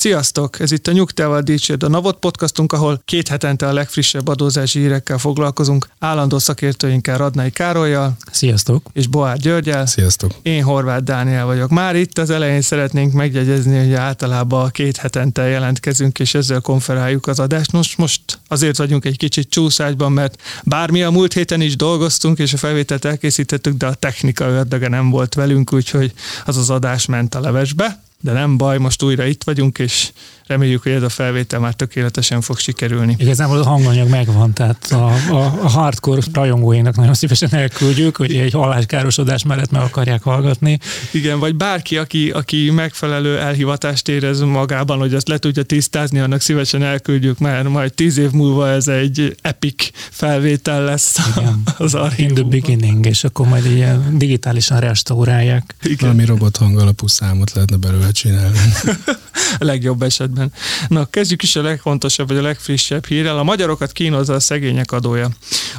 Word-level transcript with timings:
Sziasztok! 0.00 0.60
Ez 0.60 0.72
itt 0.72 0.86
a 0.86 0.92
Nyugtával 0.92 1.40
Dicsérd 1.40 1.82
a 1.82 1.88
Navot 1.88 2.16
podcastunk, 2.18 2.72
ahol 2.72 3.02
két 3.04 3.28
hetente 3.28 3.68
a 3.68 3.72
legfrissebb 3.72 4.28
adózási 4.28 4.78
hírekkel 4.78 5.18
foglalkozunk. 5.18 5.88
Állandó 5.98 6.38
szakértőinkkel 6.38 7.18
Radnai 7.18 7.50
Károlyjal 7.50 8.16
Sziasztok! 8.30 8.86
és 8.92 9.06
Boár 9.06 9.36
Györgyel. 9.36 9.86
Sziasztok! 9.86 10.30
Én 10.42 10.62
Horváth 10.62 11.02
Dániel 11.02 11.44
vagyok. 11.44 11.70
Már 11.70 11.96
itt 11.96 12.18
az 12.18 12.30
elején 12.30 12.60
szeretnénk 12.60 13.12
megjegyezni, 13.12 13.78
hogy 13.78 13.92
általában 13.92 14.70
két 14.70 14.96
hetente 14.96 15.42
jelentkezünk, 15.42 16.18
és 16.18 16.34
ezzel 16.34 16.60
konferáljuk 16.60 17.26
az 17.26 17.38
adást. 17.38 17.72
Most, 17.72 17.98
most 17.98 18.22
azért 18.48 18.76
vagyunk 18.76 19.04
egy 19.04 19.16
kicsit 19.16 19.50
csúszásban, 19.50 20.12
mert 20.12 20.42
bármi 20.64 21.02
a 21.02 21.10
múlt 21.10 21.32
héten 21.32 21.60
is 21.60 21.76
dolgoztunk, 21.76 22.38
és 22.38 22.52
a 22.52 22.56
felvételt 22.56 23.04
elkészítettük, 23.04 23.76
de 23.76 23.86
a 23.86 23.94
technika 23.94 24.44
ördöge 24.48 24.88
nem 24.88 25.10
volt 25.10 25.34
velünk, 25.34 25.72
úgyhogy 25.72 26.12
az 26.44 26.56
az 26.56 26.70
adás 26.70 27.06
ment 27.06 27.34
a 27.34 27.40
levesbe. 27.40 28.00
De 28.20 28.32
nem 28.32 28.56
baj, 28.56 28.78
most 28.78 29.02
újra 29.02 29.24
itt 29.24 29.44
vagyunk, 29.44 29.78
és 29.78 30.10
reméljük, 30.46 30.82
hogy 30.82 30.92
ez 30.92 31.02
a 31.02 31.08
felvétel 31.08 31.60
már 31.60 31.74
tökéletesen 31.74 32.40
fog 32.40 32.58
sikerülni. 32.58 33.16
Igazából 33.18 33.58
a 33.58 33.66
hanganyag 33.66 34.08
megvan, 34.08 34.52
tehát 34.52 34.86
a, 34.92 35.06
a, 35.30 35.58
a 35.62 35.68
hardcore 35.68 36.20
rajongóinak 36.32 36.96
nagyon 36.96 37.14
szívesen 37.14 37.54
elküldjük, 37.54 38.16
hogy 38.16 38.36
egy 38.36 38.52
halláskárosodás 38.52 39.44
mellett 39.44 39.70
meg 39.70 39.82
akarják 39.82 40.22
hallgatni. 40.22 40.78
Igen, 41.10 41.38
vagy 41.38 41.54
bárki, 41.54 41.96
aki, 41.96 42.30
aki 42.30 42.70
megfelelő 42.70 43.38
elhivatást 43.38 44.08
érez 44.08 44.40
magában, 44.40 44.98
hogy 44.98 45.14
azt 45.14 45.28
le 45.28 45.38
tudja 45.38 45.62
tisztázni, 45.62 46.18
annak 46.18 46.40
szívesen 46.40 46.82
elküldjük, 46.82 47.38
mert 47.38 47.68
majd 47.68 47.94
tíz 47.94 48.18
év 48.18 48.30
múlva 48.30 48.68
ez 48.68 48.88
egy 48.88 49.36
epic 49.42 49.90
felvétel 50.10 50.84
lesz 50.84 51.18
Igen. 51.36 51.62
az 51.78 51.92
In 51.92 51.98
the 51.98 52.00
archívumban. 52.00 52.48
beginning, 52.48 53.06
és 53.06 53.24
akkor 53.24 53.48
majd 53.48 53.66
ilyen 53.66 54.18
digitálisan 54.18 54.80
restaurálják. 54.80 55.74
Igen. 55.82 55.96
Valami 56.00 56.24
robot 56.24 56.56
hangalapú 56.56 57.06
számot 57.06 57.52
lehetne 57.52 57.76
belőle 57.76 58.09
csinálni. 58.12 58.58
a 59.58 59.64
legjobb 59.64 60.02
esetben. 60.02 60.52
Na, 60.88 61.04
kezdjük 61.04 61.42
is 61.42 61.56
a 61.56 61.62
legfontosabb, 61.62 62.28
vagy 62.28 62.36
a 62.36 62.42
legfrissebb 62.42 63.06
hírrel. 63.06 63.38
A 63.38 63.42
magyarokat 63.42 63.92
kínozza 63.92 64.34
a 64.34 64.40
szegények 64.40 64.92
adója. 64.92 65.28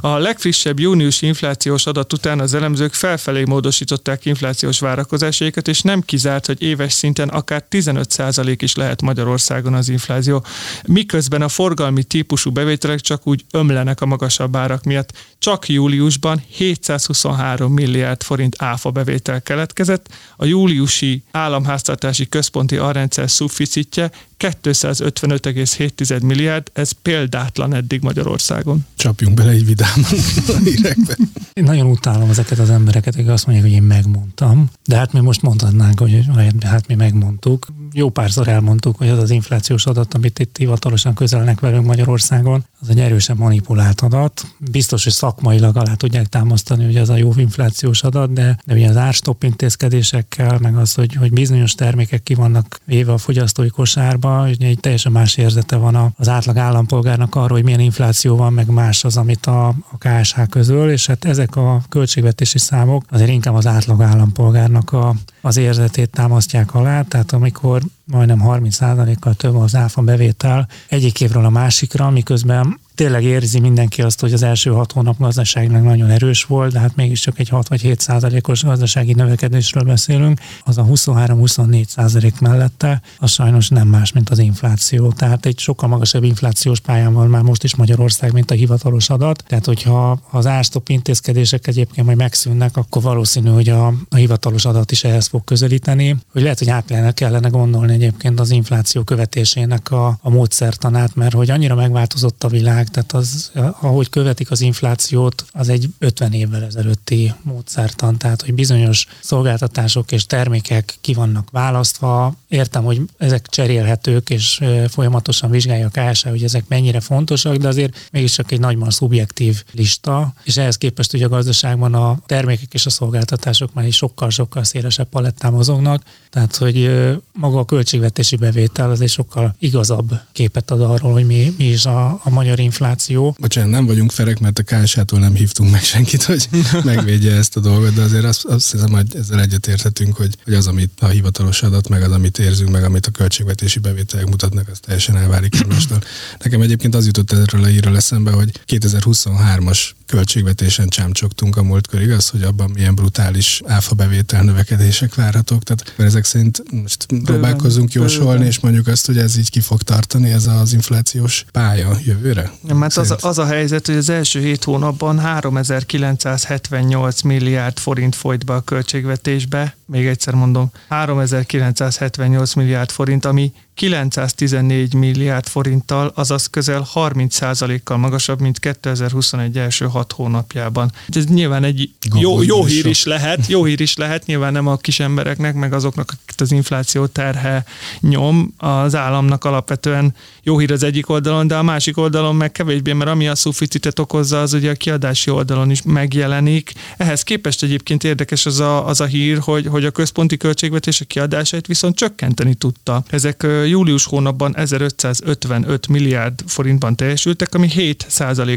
A 0.02 0.18
legfrissebb 0.18 0.80
június 0.80 1.22
inflációs 1.22 1.86
adat 1.86 2.14
után 2.14 2.40
az 2.40 2.54
elemzők 2.54 2.94
felfelé 2.94 3.44
módosították 3.44 4.26
inflációs 4.26 4.80
várakozásaikat, 4.80 5.68
és 5.68 5.82
nem 5.82 6.02
kizárt, 6.02 6.46
hogy 6.46 6.62
éves 6.62 6.94
szinten 6.94 7.30
akár 7.30 7.66
15% 7.70 8.56
is 8.60 8.76
lehet 8.76 9.02
Magyarországon 9.02 9.74
az 9.74 9.90
infláció. 9.90 10.46
Miközben 10.88 11.42
a 11.42 11.50
forgalmi 11.50 12.04
típusú 12.04 12.52
bevételek 12.52 13.00
csak 13.00 13.28
úgy 13.28 13.46
ömlenek 13.52 14.02
a 14.02 14.06
magasabb 14.06 14.56
árak 14.56 14.84
miatt. 14.84 15.14
Csak 15.40 15.70
júliusban 15.70 16.44
723 16.48 17.74
milliárd 17.74 18.24
forint 18.24 18.56
áfa 18.62 18.92
bevétel 18.92 19.42
keletkezett, 19.42 20.10
a 20.36 20.46
júliusi 20.46 21.24
államháztartási 21.32 22.21
központi 22.30 22.78
arrendszer 22.78 23.30
szufficitje 23.30 24.12
255,7 24.42 26.22
milliárd, 26.24 26.70
ez 26.74 26.92
példátlan 26.92 27.74
eddig 27.74 28.02
Magyarországon. 28.02 28.86
Csapjunk 28.96 29.36
bele 29.36 29.52
egy 29.52 29.66
vidáman 29.66 30.06
a 30.48 30.58
hírekbe. 30.64 31.18
Én 31.54 31.64
nagyon 31.64 31.86
utálom 31.86 32.30
ezeket 32.30 32.60
az 32.60 32.70
embereket, 32.70 33.14
akik 33.14 33.28
azt 33.28 33.46
mondják, 33.46 33.68
hogy 33.68 33.76
én 33.76 33.84
megmondtam, 33.84 34.70
de 34.86 34.96
hát 34.96 35.14
mi 35.14 35.20
most 35.20 35.42
mondhatnánk, 35.42 36.00
hogy 36.00 36.26
hát 36.62 36.88
mi 36.88 36.96
megmondtuk. 36.96 37.68
Jó 37.94 38.10
párszor 38.10 38.48
elmondtuk, 38.48 38.98
hogy 38.98 39.10
az 39.10 39.18
az 39.18 39.30
inflációs 39.30 39.86
adat, 39.86 40.14
amit 40.14 40.40
itt 40.40 40.58
hivatalosan 40.58 41.14
közelnek 41.14 41.60
velünk 41.60 41.86
Magyarországon, 41.86 42.66
az 42.82 42.90
egy 42.90 43.00
erősen 43.00 43.38
manipulált 43.38 44.02
adat. 44.02 44.46
Biztos, 44.72 45.04
hogy 45.04 45.14
szakmailag 45.14 45.78
alá 45.78 45.94
tudják 45.94 46.28
támasztani, 46.28 46.86
hogy 46.86 46.98
az 46.98 47.10
a 47.10 47.16
jó 47.16 47.34
inflációs 47.36 48.04
adat, 48.04 48.34
de, 48.34 48.60
de 48.66 48.74
ugye 48.74 48.90
az 48.90 48.98
árstop 48.98 49.44
intézkedésekkel, 49.44 50.58
meg 50.62 50.78
az, 50.78 50.94
hogy, 50.94 51.14
hogy 51.14 51.32
bizonyos 51.32 51.74
termékek 51.74 52.24
ki 52.24 52.34
vannak 52.34 52.80
véve 52.86 53.12
a 53.12 53.18
fogyasztói 53.18 53.70
kosárba, 53.70 54.31
hogy 54.40 54.64
egy 54.64 54.80
teljesen 54.80 55.12
más 55.12 55.38
érzete 55.38 55.76
van 55.76 56.14
az 56.18 56.30
átlag 56.30 56.58
állampolgárnak 56.58 57.36
arról, 57.36 57.48
hogy 57.48 57.64
milyen 57.64 57.80
infláció 57.80 58.36
van, 58.36 58.54
meg 58.54 58.70
más 58.70 59.04
az, 59.04 59.18
amit 59.18 59.46
a, 59.46 59.68
a 59.68 59.98
KSH 59.98 60.42
közöl, 60.50 60.90
és 60.90 61.08
hát 61.08 61.26
ezek 61.26 61.56
a 61.56 61.82
költségvetési 61.90 62.58
számok 62.58 63.04
azért 63.10 63.30
inkább 63.30 63.54
az 63.54 63.68
átlag 63.68 64.02
állampolgárnak 64.02 64.92
a, 64.92 65.16
az 65.42 65.58
érzetét 65.58 66.10
támasztják 66.10 66.76
alá, 66.76 67.02
tehát 67.02 67.32
amikor 67.32 67.82
majdnem 68.06 68.42
30%-kal 68.44 69.34
több 69.34 69.56
az 69.56 69.76
áfa 69.76 70.02
bevétel 70.02 70.68
egyik 70.88 71.22
évről 71.22 71.46
a 71.46 71.50
másikra, 71.50 72.10
miközben 72.10 72.80
tényleg 72.96 73.24
érzi 73.24 73.60
mindenki 73.60 74.02
azt, 74.02 74.20
hogy 74.20 74.34
az 74.34 74.44
első 74.44 74.72
hat 74.72 74.92
hónap 74.92 75.20
gazdaságnak 75.20 75.84
nagyon 75.84 76.10
erős 76.10 76.44
volt, 76.44 76.72
de 76.72 76.80
hát 76.80 76.96
mégiscsak 76.96 77.40
egy 77.40 77.50
6 77.50 77.68
vagy 77.68 77.82
7 77.82 78.00
százalékos 78.00 78.64
gazdasági 78.64 79.14
növekedésről 79.14 79.84
beszélünk, 79.84 80.40
az 80.64 80.78
a 80.78 80.84
23-24 80.84 81.86
százalék 81.88 82.40
mellette, 82.40 83.02
az 83.20 83.32
sajnos 83.32 83.70
nem 83.70 83.88
más, 83.88 84.12
mint 84.12 84.30
az 84.30 84.40
infláció. 84.40 85.12
Tehát 85.12 85.46
egy 85.46 85.60
sokkal 85.60 85.90
magasabb 85.90 86.24
inflációs 86.24 86.80
pályán 86.80 87.14
van 87.14 87.28
már 87.28 87.42
most 87.42 87.64
is 87.64 87.76
Magyarország, 87.76 88.34
mint 88.34 88.52
a 88.52 88.56
hivatalos 88.56 89.10
adat. 89.10 89.44
Tehát, 89.48 89.66
hogyha 89.66 90.20
az 90.30 90.48
árstop 90.48 90.90
intézkedések 90.90 91.68
egyébként 91.68 92.06
majd 92.06 92.18
megszűnnek, 92.18 92.78
akkor 92.78 93.02
valószínű, 93.02 93.50
hogy 93.50 93.70
a, 93.70 93.88
a 94.10 94.16
hivatalos 94.16 94.66
adat 94.66 94.92
is 94.92 95.04
ehhez 95.04 95.28
fog 95.32 95.44
közelíteni. 95.44 96.18
Hogy 96.32 96.42
lehet, 96.42 96.60
hogy 96.60 96.70
át 96.70 97.14
kellene, 97.14 97.48
gondolni 97.48 97.94
egyébként 97.94 98.40
az 98.40 98.52
infláció 98.52 99.04
követésének 99.04 99.92
a, 99.92 100.18
a 100.22 100.30
módszertanát, 100.30 101.16
mert 101.16 101.34
hogy 101.34 101.50
annyira 101.50 101.76
megváltozott 101.76 102.44
a 102.44 102.48
világ, 102.48 102.90
tehát 102.90 103.12
az, 103.12 103.52
ahogy 103.82 104.10
követik 104.10 104.52
az 104.52 104.62
inflációt, 104.62 105.46
az 105.52 105.70
egy 105.70 105.90
50 106.00 106.34
évvel 106.34 106.64
ezelőtti 106.64 107.34
módszertan, 107.42 108.18
tehát 108.18 108.42
hogy 108.42 108.54
bizonyos 108.54 109.08
szolgáltatások 109.22 110.12
és 110.12 110.26
termékek 110.26 110.98
ki 111.02 111.14
vannak 111.14 111.50
választva. 111.52 112.34
Értem, 112.52 112.84
hogy 112.84 113.02
ezek 113.18 113.48
cserélhetők, 113.50 114.30
és 114.30 114.62
folyamatosan 114.90 115.50
vizsgálja 115.50 115.90
a 115.94 116.12
KSH, 116.12 116.28
hogy 116.28 116.44
ezek 116.44 116.64
mennyire 116.68 117.00
fontosak, 117.00 117.56
de 117.56 117.68
azért 117.68 118.10
mégiscsak 118.12 118.52
egy 118.52 118.60
nagyban 118.60 118.90
szubjektív 118.90 119.64
lista, 119.72 120.34
és 120.44 120.58
ehhez 120.58 120.78
képest 120.78 121.14
ugye 121.14 121.26
a 121.26 121.30
gazdaságban 121.30 121.94
a 121.94 122.18
termékek 122.26 122.74
és 122.74 122.86
a 122.86 122.90
szolgáltatások 122.90 123.74
már 123.74 123.86
is 123.86 123.96
sokkal-sokkal 123.96 124.64
szélesebb 124.64 125.10
palettán 125.10 125.52
mozognak, 125.52 126.04
tehát 126.30 126.56
hogy 126.56 126.92
maga 127.34 127.60
a 127.60 127.66
költségvetési 127.66 128.36
bevétel 128.36 128.90
az 128.92 129.02
egy 129.02 129.10
sokkal 129.10 129.56
igazabb 129.60 130.20
képet 130.32 130.72
ad 130.72 130.82
arról, 130.82 131.12
hogy 131.12 131.26
mi, 131.26 131.54
mi 131.58 131.66
is 131.66 131.86
a, 131.86 132.20
a 132.24 132.30
magyar 132.30 132.60
infláció. 132.60 133.36
Bocsánat, 133.40 133.72
nem 133.72 133.86
vagyunk 133.86 134.12
ferek, 134.12 134.40
mert 134.40 134.60
a 134.60 134.64
KSH-tól 134.64 135.20
nem 135.20 135.34
hívtunk 135.34 135.72
meg 135.72 135.84
senkit, 135.84 136.24
hogy 136.24 136.48
megvédje 136.84 137.36
ezt 137.36 137.58
a 137.58 137.60
dolgot, 137.60 137.94
de 137.94 138.02
azért 138.02 138.26
azt, 138.26 138.46
azt 138.46 138.72
hiszem, 138.72 138.92
hogy 138.92 139.16
ezzel 139.16 139.40
egyetérthetünk, 139.40 140.16
hogy, 140.16 140.36
hogy 140.44 140.54
az, 140.54 140.68
amit 140.68 140.92
a 141.00 141.08
hivatalos 141.08 141.64
adat, 141.64 141.90
meg 141.90 142.04
az, 142.04 142.12
amit 142.12 142.40
érzünk, 142.42 142.70
meg 142.70 142.84
amit 142.84 143.06
a 143.06 143.12
költségvetési 143.12 143.80
bevételek 143.80 144.26
mutatnak, 144.26 144.68
az 144.68 144.80
teljesen 144.80 145.18
elválik 145.18 145.62
egymástól. 145.62 146.02
Nekem 146.40 146.62
egyébként 146.62 146.96
az 146.96 147.06
jutott 147.06 147.32
erről 147.32 147.64
a 147.64 147.66
hírről 147.66 147.96
eszembe, 147.96 148.32
hogy 148.32 148.52
2023-as 148.68 149.90
költségvetésen 150.12 150.88
csámcsogtunk 150.88 151.58
a 151.58 151.64
múltkor, 151.64 152.02
igaz, 152.02 152.30
hogy 152.30 152.44
abban 152.44 152.72
milyen 152.74 152.96
brutális 152.96 153.62
áfa 153.66 153.96
bevétel 153.96 154.44
növekedések 154.44 155.16
várhatók. 155.16 155.64
Tehát 155.64 155.94
ezek 155.98 156.26
szerint 156.26 156.64
most 156.72 157.06
próbálkozunk 157.24 157.94
jósolni, 157.94 158.32
bőven. 158.32 158.48
és 158.48 158.60
mondjuk 158.60 158.88
azt, 158.88 159.06
hogy 159.06 159.18
ez 159.18 159.38
így 159.38 159.50
ki 159.50 159.60
fog 159.60 159.82
tartani, 159.82 160.32
ez 160.32 160.48
az 160.48 160.74
inflációs 160.74 161.46
pálya 161.52 161.98
jövőre? 162.04 162.52
Nem, 162.62 162.82
hát 162.82 162.98
az, 162.98 163.16
az 163.20 163.38
a 163.38 163.46
helyzet, 163.46 163.86
hogy 163.86 163.96
az 163.96 164.10
első 164.10 164.40
hét 164.40 164.64
hónapban 164.64 165.20
3978 165.20 167.22
milliárd 167.22 167.80
forint 167.80 168.16
folyt 168.16 168.46
be 168.46 168.54
a 168.54 168.62
költségvetésbe, 168.62 169.76
még 169.92 170.08
egyszer 170.08 170.34
mondom, 170.34 170.72
3978 170.90 172.54
milliárd 172.54 172.92
forint, 172.92 173.26
ami 173.26 173.54
914 173.74 174.94
milliárd 174.94 175.48
forinttal, 175.48 176.12
azaz 176.16 176.48
közel 176.48 176.88
30%-kal 176.94 177.98
magasabb, 177.98 178.40
mint 178.40 178.60
2021 178.60 179.58
első 179.58 179.86
hat 179.86 180.12
hónapjában. 180.12 180.92
Ez 181.08 181.26
nyilván 181.26 181.64
egy 181.64 181.90
jó, 182.20 182.42
jó 182.42 182.66
hír 182.66 182.86
is 182.86 183.04
lehet, 183.04 183.48
jó 183.48 183.64
hír 183.64 183.82
is 183.82 183.96
lehet, 183.96 184.26
nyilván 184.26 184.52
nem 184.52 184.68
a 184.68 184.78
kis 184.78 185.00
embereknek, 185.00 185.56
meg 185.56 185.74
azoknak, 185.74 186.12
akik 186.12 186.42
az 186.42 186.52
infláció 186.52 187.06
terhe 187.06 187.64
nyom, 188.00 188.54
az 188.58 188.96
államnak 188.96 189.44
alapvetően 189.44 190.16
jó 190.44 190.58
hír 190.58 190.72
az 190.72 190.84
egyik 190.84 191.10
oldalon, 191.10 191.48
de 191.48 191.56
a 191.56 191.64
másik 191.64 191.98
oldalon 191.98 192.36
meg 192.36 192.52
kevésbé, 192.52 192.94
mert 192.94 193.10
ami 193.10 193.28
a 193.28 193.36
szuficitet 193.36 194.00
okozza, 194.00 194.42
az 194.42 194.54
ugye 194.54 194.70
a 194.70 194.74
kiadási 194.74 195.30
oldalon 195.30 195.72
is 195.72 195.82
megjelenik. 195.82 196.74
Ehhez 196.98 197.24
képest 197.24 197.64
egyébként 197.64 198.04
érdekes 198.04 198.46
az 198.46 198.60
a, 198.60 198.88
az 198.88 199.02
a 199.02 199.06
hír, 199.06 199.38
hogy, 199.38 199.68
hogy 199.68 199.86
a 199.86 199.92
központi 199.92 200.38
költségvetés 200.38 201.02
a 201.02 201.06
kiadásait 201.06 201.68
viszont 201.68 201.96
csökkenteni 201.96 202.54
tudta. 202.54 203.04
Ezek 203.10 203.44
július 203.66 204.06
hónapban 204.06 204.58
1555 204.58 205.88
milliárd 205.88 206.44
forintban 206.46 206.96
teljesültek, 206.96 207.56
ami 207.56 207.68
7 207.68 208.08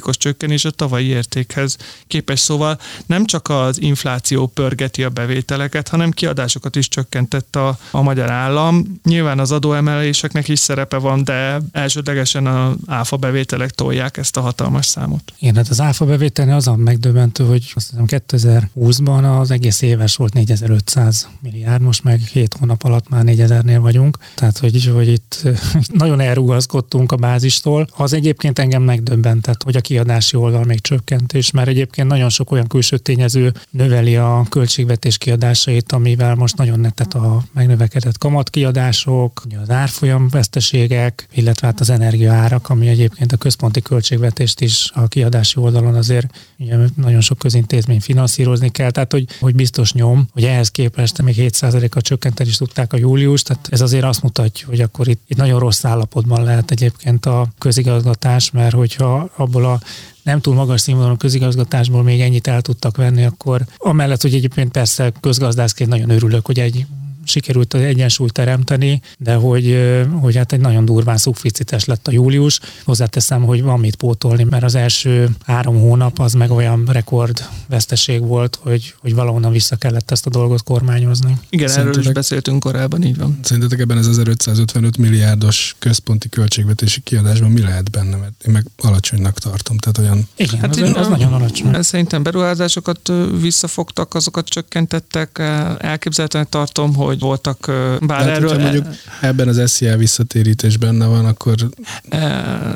os 0.01 0.17
csökkenés 0.17 0.65
a 0.65 0.71
tavalyi 0.71 1.07
értékhez 1.07 1.77
képes. 2.07 2.41
Szóval 2.41 2.79
nem 3.07 3.25
csak 3.25 3.49
az 3.49 3.81
infláció 3.81 4.47
pörgeti 4.47 5.03
a 5.03 5.09
bevételeket, 5.09 5.89
hanem 5.89 6.11
kiadásokat 6.11 6.77
is 6.77 6.89
csökkentett 6.89 7.57
a, 7.57 7.79
a 7.91 8.03
magyar 8.03 8.31
állam. 8.31 9.01
Nyilván 9.05 9.39
az 9.39 9.53
adóemeléseknek 9.53 10.49
is 10.49 10.59
szerepe 10.59 10.97
van, 10.97 11.25
de 11.25 11.61
elsődlegesen 11.73 12.47
a 12.47 12.75
áfa 12.87 13.17
bevételek 13.17 13.71
tolják 13.71 14.17
ezt 14.17 14.37
a 14.37 14.41
hatalmas 14.41 14.87
számot. 14.87 15.33
Igen, 15.39 15.55
hát 15.55 15.69
az 15.69 15.81
áfa 15.81 16.05
bevételne 16.05 16.55
az 16.55 16.69
a 16.69 16.77
megdöbbentő, 16.77 17.45
hogy 17.45 17.73
azt 17.75 17.91
hiszem 17.91 18.05
2020-ban 18.09 19.41
az 19.41 19.51
egész 19.51 19.83
éves 19.83 20.17
volt 20.17 20.33
4500 20.33 21.29
milliárd, 21.41 21.83
most 21.83 22.05
meg 22.05 22.21
7 22.21 22.55
hónap 22.59 22.85
alatt 22.85 23.09
már 23.09 23.23
4000-nél 23.27 23.79
vagyunk. 23.81 24.19
Tehát, 24.35 24.59
hogy, 24.59 24.75
hogy 24.95 25.09
itt 25.09 25.43
nagyon 26.03 26.21
elrugaszkodtunk 26.21 27.13
a 27.13 27.17
bázistól. 27.17 27.87
Az 27.97 28.13
egyébként 28.13 28.59
engem 28.59 28.83
megdöbbentett, 28.83 29.63
hogy 29.63 29.77
a 29.77 29.81
kiadási 29.81 30.37
oldal 30.37 30.65
még 30.65 30.81
csökkentés, 30.81 31.51
mert 31.51 31.69
egyébként 31.69 32.09
nagyon 32.09 32.29
sok 32.29 32.51
olyan 32.51 32.67
külső 32.67 32.99
tényező 32.99 33.53
növeli 33.71 34.17
a 34.17 34.47
költségvetés 34.49 35.19
kiadásait, 35.19 35.93
amivel 35.93 36.35
most 36.35 36.57
nagyon 36.57 36.81
nettet 36.81 37.15
a 37.15 37.43
megnövekedett 37.53 38.19
kamatkiadások, 38.19 39.43
az 39.63 39.71
árfolyam 39.71 40.29
veszteségek, 40.29 41.27
illetve 41.33 41.67
hát 41.67 41.81
az 41.81 41.91
energiaárak, 41.91 42.71
ami 42.71 42.89
egyébként 42.89 43.33
a 43.33 43.37
központi 43.37 43.83
költségvetést 43.83 44.61
is 44.61 44.91
a 44.95 45.09
kiadási 45.09 45.61
oldalon 45.61 45.95
azért 45.95 46.39
ugye 46.59 46.77
nagyon 46.97 47.21
sok 47.21 47.39
közintézmény 47.39 48.01
finanszírozni 48.01 48.69
kell, 48.69 48.91
tehát 48.91 49.13
hogy, 49.13 49.27
hogy 49.41 49.55
biztos 49.55 49.93
nyom, 49.93 50.27
hogy 50.33 50.45
ehhez 50.45 50.71
képest 50.71 51.23
még 51.23 51.35
7%-a 51.39 52.01
csökkenteni 52.01 52.49
is 52.49 52.57
tudták 52.57 52.93
a 52.93 52.97
július, 52.97 53.43
tehát 53.43 53.69
ez 53.71 53.81
azért 53.81 54.05
azt 54.05 54.23
mutatja, 54.23 54.67
hogy 54.67 54.81
akkor 54.85 55.09
itt, 55.09 55.21
itt 55.27 55.37
nagyon 55.37 55.59
rossz 55.59 55.85
állapotban 55.85 56.45
lehet 56.45 56.71
egyébként 56.71 57.27
a 57.27 57.47
közigazgatás, 57.59 58.51
mert 58.51 58.75
hogyha 58.75 59.31
abból 59.37 59.65
a 59.65 59.81
nem 60.23 60.41
túl 60.41 60.55
magas 60.55 60.81
színvonalú 60.81 61.17
közigazgatásból 61.17 62.03
még 62.03 62.21
ennyit 62.21 62.47
el 62.47 62.61
tudtak 62.61 62.97
venni, 62.97 63.25
akkor 63.25 63.65
amellett, 63.77 64.23
hogy 64.23 64.35
egyébként 64.35 64.71
persze 64.71 65.13
közgazdászként 65.21 65.91
nagyon 65.91 66.11
örülök, 66.11 66.47
hogy 66.47 66.59
egy 66.59 66.87
sikerült 67.25 67.75
az 67.75 67.81
egyensúlyt 67.81 68.33
teremteni, 68.33 69.01
de 69.19 69.35
hogy, 69.35 69.79
hogy 70.21 70.37
hát 70.37 70.53
egy 70.53 70.61
nagyon 70.61 70.85
durván 70.85 71.17
szubficites 71.17 71.85
lett 71.85 72.09
a 72.09 72.13
július. 72.13 72.61
Hozzáteszem, 72.85 73.43
hogy 73.43 73.63
van 73.63 73.81
mit 73.81 73.97
pótolni, 73.97 74.45
mert 74.45 74.63
az 74.63 74.75
első 74.75 75.29
három 75.47 75.81
hónap 75.81 76.19
az 76.19 76.33
meg 76.33 76.51
olyan 76.51 76.85
rekord 76.93 77.49
veszteség 77.69 78.21
volt, 78.21 78.59
hogy, 78.63 78.95
hogy 79.01 79.15
valahonnan 79.15 79.53
vissza 79.53 79.77
kellett 79.77 80.11
ezt 80.11 80.27
a 80.27 80.31
dolgot 80.31 80.63
kormányozni. 80.63 81.37
Igen, 81.49 81.69
Szerintetek, 81.69 81.99
erről 81.99 82.11
is 82.11 82.15
beszéltünk 82.15 82.63
korábban, 82.63 83.03
így 83.03 83.17
van. 83.17 83.39
Szerintetek 83.43 83.81
ebben 83.81 83.99
ez 83.99 84.07
1555 84.07 84.97
milliárdos 84.97 85.77
központi 85.79 86.29
költségvetési 86.29 87.01
kiadásban 87.01 87.51
mi 87.51 87.61
lehet 87.61 87.91
benne? 87.91 88.17
Mert 88.17 88.33
én 88.47 88.53
meg 88.53 88.67
alacsonynak 88.77 89.39
tartom, 89.39 89.79
tehát 89.79 89.99
olyan... 89.99 90.29
Igen, 90.37 90.61
hát 90.61 90.77
az, 90.77 90.93
az 90.95 91.09
nagyon 91.09 91.33
alacsony. 91.33 91.83
Szerintem 91.83 92.23
beruházásokat 92.23 93.13
visszafogtak, 93.41 94.15
azokat 94.15 94.49
csökkentettek. 94.49 95.39
Elképzelhetően 95.79 96.47
tartom, 96.49 96.95
hogy 96.95 97.14
hogy 97.15 97.29
voltak, 97.29 97.67
bár 98.01 98.19
hát, 98.19 98.29
erről... 98.29 98.59
mondjuk 98.59 98.87
ebben 99.21 99.49
az 99.49 99.71
SZIA 99.71 99.97
visszatérítés 99.97 100.77
benne 100.77 101.07
van, 101.07 101.25
akkor... 101.25 101.55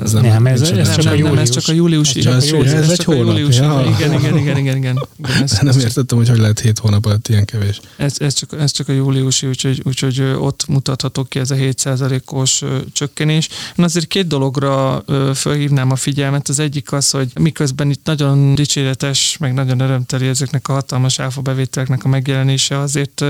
Ez 0.03 0.13
nem, 0.13 0.23
nem, 0.23 0.47
ez, 0.47 0.61
ez, 0.61 0.97
csak, 0.97 1.13
a 1.13 1.15
július. 1.15 1.41
ez 1.41 1.51
csak 1.51 1.69
a 1.69 1.73
júliusi. 1.73 2.27
Ez, 2.27 2.45
ez, 2.45 2.53
ez, 2.53 2.73
ez 2.73 2.91
egy 2.91 3.05
hónap. 3.05 3.39
Ja. 3.39 3.85
Igen, 3.97 4.13
igen, 4.13 4.37
igen, 4.37 4.37
igen. 4.37 4.57
igen. 4.57 4.77
igen 4.77 4.97
ez, 5.43 5.59
nem 5.61 5.79
értettem, 5.79 6.19
hogy 6.19 6.29
hogy 6.29 6.39
lehet 6.39 6.61
hét 6.61 6.79
hónap 6.79 7.07
alatt 7.07 7.29
ilyen 7.29 7.45
kevés. 7.45 7.81
Ez, 7.97 8.15
ez, 8.19 8.35
csak, 8.35 8.53
ez 8.61 8.71
csak 8.71 8.89
a 8.89 8.93
júliusi, 8.93 9.47
úgyhogy, 9.47 9.83
úgyhogy 9.85 10.21
ott 10.21 10.65
mutatható 10.69 11.25
ki 11.25 11.39
ez 11.39 11.51
a 11.51 11.55
7%-os 11.55 12.65
csökkenés. 12.93 13.49
Én 13.77 13.85
azért 13.85 14.07
két 14.07 14.27
dologra 14.27 15.05
felhívnám 15.35 15.91
a 15.91 15.97
figyelmet. 15.97 16.49
Az 16.49 16.59
egyik 16.59 16.93
az, 16.93 17.11
hogy 17.11 17.31
miközben 17.41 17.91
itt 17.91 18.07
nagyon 18.07 18.55
dicséretes, 18.55 19.37
meg 19.41 19.55
nagyon 19.55 19.81
örömteli 19.81 20.27
ezeknek 20.27 20.69
a 20.69 20.73
hatalmas 20.73 21.19
áfa 21.19 21.41
bevételeknek 21.41 22.05
a 22.05 22.09
megjelenése, 22.09 22.79
azért 22.79 23.23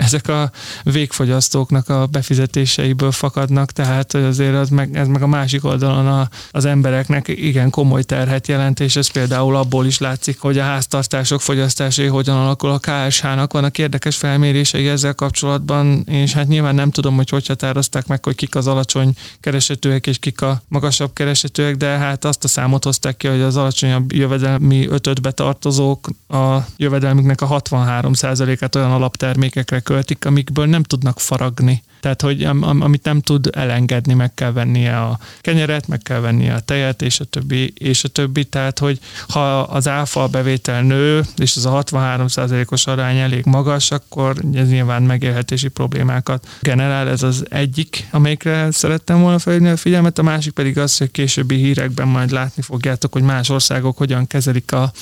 ezek 0.00 0.28
a 0.28 0.47
végfogyasztóknak 0.82 1.88
a 1.88 2.06
befizetéseiből 2.06 3.12
fakadnak, 3.12 3.72
tehát 3.72 4.14
azért 4.14 4.54
az 4.54 4.68
meg, 4.68 4.96
ez 4.96 5.06
meg 5.08 5.22
a 5.22 5.26
másik 5.26 5.64
oldalon 5.64 6.06
a, 6.06 6.28
az 6.50 6.64
embereknek 6.64 7.28
igen 7.28 7.70
komoly 7.70 8.02
terhet 8.02 8.46
jelent, 8.46 8.80
és 8.80 8.96
ez 8.96 9.10
például 9.10 9.56
abból 9.56 9.86
is 9.86 9.98
látszik, 9.98 10.40
hogy 10.40 10.58
a 10.58 10.62
háztartások 10.62 11.40
fogyasztásai 11.40 12.06
hogyan 12.06 12.36
alakul 12.36 12.70
a 12.70 12.78
KSH-nak. 12.78 13.52
Vannak 13.52 13.78
érdekes 13.78 14.16
felmérései 14.16 14.88
ezzel 14.88 15.14
kapcsolatban, 15.14 16.02
és 16.06 16.32
hát 16.32 16.48
nyilván 16.48 16.74
nem 16.74 16.90
tudom, 16.90 17.16
hogy 17.16 17.28
hogy 17.28 17.46
határozták 17.46 18.06
meg, 18.06 18.24
hogy 18.24 18.34
kik 18.34 18.54
az 18.54 18.66
alacsony 18.66 19.12
keresetőek 19.40 20.06
és 20.06 20.18
kik 20.18 20.42
a 20.42 20.62
magasabb 20.68 21.12
keresetőek, 21.12 21.76
de 21.76 21.86
hát 21.86 22.24
azt 22.24 22.44
a 22.44 22.48
számot 22.48 22.84
hozták 22.84 23.16
ki, 23.16 23.26
hogy 23.26 23.40
az 23.40 23.56
alacsonyabb 23.56 24.12
jövedelmi 24.12 24.86
ötötbe 24.88 25.30
tartozók 25.30 26.08
a 26.28 26.56
jövedelmüknek 26.76 27.40
a 27.40 27.60
63%-át 27.60 28.74
olyan 28.74 28.90
alaptermékekre 28.90 29.80
költik, 29.80 30.18
amikből 30.38 30.66
nem 30.66 30.82
tudnak 30.82 31.20
faragni. 31.20 31.82
Tehát, 32.00 32.22
hogy 32.22 32.44
am, 32.44 32.62
amit 32.62 33.04
nem 33.04 33.20
tud 33.20 33.50
elengedni, 33.52 34.14
meg 34.14 34.34
kell 34.34 34.52
vennie 34.52 34.98
a 35.00 35.18
kenyeret, 35.40 35.88
meg 35.88 35.98
kell 36.02 36.20
vennie 36.20 36.54
a 36.54 36.60
tejet, 36.60 37.02
és 37.02 37.20
a 37.20 37.24
többi, 37.24 37.72
és 37.78 38.04
a 38.04 38.08
többi. 38.08 38.44
Tehát, 38.44 38.78
hogy 38.78 38.98
ha 39.28 39.60
az 39.60 39.88
áfa 39.88 40.26
bevétel 40.26 40.82
nő, 40.82 41.24
és 41.36 41.56
az 41.56 41.66
a 41.66 41.82
63%-os 41.82 42.86
arány 42.86 43.16
elég 43.16 43.44
magas, 43.44 43.90
akkor 43.90 44.36
ez 44.54 44.68
nyilván 44.68 45.02
megélhetési 45.02 45.68
problémákat 45.68 46.48
generál. 46.60 47.08
Ez 47.08 47.22
az 47.22 47.44
egyik, 47.48 48.08
amelyikre 48.10 48.70
szerettem 48.70 49.20
volna 49.20 49.38
felhívni 49.38 49.68
a 49.68 49.76
figyelmet. 49.76 50.18
A 50.18 50.22
másik 50.22 50.52
pedig 50.52 50.78
az, 50.78 50.96
hogy 50.96 51.10
későbbi 51.10 51.56
hírekben 51.56 52.08
majd 52.08 52.30
látni 52.30 52.62
fogjátok, 52.62 53.12
hogy 53.12 53.22
más 53.22 53.48
országok 53.48 53.96
hogyan 53.96 54.26
kezelik 54.26 54.72
a 54.72 54.92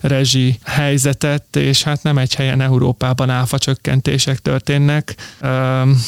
rezsi 0.00 0.58
helyzetet, 0.64 1.56
és 1.56 1.82
hát 1.82 2.02
nem 2.02 2.18
egy 2.18 2.34
helyen 2.34 2.60
Európában 2.60 3.30
áfa 3.30 3.58
csökkentések 3.58 4.38
történnek. 4.38 5.14
Um, 5.42 6.02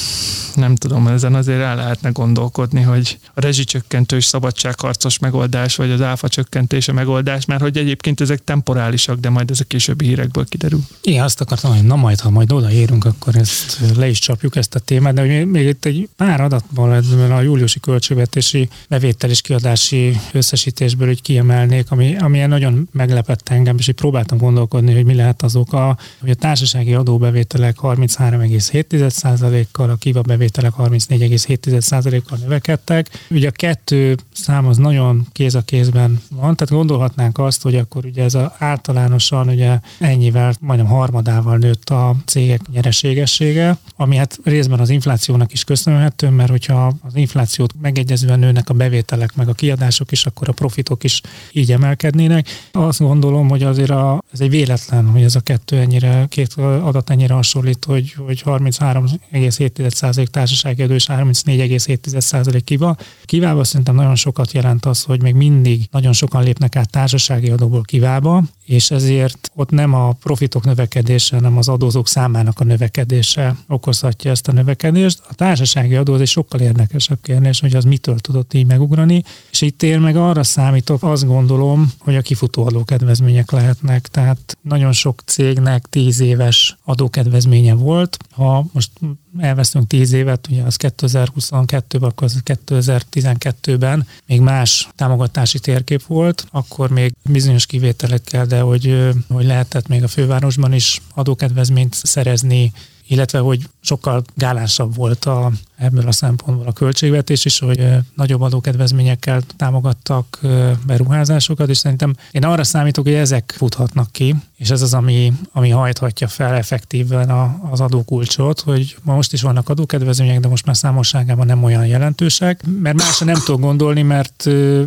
nem 0.55 0.75
tudom, 0.75 1.07
ezen 1.07 1.35
azért 1.35 1.61
el 1.61 1.77
lehetne 1.77 2.11
gondolkodni, 2.11 2.83
hogy 2.83 3.19
a 3.35 3.41
rezsicsökkentős 3.41 4.25
szabadságharcos 4.25 5.19
megoldás, 5.19 5.77
vagy 5.77 5.91
az 5.91 6.01
áfa 6.01 6.29
csökkentése 6.29 6.93
megoldás, 6.93 7.45
mert 7.45 7.61
hogy 7.61 7.77
egyébként 7.77 8.21
ezek 8.21 8.45
temporálisak, 8.45 9.19
de 9.19 9.31
majd 9.31 9.51
ezek 9.51 9.67
későbbi 9.67 10.07
hírekből 10.07 10.45
kiderül. 10.45 10.81
Igen, 11.03 11.25
azt 11.25 11.41
akartam, 11.41 11.75
hogy 11.75 11.85
na 11.85 11.97
majd, 11.97 12.21
ha 12.21 12.31
majd 12.31 12.53
odaérünk, 12.53 13.05
akkor 13.05 13.37
ezt 13.37 13.79
le 13.97 14.09
is 14.09 14.19
csapjuk 14.19 14.57
ezt 14.57 14.75
a 14.75 14.79
témát, 14.79 15.15
de 15.15 15.21
hogy 15.21 15.47
még 15.47 15.67
itt 15.67 15.85
egy 15.85 16.09
pár 16.17 16.41
adatból, 16.41 17.03
a 17.31 17.41
júliusi 17.41 17.81
költségvetési 17.81 18.69
bevétel 18.89 19.31
és 19.31 19.41
kiadási 19.41 20.21
összesítésből 20.33 21.07
hogy 21.07 21.23
kiemelnék, 21.23 21.91
ami, 21.91 22.17
amilyen 22.17 22.49
nagyon 22.49 22.89
meglepett 22.93 23.49
engem, 23.49 23.77
és 23.79 23.89
így 23.89 23.95
próbáltam 23.95 24.39
gondolkodni, 24.39 24.95
hogy 24.95 25.05
mi 25.05 25.15
lehet 25.15 25.43
az 25.43 25.57
oka, 25.57 25.99
hogy 26.21 26.31
a 26.31 26.35
társasági 26.35 26.95
adóbevételek 26.95 27.77
33,7%-kal, 27.83 29.91
a 29.91 29.97
kiva 29.97 30.23
bevételek 30.29 30.73
34,7%-kal 30.79 32.39
növekedtek. 32.39 33.27
Ugye 33.31 33.49
a 33.49 33.51
kettő 33.51 34.17
szám 34.33 34.67
az 34.67 34.77
nagyon 34.77 35.27
kéz 35.33 35.55
a 35.55 35.61
kézben 35.61 36.21
van, 36.31 36.57
tehát 36.57 36.75
gondolhatnánk 36.75 37.39
azt, 37.39 37.63
hogy 37.63 37.77
akkor 37.77 38.05
ugye 38.05 38.23
ez 38.23 38.35
a 38.35 38.55
általánosan 38.59 39.49
ugye 39.49 39.79
ennyivel, 39.99 40.55
majdnem 40.61 40.89
harmadával 40.89 41.57
nőtt 41.57 41.91
a 41.91 42.17
cégek 42.27 42.61
nyereségessége, 42.73 43.79
ami 43.97 44.17
hát 44.17 44.39
részben 44.45 44.81
az 44.81 44.91
inflációnak 44.91 45.53
is 45.53 45.65
köszönhető, 45.65 46.29
mert 46.29 46.51
hogyha 46.51 46.93
az 47.03 47.17
inflációt 47.17 47.75
megegyezően 47.81 48.39
nőnek 48.39 48.69
a 48.69 48.75
bevételek 48.75 49.35
meg 49.35 49.49
a 49.49 49.53
kiadások 49.53 50.13
is, 50.13 50.27
akkor 50.27 50.49
a 50.49 50.53
profitok 50.53 51.05
is 51.05 51.21
így 51.53 51.73
emelkednének. 51.73 52.49
Azt 52.73 52.99
gondolom, 52.99 53.49
hogy 53.49 53.63
azért 53.63 53.91
a, 53.91 54.23
ez 54.33 54.41
egy 54.41 54.51
véletlen, 54.51 55.07
hogy 55.07 55.23
ez 55.23 55.35
a 55.35 55.41
kettő 55.41 55.79
ennyire, 55.79 56.27
két 56.29 56.53
adat 56.59 57.11
ennyire 57.11 57.35
hasonlít, 57.35 57.85
hogy, 57.85 58.13
hogy 58.13 58.43
33,7% 58.45 60.18
társasági 60.27 60.83
adó 60.83 60.95
és 60.95 61.07
34,7% 61.09 62.61
kiva. 62.65 62.97
Kiválva 63.25 63.65
szerintem 63.65 63.95
nagyon 63.95 64.15
sokat 64.15 64.53
jelent 64.53 64.87
az, 64.87 65.03
hogy 65.03 65.23
még 65.23 65.35
mindig 65.35 65.89
nagyon 65.91 66.13
sokan 66.13 66.43
lépnek 66.43 66.77
át 66.77 66.91
társasági 66.91 67.51
adóból 67.51 67.83
kivába, 67.83 68.43
és 68.65 68.91
ezért 68.91 69.51
ott 69.55 69.71
nem 69.71 69.95
a 69.95 70.13
profitok 70.13 70.65
növekedése, 70.65 71.37
hanem 71.37 71.57
az 71.57 71.69
adózók 71.69 72.09
számának 72.09 72.61
a 72.61 72.65
növekedése 72.65 73.57
okozhatja 73.69 74.31
ezt 74.31 74.49
a 74.49 74.53
növekedést. 74.53 75.23
A 75.29 75.35
társasági 75.35 75.95
adó 75.95 76.13
az 76.13 76.21
egy 76.21 76.27
sokkal 76.27 76.61
érdekesebb 76.61 77.19
kérdés, 77.23 77.61
hogy 77.61 77.75
az 77.75 77.85
mitől 77.85 78.19
tudott 78.19 78.55
így 78.55 78.67
megugrani, 78.67 79.23
és 79.51 79.61
itt 79.61 79.83
én 79.83 80.01
meg 80.01 80.17
arra 80.17 80.43
számítok, 80.43 81.03
azt 81.03 81.27
gondolom, 81.27 81.93
hogy 81.99 82.17
a 82.17 82.21
kifutó 82.21 82.67
adókedvezmények 82.67 83.51
lehetnek, 83.51 84.07
tehát 84.07 84.59
nagyon 84.63 84.93
sok 84.93 85.23
cégnek 85.25 85.87
tíz 85.87 86.21
éves 86.21 86.77
adókedvezménye 86.85 87.75
volt. 87.75 88.17
Ha 88.31 88.67
most 88.73 88.91
elvesztünk 89.39 89.87
tíz 90.09 90.19
évet, 90.19 90.49
ugye 90.51 90.63
az 90.63 90.77
2022-ben, 90.79 92.09
akkor 92.09 92.25
az 92.25 92.41
2012-ben 92.45 94.07
még 94.27 94.41
más 94.41 94.89
támogatási 94.95 95.59
térkép 95.59 96.03
volt, 96.07 96.47
akkor 96.51 96.91
még 96.91 97.15
bizonyos 97.23 97.67
kivételekkel, 97.67 98.47
de 98.47 98.61
hogy, 98.61 99.13
hogy 99.29 99.45
lehetett 99.45 99.89
még 99.89 100.03
a 100.03 100.09
fővárosban 100.09 100.73
is 100.73 101.01
adókedvezményt 101.15 101.95
szerezni 101.95 102.73
illetve 103.11 103.39
hogy 103.39 103.69
sokkal 103.81 104.25
gálásabb 104.35 104.95
volt 104.95 105.25
a, 105.25 105.53
ebből 105.77 106.07
a 106.07 106.13
szempontból 106.13 106.67
a 106.67 106.73
költségvetés 106.73 107.45
is, 107.45 107.59
hogy 107.59 107.87
nagyobb 108.15 108.41
adókedvezményekkel 108.41 109.43
támogattak 109.57 110.41
beruházásokat, 110.87 111.69
és 111.69 111.77
szerintem 111.77 112.15
én 112.31 112.45
arra 112.45 112.65
számítok, 112.65 113.05
hogy 113.05 113.15
ezek 113.15 113.55
futhatnak 113.57 114.13
ki, 114.13 114.35
és 114.59 114.71
ez 114.71 114.83
az, 114.83 114.95
ami, 114.95 115.33
ami 115.53 115.71
hajthatja 115.71 116.29
fel 116.29 116.55
effektíven 116.55 117.31
a, 117.31 117.61
az 117.71 117.81
adókulcsot, 117.81 118.61
hogy 118.61 118.97
ma 119.03 119.15
most 119.15 119.33
is 119.33 119.43
vannak 119.43 119.69
adókedvezmények, 119.69 120.41
de 120.41 120.49
most 120.49 120.67
már 120.67 120.77
számosságában 120.77 121.47
nem 121.47 121.63
olyan 121.65 121.87
jelentősek, 121.87 122.65
mert 122.81 122.97
másra 122.97 123.27
nem 123.27 123.41
tudok 123.45 123.61
gondolni, 123.61 124.03
mert, 124.03 124.45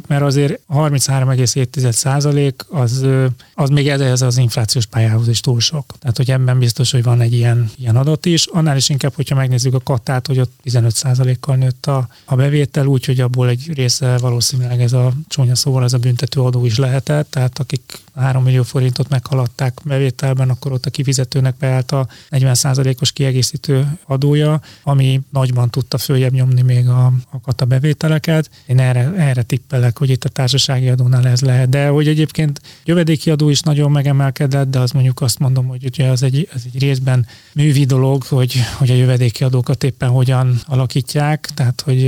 mert 0.08 0.22
azért 0.22 0.60
33,7 0.74 1.92
százalék 1.92 2.66
az, 2.70 3.06
az 3.54 3.70
még 3.70 3.88
ez 3.90 4.22
az 4.22 4.38
inflációs 4.38 4.86
pályához 4.86 5.28
is 5.28 5.40
túl 5.40 5.60
sok. 5.60 5.94
Tehát, 6.00 6.18
hogy 6.18 6.32
ebben 6.32 6.60
biztos, 6.60 6.92
hogy 6.92 7.04
van 7.04 7.22
egy 7.22 7.34
ilyen, 7.34 7.72
ilyen 7.78 7.96
adat 7.96 8.26
is. 8.26 8.46
Annál 8.46 8.78
is 8.78 8.90
inkább, 8.90 9.14
hogyha 9.16 9.36
megnézzük 9.36 9.74
a 9.74 9.80
katát, 9.80 10.28
hogy 10.28 10.40
ott 10.40 10.52
15%-kal 10.66 11.56
nőtt 11.56 11.86
a, 11.86 12.08
a 12.26 12.36
bevétel, 12.36 12.86
úgyhogy 12.86 13.20
abból 13.20 13.48
egy 13.48 13.72
része 13.74 14.18
valószínűleg 14.18 14.82
ez 14.82 14.94
a 14.94 15.12
csúnya 15.28 15.56
szóval 15.56 15.84
ez 15.84 15.94
a 15.94 15.98
büntető 15.98 16.42
adó 16.42 16.66
is 16.66 16.78
lehetett, 16.78 17.30
tehát 17.30 17.60
akik 17.60 18.00
3 18.16 18.44
millió 18.44 18.64
forintot 18.64 19.10
meghaladták 19.10 19.61
bevételben, 19.84 20.50
akkor 20.50 20.72
ott 20.72 20.86
a 20.86 20.90
kifizetőnek 20.90 21.56
beállt 21.60 21.92
a 21.92 22.08
40%-os 22.30 23.12
kiegészítő 23.12 23.98
adója, 24.06 24.62
ami 24.84 25.22
nagyban 25.30 25.70
tudta 25.70 25.98
följebb 25.98 26.34
nyomni 26.34 26.62
még 26.62 26.88
a, 26.88 27.06
a 27.30 27.42
kata 27.42 27.66
bevételeket. 27.66 28.50
Én 28.66 28.80
erre, 28.80 29.14
erre 29.18 29.42
tippelek, 29.42 29.98
hogy 29.98 30.10
itt 30.10 30.24
a 30.24 30.30
társasági 30.30 30.90
adónál 30.90 31.28
ez 31.28 31.42
lehet. 31.42 31.70
De 31.70 31.88
hogy 31.88 32.08
egyébként 32.08 32.62
jövedéki 32.86 33.32
adó 33.32 33.50
is 33.50 33.60
nagyon 33.60 33.92
megemelkedett, 33.92 34.70
de 34.70 34.80
az 34.80 34.92
mondjuk 34.92 35.22
azt 35.22 35.40
mondom, 35.40 35.68
hogy 35.68 35.86
ugye 35.86 36.08
az 36.08 36.24
egy, 36.24 36.50
az 36.54 36.62
egy 36.74 36.82
részben 36.82 37.28
művi 37.54 37.86
dolog, 37.86 38.24
hogy, 38.24 38.56
hogy 38.78 38.90
a 38.90 38.94
jövedéki 38.94 39.44
adókat 39.44 39.84
éppen 39.84 40.10
hogyan 40.10 40.62
alakítják, 40.66 41.50
tehát 41.54 41.82
hogy 41.82 42.08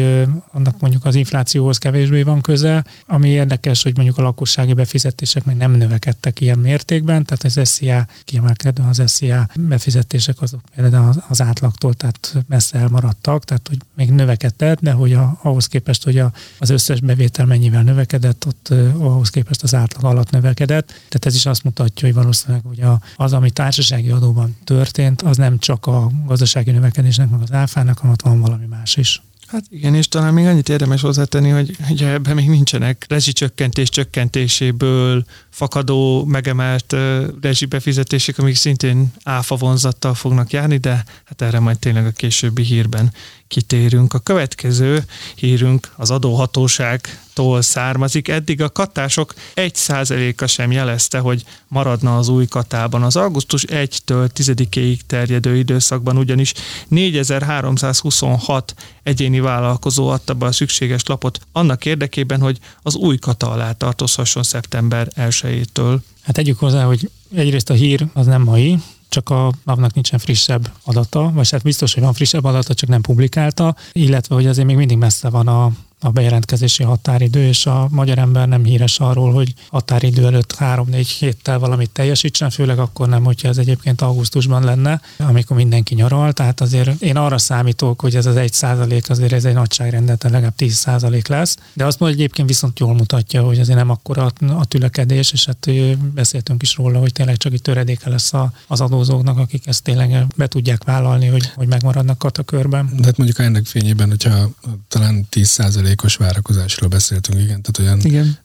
annak 0.51 0.79
mondjuk 0.79 1.05
az 1.05 1.15
inflációhoz 1.15 1.77
kevésbé 1.77 2.22
van 2.22 2.41
köze, 2.41 2.86
ami 3.07 3.29
érdekes, 3.29 3.83
hogy 3.83 3.95
mondjuk 3.95 4.17
a 4.17 4.22
lakossági 4.22 4.74
befizetések 4.74 5.45
meg 5.45 5.57
nem 5.57 5.72
növekedtek 5.72 6.41
ilyen 6.41 6.60
mértékben, 6.60 7.25
tehát 7.25 7.42
az 7.43 7.59
SZIA 7.63 8.07
kiemelkedően 8.23 8.88
az 8.88 9.01
SZIA 9.05 9.47
befizetések 9.55 10.41
azok 10.41 10.62
például 10.75 11.23
az 11.27 11.41
átlagtól, 11.41 11.93
tehát 11.93 12.35
messze 12.47 12.77
elmaradtak, 12.77 13.43
tehát 13.43 13.67
hogy 13.67 13.77
még 13.95 14.12
növekedett, 14.12 14.79
de 14.79 14.91
hogy 14.91 15.13
a, 15.13 15.39
ahhoz 15.41 15.67
képest, 15.67 16.03
hogy 16.03 16.17
a, 16.17 16.31
az 16.59 16.69
összes 16.69 17.00
bevétel 17.00 17.45
mennyivel 17.45 17.83
növekedett, 17.83 18.45
ott 18.45 18.69
ahhoz 18.97 19.29
képest 19.29 19.63
az 19.63 19.75
átlag 19.75 20.03
alatt 20.03 20.29
növekedett. 20.29 20.88
Tehát 20.88 21.25
ez 21.25 21.35
is 21.35 21.45
azt 21.45 21.63
mutatja, 21.63 22.07
hogy 22.07 22.15
valószínűleg 22.15 22.63
hogy 22.65 22.81
a, 22.81 23.01
az, 23.15 23.33
ami 23.33 23.51
társasági 23.51 24.09
adóban 24.09 24.57
történt, 24.63 25.21
az 25.21 25.38
nem 25.38 25.59
csak 25.59 25.85
a 25.85 26.12
gazdasági 26.25 26.71
növekedésnek, 26.71 27.29
meg 27.29 27.41
az 27.41 27.51
áfának, 27.51 27.97
hanem 27.97 28.13
ott 28.13 28.21
van 28.21 28.39
valami 28.39 28.65
más 28.65 28.95
is. 28.95 29.21
Hát 29.53 29.65
igen, 29.69 29.95
és 29.95 30.07
talán 30.07 30.33
még 30.33 30.45
annyit 30.45 30.69
érdemes 30.69 31.01
hozzátenni, 31.01 31.50
hogy 31.50 31.77
ugye 31.89 32.07
ebben 32.07 32.36
még 32.36 32.50
nincsenek 32.50 33.05
rezsicsökkentés 33.10 33.89
csökkentéséből 33.89 35.25
fakadó, 35.50 36.25
megemelt 36.25 36.95
rezsibefizetések, 37.41 38.38
amik 38.38 38.55
szintén 38.55 39.13
áfa 39.24 39.55
vonzattal 39.55 40.13
fognak 40.13 40.51
járni, 40.51 40.77
de 40.77 41.03
hát 41.25 41.41
erre 41.41 41.60
majd 41.60 41.79
tényleg 41.79 42.05
a 42.05 42.12
későbbi 42.12 42.63
hírben 42.63 43.13
kitérünk. 43.53 44.13
A 44.13 44.19
következő 44.19 45.03
hírünk 45.36 45.91
az 45.95 46.12
adóhatóságtól 46.12 47.62
származik. 47.62 48.27
Eddig 48.27 48.62
a 48.62 48.69
katások 48.69 49.33
1%-a 49.55 50.45
sem 50.45 50.72
jelezte, 50.72 51.19
hogy 51.19 51.43
maradna 51.67 52.17
az 52.17 52.27
új 52.27 52.45
katában. 52.45 53.03
Az 53.03 53.15
augusztus 53.15 53.65
1-től 53.67 54.29
10-ig 54.36 55.00
terjedő 55.07 55.55
időszakban 55.55 56.17
ugyanis 56.17 56.53
4326 56.88 58.75
egyéni 59.03 59.39
vállalkozó 59.39 60.07
adta 60.07 60.33
be 60.33 60.45
a 60.45 60.51
szükséges 60.51 61.03
lapot 61.05 61.39
annak 61.51 61.86
érdekében, 61.86 62.39
hogy 62.39 62.57
az 62.81 62.95
új 62.95 63.17
kata 63.17 63.51
alá 63.51 63.72
tartozhasson 63.72 64.43
szeptember 64.43 65.07
1-től. 65.15 65.98
Hát 66.22 66.36
tegyük 66.36 66.60
hozzá, 66.60 66.83
hogy 66.83 67.10
egyrészt 67.36 67.69
a 67.69 67.74
hír 67.74 68.05
az 68.13 68.25
nem 68.25 68.41
mai, 68.41 68.79
csak 69.13 69.29
a 69.29 69.51
napnak 69.63 69.93
nincsen 69.93 70.20
frissebb 70.20 70.72
adata, 70.84 71.32
vagy 71.34 71.50
hát 71.51 71.63
biztos, 71.63 71.93
hogy 71.93 72.03
van 72.03 72.13
frissebb 72.13 72.43
adata, 72.43 72.74
csak 72.74 72.89
nem 72.89 73.01
publikálta, 73.01 73.75
illetve 73.91 74.36
hogy 74.36 74.48
azért 74.48 74.67
még 74.67 74.75
mindig 74.75 74.98
messze 74.98 75.29
van 75.29 75.48
a 75.48 75.72
a 76.03 76.10
bejelentkezési 76.10 76.83
határidő, 76.83 77.48
és 77.48 77.65
a 77.65 77.88
magyar 77.89 78.17
ember 78.17 78.48
nem 78.48 78.63
híres 78.63 79.00
arról, 79.00 79.33
hogy 79.33 79.53
határidő 79.69 80.25
előtt 80.25 80.55
3-4 80.60 81.07
héttel 81.19 81.60
valamit 81.60 81.89
teljesítsen, 81.89 82.50
főleg 82.50 82.79
akkor 82.79 83.10
nem, 83.10 83.24
hogyha 83.24 83.48
ez 83.48 83.57
egyébként 83.57 84.01
augusztusban 84.01 84.63
lenne, 84.63 85.01
amikor 85.17 85.57
mindenki 85.57 85.95
nyaral. 85.95 86.33
Tehát 86.33 86.62
azért 86.62 87.01
én 87.01 87.17
arra 87.17 87.38
számítok, 87.38 88.01
hogy 88.01 88.15
ez 88.15 88.25
az 88.25 88.36
1 88.36 88.53
százalék 88.53 89.10
azért 89.10 89.31
ez 89.31 89.45
egy 89.45 89.53
nagyságrendet, 89.53 90.24
legalább 90.24 90.55
10 90.55 90.74
százalék 90.74 91.27
lesz. 91.27 91.57
De 91.74 91.86
azt 91.86 92.00
mondja, 92.00 92.17
egyébként 92.17 92.48
viszont 92.48 92.79
jól 92.79 92.93
mutatja, 92.93 93.43
hogy 93.43 93.60
azért 93.60 93.77
nem 93.77 93.89
akkora 93.89 94.31
a 94.48 94.65
tülekedés, 94.65 95.31
és 95.31 95.45
hát 95.45 95.69
beszéltünk 96.13 96.62
is 96.62 96.75
róla, 96.75 97.00
hogy 97.00 97.12
tényleg 97.12 97.38
csak 97.38 97.53
egy 97.53 97.62
töredéke 97.62 98.10
lesz 98.10 98.31
az 98.67 98.81
adózóknak, 98.81 99.38
akik 99.38 99.67
ezt 99.67 99.83
tényleg 99.83 100.25
be 100.36 100.48
tudják 100.48 100.83
vállalni, 100.83 101.27
hogy, 101.27 101.51
hogy 101.55 101.67
megmaradnak 101.67 102.17
katakörben. 102.17 102.89
De 102.98 103.05
hát 103.05 103.17
mondjuk 103.17 103.39
ennek 103.39 103.65
fényében, 103.65 104.10
hogyha 104.10 104.50
talán 104.88 105.25
10 105.29 105.48
százalék 105.50 105.92
százalékos 105.93 106.15
várakozásról 106.15 106.89
beszéltünk, 106.89 107.39
igen, 107.39 107.62
tehát 107.62 107.79
olyan 107.79 108.00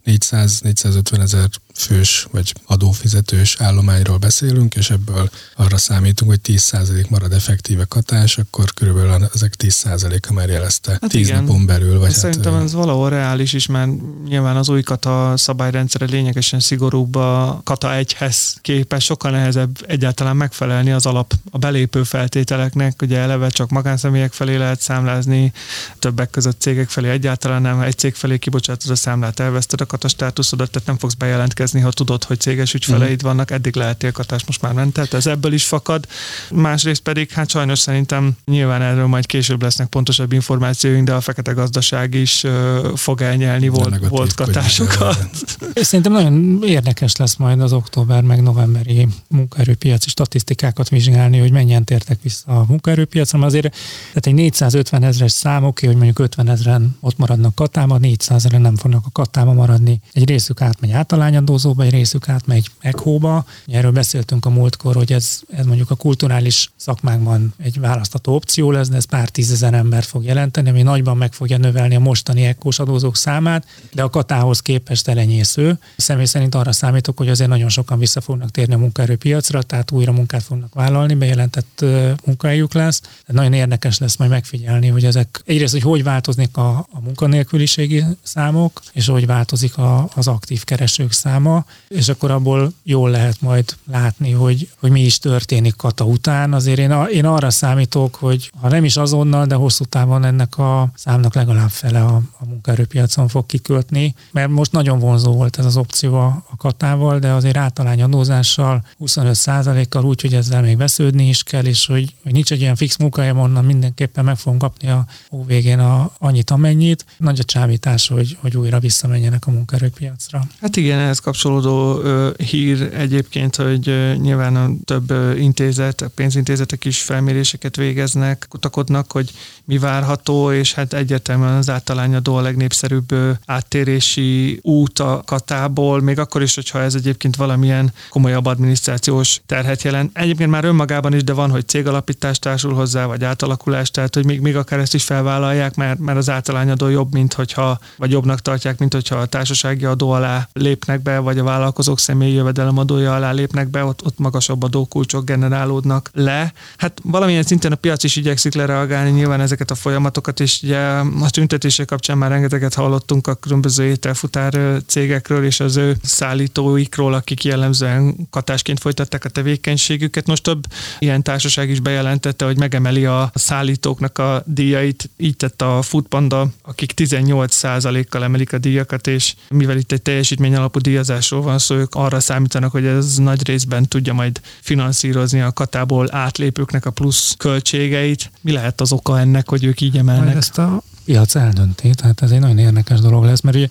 400-450 0.07 1.21
ezer 1.21 1.49
fős 1.79 2.27
vagy 2.31 2.55
adófizetős 2.67 3.57
állományról 3.59 4.17
beszélünk, 4.17 4.75
és 4.75 4.91
ebből 4.91 5.31
arra 5.57 5.77
számítunk, 5.77 6.31
hogy 6.31 6.41
10% 6.45 7.09
marad 7.09 7.33
effektíve 7.33 7.85
katás, 7.85 8.39
akkor 8.39 8.75
körülbelül 8.75 9.29
ezek 9.35 9.55
10%-a 9.59 10.33
már 10.33 10.49
jelezte 10.49 10.91
hát 11.01 11.11
10 11.11 11.29
igen. 11.29 11.45
napon 11.45 11.67
belül. 11.67 11.99
Vagy 11.99 12.13
hát, 12.13 12.19
Szerintem 12.19 12.55
ez 12.55 12.73
valahol 12.73 13.11
reális 13.11 13.53
is, 13.53 13.67
mert 13.67 13.91
nyilván 14.29 14.57
az 14.57 14.69
új 14.69 14.83
kata 14.83 15.33
szabályrendszere 15.37 16.05
lényegesen 16.05 16.61
szigorúbb 16.61 17.15
a 17.15 17.61
kata 17.65 17.95
egyhez 17.95 18.59
képest, 18.61 19.07
sokkal 19.07 19.31
nehezebb 19.31 19.79
egyáltalán 19.87 20.37
megfelelni 20.37 20.91
az 20.91 21.07
alap 21.07 21.35
a 21.51 21.59
belépő 21.59 22.03
feltételeknek, 22.03 23.03
ugye 23.03 23.19
eleve 23.19 23.49
csak 23.49 23.71
magánszemélyek 23.71 24.33
felé 24.33 24.57
lehet 24.57 24.81
számlázni, 24.81 25.53
többek 25.99 26.31
között 26.31 26.61
cégek 26.61 26.89
felé 26.89 27.09
egyáltalán 27.09 27.63
nem, 27.63 27.81
egy 27.81 27.99
cég 27.99 28.15
felé 28.15 28.39
kibocsátod 28.39 28.91
a 28.91 28.95
számlát, 28.95 29.41
elveszted 29.41 29.81
a 29.81 29.87
kata 29.87 30.09
státuszodat, 30.09 30.71
tehát 30.71 30.89
nem 30.89 30.99
fogsz 30.99 31.15
bejelentkezni 31.15 31.68
jelentkezni, 31.73 31.81
ha 31.81 31.91
tudod, 31.91 32.25
hogy 32.25 32.41
céges 32.41 32.75
ügyfeleid 32.75 33.23
mm. 33.23 33.27
vannak, 33.27 33.51
eddig 33.51 33.77
lehet 33.77 33.97
tilkatás, 33.97 34.45
most 34.47 34.63
már 34.63 34.75
nem, 34.75 34.93
tehát 34.93 35.15
ez 35.15 35.27
ebből 35.27 35.53
is 35.53 35.65
fakad. 35.65 36.07
Másrészt 36.51 37.01
pedig, 37.01 37.31
hát 37.31 37.51
sajnos 37.51 37.79
szerintem 37.79 38.33
nyilván 38.45 38.83
erről 38.83 39.07
majd 39.07 39.27
később 39.27 39.63
lesznek 39.63 39.89
pontosabb 39.89 40.33
információink, 40.33 41.07
de 41.07 41.15
a 41.15 41.21
fekete 41.21 41.53
gazdaság 41.53 42.15
is 42.15 42.45
uh, 42.45 42.97
fog 42.97 43.21
elnyelni 43.23 43.69
volt, 43.69 43.91
negatív, 43.91 44.09
volt 44.09 44.35
katásokat. 44.35 45.29
Szerintem 45.75 46.13
nagyon 46.13 46.63
érdekes 46.63 47.17
lesz 47.17 47.37
majd 47.37 47.61
az 47.61 47.73
október 47.73 48.23
meg 48.23 48.43
novemberi 48.43 49.09
munkaerőpiaci 49.29 50.09
statisztikákat 50.09 50.89
vizsgálni, 50.89 51.39
hogy 51.39 51.53
mennyien 51.53 51.85
tértek 51.85 52.19
vissza 52.23 52.61
a 52.61 52.65
munkaerőpiacra, 52.69 53.39
azért 53.39 53.73
tehát 54.09 54.27
egy 54.27 54.35
450 54.35 55.03
ezres 55.03 55.33
szám, 55.33 55.65
oké, 55.65 55.87
hogy 55.87 55.97
mondjuk 55.97 56.19
50 56.19 56.49
ezeren 56.49 56.97
ott 57.01 57.19
maradnak 57.19 57.55
katába, 57.55 57.99
400 57.99 58.37
ezeren 58.39 58.61
nem 58.61 58.77
fognak 58.77 59.05
a 59.07 59.11
katába 59.13 59.53
maradni. 59.53 60.01
Egy 60.13 60.29
részük 60.29 60.61
átmegy 60.61 60.91
általányadó 60.91 61.58
hálózóba, 61.59 61.83
egy 61.83 61.91
részük 61.91 62.29
átmegy 62.29 62.71
ECHO-ba. 62.81 63.45
Erről 63.67 63.91
beszéltünk 63.91 64.47
a 64.47 64.51
múltkor, 64.51 64.95
hogy 64.95 65.13
ez, 65.13 65.41
ez 65.51 65.67
mondjuk 65.67 65.91
a 65.91 65.95
kulturális 65.95 66.71
szakmákban 66.77 67.55
egy 67.63 67.81
választható 67.81 68.35
opció 68.35 68.71
lesz, 68.71 68.89
de 68.89 68.97
ez 68.97 69.05
pár 69.05 69.29
tízezer 69.29 69.75
ember 69.75 70.03
fog 70.03 70.25
jelenteni, 70.25 70.69
ami 70.69 70.83
nagyban 70.83 71.17
meg 71.17 71.33
fogja 71.33 71.59
növelni 71.59 71.95
a 71.95 71.99
mostani 71.99 72.45
ECHO-s 72.45 72.79
adózók 72.79 73.17
számát, 73.17 73.67
de 73.93 74.03
a 74.03 74.11
katához 74.11 74.61
képest 74.61 75.09
elenyésző. 75.09 75.79
Személy 75.97 76.25
szerint 76.25 76.55
arra 76.55 76.73
számítok, 76.73 77.17
hogy 77.17 77.29
azért 77.29 77.51
nagyon 77.51 77.69
sokan 77.69 77.99
vissza 77.99 78.21
fognak 78.21 78.51
térni 78.51 78.75
a 78.75 78.79
munkaerőpiacra, 78.79 79.63
tehát 79.63 79.91
újra 79.91 80.13
munkát 80.13 80.43
fognak 80.43 80.75
vállalni, 80.75 81.15
bejelentett 81.15 81.85
munkahelyük 82.25 82.73
lesz. 82.73 83.01
De 83.27 83.33
nagyon 83.33 83.53
érdekes 83.53 83.99
lesz 83.99 84.17
majd 84.17 84.31
megfigyelni, 84.31 84.89
hogy 84.89 85.05
ezek 85.05 85.43
egyrészt, 85.45 85.73
hogy 85.73 85.83
hogy 85.83 86.03
változnak 86.03 86.57
a, 86.57 86.79
a 86.79 87.01
munkanélküliségi 87.05 88.05
számok, 88.23 88.81
és 88.93 89.07
hogy 89.07 89.27
változik 89.27 89.77
a, 89.77 90.09
az 90.15 90.29
aktív 90.29 90.65
keresők 90.65 91.13
száma 91.13 91.48
száma, 91.49 91.65
és 91.89 92.09
akkor 92.09 92.31
abból 92.31 92.73
jól 92.83 93.11
lehet 93.11 93.41
majd 93.41 93.77
látni, 93.91 94.31
hogy, 94.31 94.69
hogy 94.81 94.91
mi 94.91 95.01
is 95.01 95.19
történik 95.19 95.77
kata 95.77 96.05
után. 96.05 96.53
Azért 96.53 96.79
én, 96.79 96.93
én 97.13 97.25
arra 97.25 97.51
számítok, 97.51 98.15
hogy 98.15 98.51
ha 98.61 98.69
nem 98.69 98.85
is 98.85 98.97
azonnal, 98.97 99.47
de 99.47 99.55
hosszú 99.55 99.85
távon 99.85 100.25
ennek 100.25 100.59
a 100.59 100.91
számnak 100.95 101.35
legalább 101.35 101.71
fele 101.71 102.05
a, 102.05 102.23
a 102.39 102.47
munkaerőpiacon 102.47 103.29
fog 103.29 103.47
kiköltni, 103.47 104.15
mert 104.31 104.49
most 104.49 104.73
nagyon 104.73 104.99
vonzó 104.99 105.33
volt 105.33 105.59
ez 105.59 105.65
az 105.65 105.77
opció 105.77 106.15
a, 106.15 106.45
a 106.51 106.57
katával, 106.57 107.19
de 107.19 107.31
azért 107.31 107.57
általány 107.57 108.03
adózással 108.03 108.85
25%-kal 109.01 110.05
úgy, 110.05 110.21
hogy 110.21 110.35
ezzel 110.35 110.63
még 110.63 110.77
vesződni 110.77 111.29
is 111.29 111.43
kell, 111.43 111.65
és 111.65 111.87
hogy, 111.87 112.15
hogy 112.23 112.33
nincs 112.33 112.53
egy 112.53 112.61
ilyen 112.61 112.77
fix 112.77 112.97
munkahelyem, 112.97 113.39
onnan 113.39 113.65
mindenképpen 113.65 114.25
meg 114.25 114.37
fogom 114.37 114.59
kapni 114.59 114.89
a 114.89 115.05
végén 115.47 115.79
a, 115.79 116.11
annyit, 116.19 116.51
amennyit. 116.51 117.05
Nagy 117.17 117.39
a 117.41 117.45
csábítás, 117.45 118.09
hogy, 118.09 118.37
hogy 118.41 118.57
újra 118.57 118.79
visszamenjenek 118.79 119.47
a 119.47 119.51
munkaerőpiacra. 119.51 120.47
Hát 120.61 120.77
igen, 120.77 120.99
ez 120.99 121.19
kapcsolódó 121.29 122.03
hír 122.37 122.91
egyébként, 122.95 123.57
hogy 123.57 124.15
nyilván 124.21 124.81
több 124.85 125.13
intézet, 125.39 126.11
pénzintézetek 126.15 126.85
is 126.85 127.03
felméréseket 127.03 127.77
végeznek, 127.77 128.47
kutakodnak, 128.49 129.13
hogy 129.13 129.31
mi 129.65 129.79
várható, 129.79 130.53
és 130.53 130.75
hát 130.75 130.93
egyértelműen 130.93 131.57
az 131.57 131.71
általányadó 131.71 132.35
a 132.35 132.41
legnépszerűbb 132.41 133.15
áttérési 133.47 134.59
út 134.63 134.99
a 134.99 135.23
katából, 135.27 136.01
még 136.01 136.19
akkor 136.19 136.43
is, 136.43 136.55
hogyha 136.55 136.81
ez 136.81 136.95
egyébként 136.95 137.37
valamilyen 137.37 137.93
komolyabb 138.11 138.47
adminisztrációs 138.47 139.41
terhet 139.47 139.83
jelent. 139.83 140.19
Egyébként 140.19 140.51
már 140.51 140.65
önmagában 140.65 141.15
is, 141.15 141.25
de 141.25 141.33
van, 141.33 141.51
hogy 141.51 141.69
cégalapítás 141.69 142.39
társul 142.39 142.75
hozzá, 142.75 143.07
vagy 143.07 143.25
átalakulás, 143.25 143.91
tehát 143.91 144.15
hogy 144.15 144.25
még, 144.25 144.41
még 144.41 144.57
akár 144.57 144.79
ezt 144.79 144.95
is 144.95 145.05
felvállalják, 145.05 145.75
mert, 145.75 145.99
mert 145.99 146.19
az 146.19 146.31
általányadó 146.31 146.89
jobb, 146.89 147.13
mint 147.13 147.33
hogyha, 147.33 147.79
vagy 147.97 148.11
jobbnak 148.11 148.41
tartják, 148.41 148.79
mint 148.79 148.93
hogyha 148.93 149.17
a 149.17 149.27
társasági 149.27 149.85
adó 149.85 150.11
alá 150.11 150.49
lépnek 150.53 151.03
be, 151.03 151.18
vagy 151.21 151.39
a 151.39 151.45
vállalkozók 151.45 151.99
személyi 151.99 152.35
jövedelem 152.35 152.79
adója 152.79 153.15
alá 153.15 153.33
lépnek 153.33 153.69
be, 153.69 153.85
ott, 153.85 154.05
ott 154.05 154.19
magasabb 154.19 154.63
adókulcsok 154.63 155.25
generálódnak 155.25 156.11
le. 156.13 156.53
Hát 156.77 157.01
valamilyen 157.03 157.43
szinten 157.43 157.73
a 157.73 157.77
piac 157.77 158.05
is 158.05 158.17
igyekszik 158.17 158.55
lereagálni 158.55 159.11
nyilván 159.11 159.41
ezeket 159.41 159.71
a 159.71 159.75
folyamatokat, 159.75 160.41
és 160.41 160.63
ugye 160.63 160.79
a 161.21 161.31
tüntetések 161.31 161.87
kapcsán 161.87 162.19
már 162.19 162.31
rengeteget 162.31 162.75
hallottunk 162.75 163.27
a 163.27 163.35
különböző 163.35 163.85
ételfutár 163.85 164.83
cégekről 164.87 165.45
és 165.45 165.61
az 165.61 165.77
ő 165.77 165.97
szállítóikról, 166.03 167.15
akik 167.15 167.45
jellemzően 167.45 168.29
katásként 168.31 168.81
folytatták 168.81 169.25
a 169.25 169.29
tevékenységüket. 169.29 170.27
Most 170.27 170.43
több 170.43 170.65
ilyen 170.99 171.23
társaság 171.23 171.71
is 171.71 171.81
bejelentette, 171.81 172.45
hogy 172.45 172.59
megemeli 172.59 173.05
a 173.05 173.31
szállítóknak 173.35 174.19
a 174.19 174.43
díjait. 174.47 175.11
Így 175.17 175.37
tett 175.37 175.63
a 175.63 175.83
Foodpanda, 175.83 176.49
akik 176.63 176.93
18%-kal 176.97 178.25
emelik 178.25 178.53
a 178.53 178.59
díjakat, 178.59 179.07
és 179.07 179.35
mivel 179.49 179.77
itt 179.77 179.93
egy 179.93 180.03
teljesítmény 180.03 180.55
alapú 180.55 180.81
díjazásról 181.09 181.43
van 181.43 181.59
szó, 181.59 181.75
ők 181.75 181.95
arra 181.95 182.21
számítanak, 182.21 182.71
hogy 182.71 182.85
ez 182.85 183.17
nagy 183.17 183.47
részben 183.47 183.89
tudja 183.89 184.13
majd 184.13 184.41
finanszírozni 184.61 185.41
a 185.41 185.53
katából 185.53 186.15
átlépőknek 186.15 186.87
a 186.87 186.91
plusz 186.91 187.35
költségeit. 187.39 188.31
Mi 188.41 188.53
lehet 188.53 188.81
az 188.81 188.93
oka 188.93 189.21
ennek, 189.21 189.49
hogy 189.49 189.65
ők 189.65 189.81
így 189.81 189.97
emelnek? 189.97 190.25
Majd 190.25 190.37
ezt 190.37 190.59
a 190.59 190.83
piac 191.05 191.35
eldönti, 191.35 191.91
tehát 191.91 192.23
ez 192.23 192.31
egy 192.31 192.41
nagyon 192.41 192.59
érdekes 192.59 193.01
dolog 193.01 193.25
lesz, 193.25 193.41
mert 193.41 193.57
ugye 193.57 193.69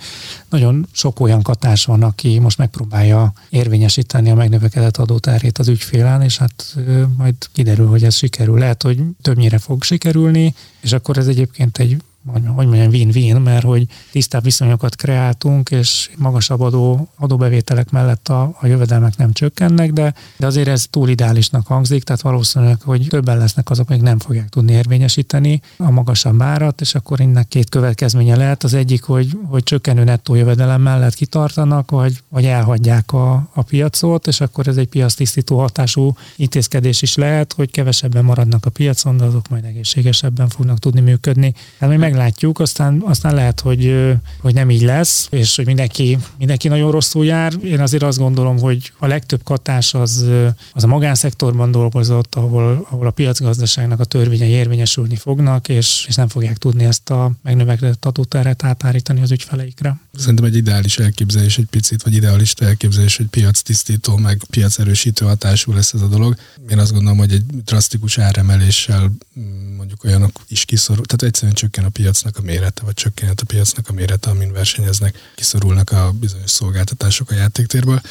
nagyon 0.50 0.88
sok 0.92 1.20
olyan 1.20 1.42
katás 1.42 1.86
van, 1.86 2.04
aki 2.04 2.40
most 2.40 2.58
megpróbálja 2.58 3.34
érvényesíteni 3.50 4.30
a 4.30 4.36
megnövekedett 4.36 4.98
adótárét 4.98 5.58
az 5.58 5.68
ügyfélen, 5.68 6.22
és 6.22 6.38
hát 6.38 6.76
majd 7.18 7.36
kiderül, 7.54 7.88
hogy 7.88 8.04
ez 8.04 8.16
sikerül. 8.16 8.58
Lehet, 8.60 8.84
hogy 8.84 9.00
többnyire 9.22 9.58
fog 9.58 9.84
sikerülni, 9.84 10.56
és 10.82 10.92
akkor 10.92 11.18
ez 11.18 11.28
egyébként 11.28 11.78
egy 11.78 11.98
hogy 12.32 12.68
mondjam, 12.68 12.90
win-win, 12.90 13.36
mert 13.36 13.64
hogy 13.64 13.86
tisztább 14.12 14.44
viszonyokat 14.44 14.96
kreáltunk, 14.96 15.70
és 15.72 16.10
magasabb 16.18 16.62
adó, 16.62 17.10
adóbevételek 17.16 17.90
mellett 17.90 18.28
a, 18.28 18.58
a 18.62 18.68
jövedelmek 18.68 19.18
nem 19.18 19.32
csökkennek, 19.32 19.92
de, 19.92 20.14
de 20.38 20.46
azért 20.46 20.68
ez 20.68 20.86
túl 20.90 21.10
ideálisnak 21.10 21.68
hangzik, 21.68 22.04
tehát 22.04 22.22
valószínűleg, 22.22 22.82
hogy 22.82 23.08
többen 23.10 23.38
lesznek 23.38 23.70
azok, 23.70 23.90
akik 23.90 24.02
nem 24.02 24.20
fogják 24.20 24.50
tudni 24.50 24.72
érvényesíteni 24.72 25.62
a 25.78 25.92
magasabb 25.92 26.42
árat, 26.42 26.82
és 26.82 26.96
akkor 26.96 27.22
ennek 27.22 27.48
két 27.48 27.70
következménye 27.70 28.36
lehet. 28.36 28.64
Az 28.64 28.74
egyik, 28.74 29.04
hogy, 29.04 29.38
hogy 29.46 29.64
csökkenő 29.64 30.04
nettó 30.04 30.36
jövedelem 30.36 30.82
mellett 30.82 31.14
kitartanak, 31.14 31.92
vagy, 31.92 32.22
vagy 32.30 32.46
elhagyják 32.46 33.12
a, 33.14 33.50
a 33.54 33.62
piacot, 33.62 34.28
és 34.28 34.42
akkor 34.42 34.68
ez 34.68 34.78
egy 34.78 34.88
piac 34.88 35.14
tisztító 35.14 35.60
hatású 35.60 36.16
intézkedés 36.36 37.02
is 37.02 37.16
lehet, 37.16 37.54
hogy 37.54 37.72
kevesebben 37.72 38.26
maradnak 38.26 38.66
a 38.66 38.70
piacon, 38.70 39.18
de 39.18 39.24
azok 39.24 39.50
majd 39.50 39.66
egészségesebben 39.66 40.48
fognak 40.50 40.80
tudni 40.80 41.02
működni. 41.02 41.54
Hát 41.80 41.90
mi 41.90 41.96
meg 41.96 42.16
meglátjuk, 42.18 42.60
aztán, 42.60 43.02
aztán 43.06 43.34
lehet, 43.34 43.60
hogy, 43.60 44.14
hogy 44.42 44.54
nem 44.54 44.70
így 44.70 44.82
lesz, 44.82 45.28
és 45.32 45.56
hogy 45.56 45.66
mindenki, 45.66 46.18
mindenki 46.38 46.68
nagyon 46.68 46.92
rosszul 46.92 47.26
jár. 47.26 47.54
Én 47.64 47.80
azért 47.80 48.04
azt 48.04 48.18
gondolom, 48.18 48.60
hogy 48.60 48.92
a 49.00 49.08
legtöbb 49.08 49.44
katás 49.44 49.94
az, 49.94 50.26
az 50.74 50.84
a 50.84 50.88
magánszektorban 50.88 51.72
dolgozott, 51.72 52.36
ahol, 52.36 52.88
ahol 52.90 53.08
a 53.08 53.12
piacgazdaságnak 53.12 54.00
a 54.00 54.04
törvényei 54.04 54.50
érvényesülni 54.50 55.16
fognak, 55.16 55.70
és, 55.70 56.06
és 56.08 56.16
nem 56.16 56.28
fogják 56.28 56.58
tudni 56.58 56.84
ezt 56.84 57.10
a 57.10 57.32
megnövekedett 57.44 58.06
adóterhet 58.06 58.64
átárítani 58.64 59.22
az 59.22 59.32
ügyfeleikre. 59.32 60.00
Szerintem 60.16 60.46
egy 60.46 60.56
ideális 60.56 60.98
elképzelés 60.98 61.58
egy 61.58 61.68
picit, 61.70 62.04
vagy 62.04 62.14
idealista 62.14 62.66
elképzelés, 62.66 63.18
hogy 63.18 63.26
piac 63.26 63.62
tisztító, 63.62 64.18
meg 64.18 64.42
piac 64.50 64.80
erősítő 64.80 65.26
hatású 65.26 65.74
lesz 65.74 65.94
ez 65.94 66.02
a 66.02 66.08
dolog. 66.08 66.36
Én 66.70 66.80
azt 66.80 66.94
gondolom, 66.94 67.18
hogy 67.18 67.32
egy 67.32 67.46
drasztikus 67.46 68.18
áremeléssel 68.18 69.12
mm, 69.40 69.76
mondjuk 69.76 70.04
olyanok 70.04 70.42
is 70.48 70.66
kiszorul, 70.66 71.06
tehát 71.06 71.24
egyszerűen 71.24 71.54
csökken 71.54 71.84
a 71.84 71.90
piacnak 72.08 72.38
a 72.38 72.42
mérete, 72.42 72.82
vagy 72.86 72.94
csökkenhet 72.94 73.42
a 73.42 73.46
piacnak 73.46 73.90
a 73.90 73.94
mérete, 73.94 74.30
amin 74.30 74.52
versenyeznek, 74.52 75.32
kiszorulnak 75.36 75.92
a 75.92 76.12
bizonyos 76.20 76.52
szolgáltatások 76.52 77.32
a 77.32 77.34
játéktérből. 77.34 78.02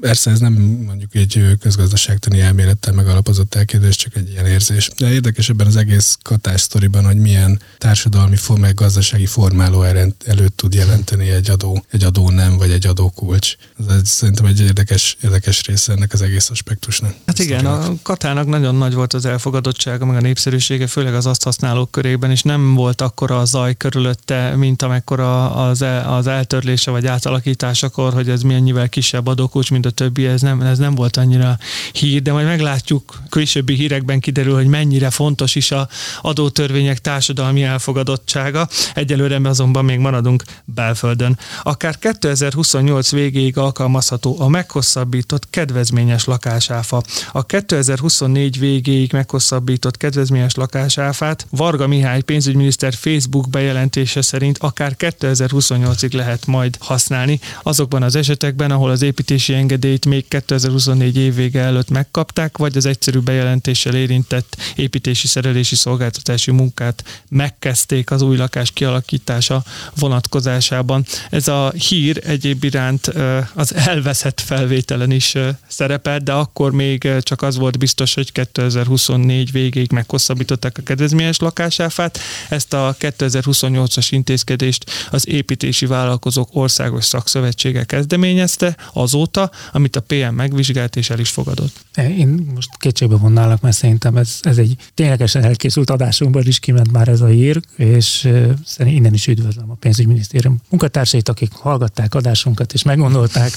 Persze 0.00 0.30
ez 0.30 0.38
nem 0.38 0.52
mondjuk 0.86 1.14
egy 1.14 1.56
közgazdaságtani 1.60 2.40
elmélettel 2.40 2.92
megalapozott 2.92 3.54
elképzelés, 3.54 3.96
csak 3.96 4.16
egy 4.16 4.30
ilyen 4.30 4.46
érzés. 4.46 4.90
De 4.96 5.12
érdekes 5.12 5.48
ebben 5.48 5.66
az 5.66 5.76
egész 5.76 6.18
katás 6.22 6.60
sztoriban, 6.60 7.04
hogy 7.04 7.16
milyen 7.16 7.60
társadalmi, 7.78 8.36
meg 8.56 8.74
gazdasági 8.74 9.26
formáló 9.26 9.82
előtt 9.82 10.56
tud 10.56 10.74
jelenteni 10.74 11.28
egy 11.30 11.50
adó, 11.50 11.84
egy 11.90 12.04
adó 12.04 12.30
nem, 12.30 12.56
vagy 12.56 12.70
egy 12.70 12.86
adókulcs. 12.86 13.56
Ez 13.88 14.08
szerintem 14.08 14.44
egy 14.44 14.60
érdekes, 14.60 15.16
érdekes 15.22 15.62
része 15.62 15.92
ennek 15.92 16.12
az 16.12 16.22
egész 16.22 16.50
aspektusnak. 16.50 17.14
Hát 17.26 17.38
igen, 17.38 17.66
a 17.66 17.92
katának 18.02 18.46
nagyon 18.46 18.74
nagy 18.74 18.94
volt 18.94 19.12
az 19.12 19.24
elfogadottsága, 19.24 20.06
meg 20.06 20.16
a 20.16 20.20
népszerűsége, 20.20 20.86
főleg 20.86 21.14
az 21.14 21.26
azt 21.26 21.42
használók 21.42 21.90
körében, 21.90 22.30
és 22.30 22.42
nem 22.42 22.74
volt 22.74 23.00
akkora 23.20 23.40
a 23.40 23.44
zaj 23.44 23.74
körülötte, 23.74 24.56
mint 24.56 24.82
amekkora 24.82 25.50
az, 25.50 25.82
el, 25.82 26.14
az 26.14 26.26
eltörlése 26.26 26.90
vagy 26.90 27.06
átalakításakor, 27.06 28.12
hogy 28.12 28.28
ez 28.28 28.42
mennyivel 28.42 28.88
kisebb 28.88 29.26
adókulcs, 29.26 29.70
mint 29.70 29.86
a 29.86 29.90
többi, 29.90 30.26
ez 30.26 30.40
nem, 30.40 30.60
ez 30.60 30.78
nem 30.78 30.94
volt 30.94 31.16
annyira 31.16 31.58
hír, 31.92 32.22
de 32.22 32.32
majd 32.32 32.46
meglátjuk, 32.46 33.22
későbbi 33.28 33.74
hírekben 33.74 34.20
kiderül, 34.20 34.54
hogy 34.54 34.66
mennyire 34.66 35.10
fontos 35.10 35.54
is 35.54 35.70
a 35.70 35.88
adótörvények 36.22 36.98
társadalmi 36.98 37.62
elfogadottsága. 37.62 38.68
Egyelőre 38.94 39.40
azonban 39.48 39.84
még 39.84 39.98
maradunk 39.98 40.42
belföldön. 40.64 41.38
Akár 41.62 41.98
2028 41.98 43.10
végéig 43.10 43.58
alkalmazható 43.58 44.36
a 44.38 44.48
meghosszabbított 44.48 45.50
kedvezményes 45.50 46.24
lakásáfa. 46.24 47.02
A 47.32 47.42
2024 47.42 48.58
végéig 48.58 49.12
meghosszabbított 49.12 49.96
kedvezményes 49.96 50.54
lakásáfát 50.54 51.46
Varga 51.50 51.86
Mihály 51.86 52.20
pénzügyminiszter 52.20 52.94
Facebook 53.10 53.48
bejelentése 53.48 54.22
szerint 54.22 54.58
akár 54.58 54.94
2028-ig 54.98 56.12
lehet 56.12 56.46
majd 56.46 56.76
használni, 56.80 57.40
azokban 57.62 58.02
az 58.02 58.16
esetekben, 58.16 58.70
ahol 58.70 58.90
az 58.90 59.02
építési 59.02 59.54
engedély 59.54 59.78
engedélyt 59.80 60.06
még 60.06 60.28
2024 60.28 61.16
év 61.16 61.34
vége 61.34 61.60
előtt 61.60 61.90
megkapták, 61.90 62.58
vagy 62.58 62.76
az 62.76 62.86
egyszerű 62.86 63.18
bejelentéssel 63.18 63.94
érintett 63.94 64.56
építési 64.74 65.26
szerelési 65.26 65.74
szolgáltatási 65.74 66.50
munkát 66.50 67.24
megkezdték 67.28 68.10
az 68.10 68.22
új 68.22 68.36
lakás 68.36 68.70
kialakítása 68.70 69.62
vonatkozásában. 69.94 71.04
Ez 71.30 71.48
a 71.48 71.72
hír 71.88 72.22
egyéb 72.26 72.64
iránt 72.64 73.06
az 73.54 73.74
elveszett 73.74 74.40
felvételen 74.40 75.10
is 75.10 75.34
szerepel, 75.68 76.18
de 76.18 76.32
akkor 76.32 76.72
még 76.72 77.08
csak 77.20 77.42
az 77.42 77.56
volt 77.56 77.78
biztos, 77.78 78.14
hogy 78.14 78.32
2024 78.32 79.52
végéig 79.52 79.92
meghosszabbították 79.92 80.78
a 80.78 80.82
kedvezményes 80.82 81.38
lakásáfát. 81.38 82.18
Ezt 82.48 82.72
a 82.72 82.94
2028-as 83.00 84.06
intézkedést 84.10 84.90
az 85.10 85.28
építési 85.28 85.86
vállalkozók 85.86 86.48
országos 86.52 87.04
szakszövetsége 87.04 87.84
kezdeményezte 87.84 88.76
azóta, 88.92 89.50
amit 89.72 89.96
a 89.96 90.00
PM 90.00 90.34
megvizsgált 90.34 90.96
és 90.96 91.10
el 91.10 91.18
is 91.18 91.30
fogadott. 91.30 91.84
Én 91.96 92.50
most 92.54 92.68
kétségbe 92.76 93.16
vonnálak, 93.16 93.60
mert 93.60 93.76
szerintem 93.76 94.16
ez, 94.16 94.38
ez 94.42 94.58
egy 94.58 94.76
ténylegesen 94.94 95.42
elkészült 95.44 95.90
adásunkban 95.90 96.46
is 96.46 96.58
kiment 96.58 96.92
már 96.92 97.08
ez 97.08 97.20
a 97.20 97.26
hír, 97.26 97.60
és 97.76 98.06
szerintem 98.64 98.86
innen 98.86 99.14
is 99.14 99.26
üdvözlöm 99.26 99.70
a 99.70 99.74
pénzügyminisztérium 99.74 100.60
munkatársait, 100.68 101.28
akik 101.28 101.52
hallgatták 101.52 102.14
adásunkat, 102.14 102.72
és 102.72 102.82
meggondolták 102.82 103.52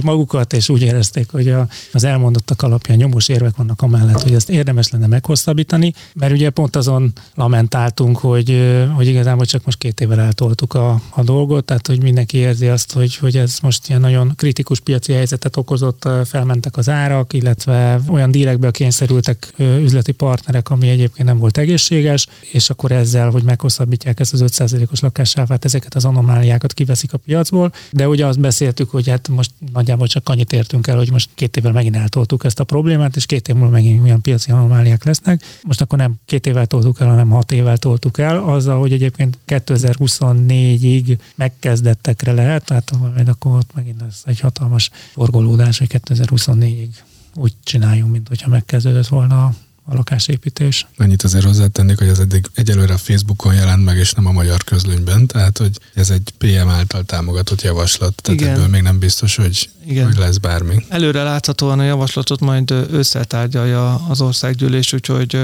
magukat, 0.00 0.52
és 0.52 0.68
úgy 0.68 0.82
érezték, 0.82 1.30
hogy 1.30 1.48
a, 1.48 1.68
az 1.92 2.04
elmondottak 2.04 2.62
alapján 2.62 2.96
nyomós 2.96 3.28
érvek 3.28 3.56
vannak 3.56 3.82
amellett, 3.82 4.22
hogy 4.22 4.34
ezt 4.34 4.50
érdemes 4.50 4.88
lenne 4.90 5.06
meghosszabbítani, 5.06 5.92
mert 6.14 6.32
ugye 6.32 6.50
pont 6.50 6.76
azon 6.76 7.12
lamentáltunk, 7.34 8.18
hogy, 8.18 8.50
hogy 8.86 9.06
igazából 9.06 9.44
csak 9.44 9.64
most 9.64 9.78
két 9.78 10.00
évvel 10.00 10.20
eltoltuk 10.20 10.74
a, 10.74 11.00
a 11.10 11.22
dolgot, 11.22 11.64
tehát 11.64 11.86
hogy 11.86 12.02
mindenki 12.02 12.36
érzi 12.36 12.66
azt, 12.66 12.92
hogy, 12.92 13.16
hogy 13.16 13.36
ez 13.36 13.58
most 13.62 13.88
ilyen 13.88 14.00
nagyon 14.00 14.32
kritikus 14.36 14.80
piaci 14.80 15.12
helyzetet 15.12 15.56
okozott, 15.56 16.08
felmentek 16.24 16.76
az 16.76 16.88
árak, 16.88 17.32
illetve 17.32 18.00
olyan 18.08 18.30
dílekbe 18.30 18.70
kényszerültek 18.70 19.52
üzleti 19.58 20.12
partnerek, 20.12 20.70
ami 20.70 20.88
egyébként 20.88 21.28
nem 21.28 21.38
volt 21.38 21.58
egészséges, 21.58 22.26
és 22.52 22.70
akkor 22.70 22.92
ezzel, 22.92 23.30
hogy 23.30 23.42
meghosszabbítják 23.42 24.20
ezt 24.20 24.32
az 24.32 24.44
5%-os 24.46 25.00
lakássávát, 25.00 25.64
ezeket 25.64 25.94
az 25.94 26.04
anomáliákat 26.04 26.72
kiveszik 26.72 27.12
a 27.12 27.18
piacból. 27.18 27.72
De 27.90 28.08
ugye 28.08 28.26
azt 28.26 28.40
beszéltük, 28.40 28.90
hogy 28.90 29.08
hát 29.08 29.28
most 29.28 29.50
nagyjából 29.72 30.06
csak 30.06 30.28
annyit 30.28 30.52
értünk 30.52 30.86
el, 30.86 30.96
hogy 30.96 31.10
most 31.10 31.28
két 31.34 31.56
évvel 31.56 31.72
megint 31.72 31.96
eltoltuk 31.96 32.44
ezt 32.44 32.60
a 32.60 32.64
problémát, 32.64 33.16
és 33.16 33.26
két 33.26 33.48
év 33.48 33.54
múlva 33.54 33.70
megint 33.70 34.02
olyan 34.02 34.20
piaci 34.20 34.50
anomáliák 34.50 35.04
lesznek. 35.04 35.42
Most 35.62 35.80
akkor 35.80 35.98
nem 35.98 36.14
két 36.26 36.46
évvel 36.46 36.66
toltuk 36.66 37.00
el, 37.00 37.08
hanem 37.08 37.30
hat 37.30 37.52
évvel 37.52 37.76
toltuk 37.76 38.18
el. 38.18 38.38
Az 38.38 38.66
azzal, 38.70 38.82
hogy 38.82 38.92
egyébként 38.92 39.38
2024-ig 39.46 41.18
megkezdettekre 41.34 42.32
lehet, 42.32 42.64
tehát 42.64 42.92
majd 42.98 43.28
akkor 43.28 43.56
ott 43.56 43.74
megint 43.74 44.00
lesz 44.00 44.22
egy 44.26 44.40
hatalmas 44.40 44.90
forgolódás, 45.12 45.78
hogy 45.78 45.88
2024-ig 45.92 46.88
úgy 47.34 47.54
csináljunk, 47.64 48.12
mint 48.12 48.28
hogyha 48.28 48.50
megkezdődött 48.50 49.06
volna 49.06 49.54
lakásépítés. 49.94 50.86
Annyit 50.96 51.22
azért 51.22 51.44
hozzátennék, 51.44 51.98
hogy 51.98 52.08
ez 52.08 52.18
eddig 52.18 52.46
egyelőre 52.54 52.92
a 52.94 52.98
Facebookon 52.98 53.54
jelent 53.54 53.84
meg, 53.84 53.96
és 53.96 54.12
nem 54.12 54.26
a 54.26 54.32
magyar 54.32 54.64
közlönyben, 54.64 55.26
tehát 55.26 55.58
hogy 55.58 55.78
ez 55.94 56.10
egy 56.10 56.32
PM 56.38 56.68
által 56.68 57.02
támogatott 57.02 57.62
javaslat, 57.62 58.22
tehát 58.22 58.40
Igen. 58.40 58.54
ebből 58.54 58.66
még 58.66 58.82
nem 58.82 58.98
biztos, 58.98 59.36
hogy, 59.36 59.70
Igen. 59.86 60.06
hogy 60.06 60.16
lesz 60.16 60.36
bármi. 60.36 60.84
Előre 60.88 61.22
láthatóan 61.22 61.78
a 61.78 61.84
javaslatot 61.84 62.40
majd 62.40 62.70
összetárgyalja 62.70 63.94
az 64.08 64.20
országgyűlés, 64.20 64.92
úgyhogy 64.92 65.38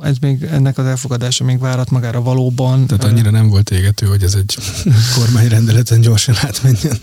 ez 0.00 0.16
még, 0.20 0.42
ennek 0.42 0.78
az 0.78 0.86
elfogadása 0.86 1.44
még 1.44 1.58
várat 1.58 1.90
magára 1.90 2.22
valóban. 2.22 2.86
Tehát 2.86 3.04
annyira 3.04 3.30
nem 3.30 3.48
volt 3.48 3.70
égető, 3.70 4.06
hogy 4.06 4.22
ez 4.22 4.34
egy 4.34 4.58
kormányrendeleten 5.18 6.00
gyorsan 6.00 6.34
átmenjen. 6.40 6.98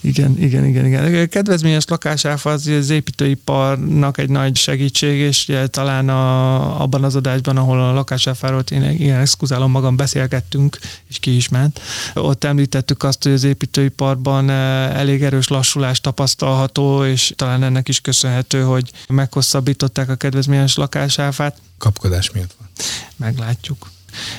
Igen, 0.00 0.36
igen, 0.38 0.64
igen, 0.64 0.86
igen. 0.86 1.28
Kedvezményes 1.28 1.84
lakásáfa 1.86 2.50
az, 2.50 2.66
az 2.66 2.90
építőiparnak 2.90 4.18
egy 4.18 4.28
nagy 4.28 4.56
segítség, 4.56 5.18
és 5.18 5.52
talán 5.70 6.01
talán 6.06 6.20
a, 6.20 6.82
abban 6.82 7.04
az 7.04 7.16
adásban, 7.16 7.56
ahol 7.56 7.80
a 7.80 7.92
lakásáfáról 7.92 8.64
én 8.70 8.90
ilyen 8.90 9.20
exkuzálom 9.20 9.70
magam 9.70 9.96
beszélgettünk, 9.96 10.78
és 11.08 11.18
ki 11.18 11.36
is 11.36 11.48
ment. 11.48 11.80
Ott 12.14 12.44
említettük 12.44 13.02
azt, 13.02 13.22
hogy 13.22 13.32
az 13.32 13.44
építőiparban 13.44 14.50
eh, 14.50 14.98
elég 14.98 15.22
erős 15.22 15.48
lassulás 15.48 16.00
tapasztalható, 16.00 17.04
és 17.04 17.32
talán 17.36 17.62
ennek 17.62 17.88
is 17.88 18.00
köszönhető, 18.00 18.62
hogy 18.62 18.90
meghosszabbították 19.08 20.08
a 20.08 20.14
kedvezményes 20.14 20.76
lakásáfát. 20.76 21.56
Kapkodás 21.78 22.30
miatt 22.30 22.54
van. 22.58 22.68
Meglátjuk. 23.16 23.90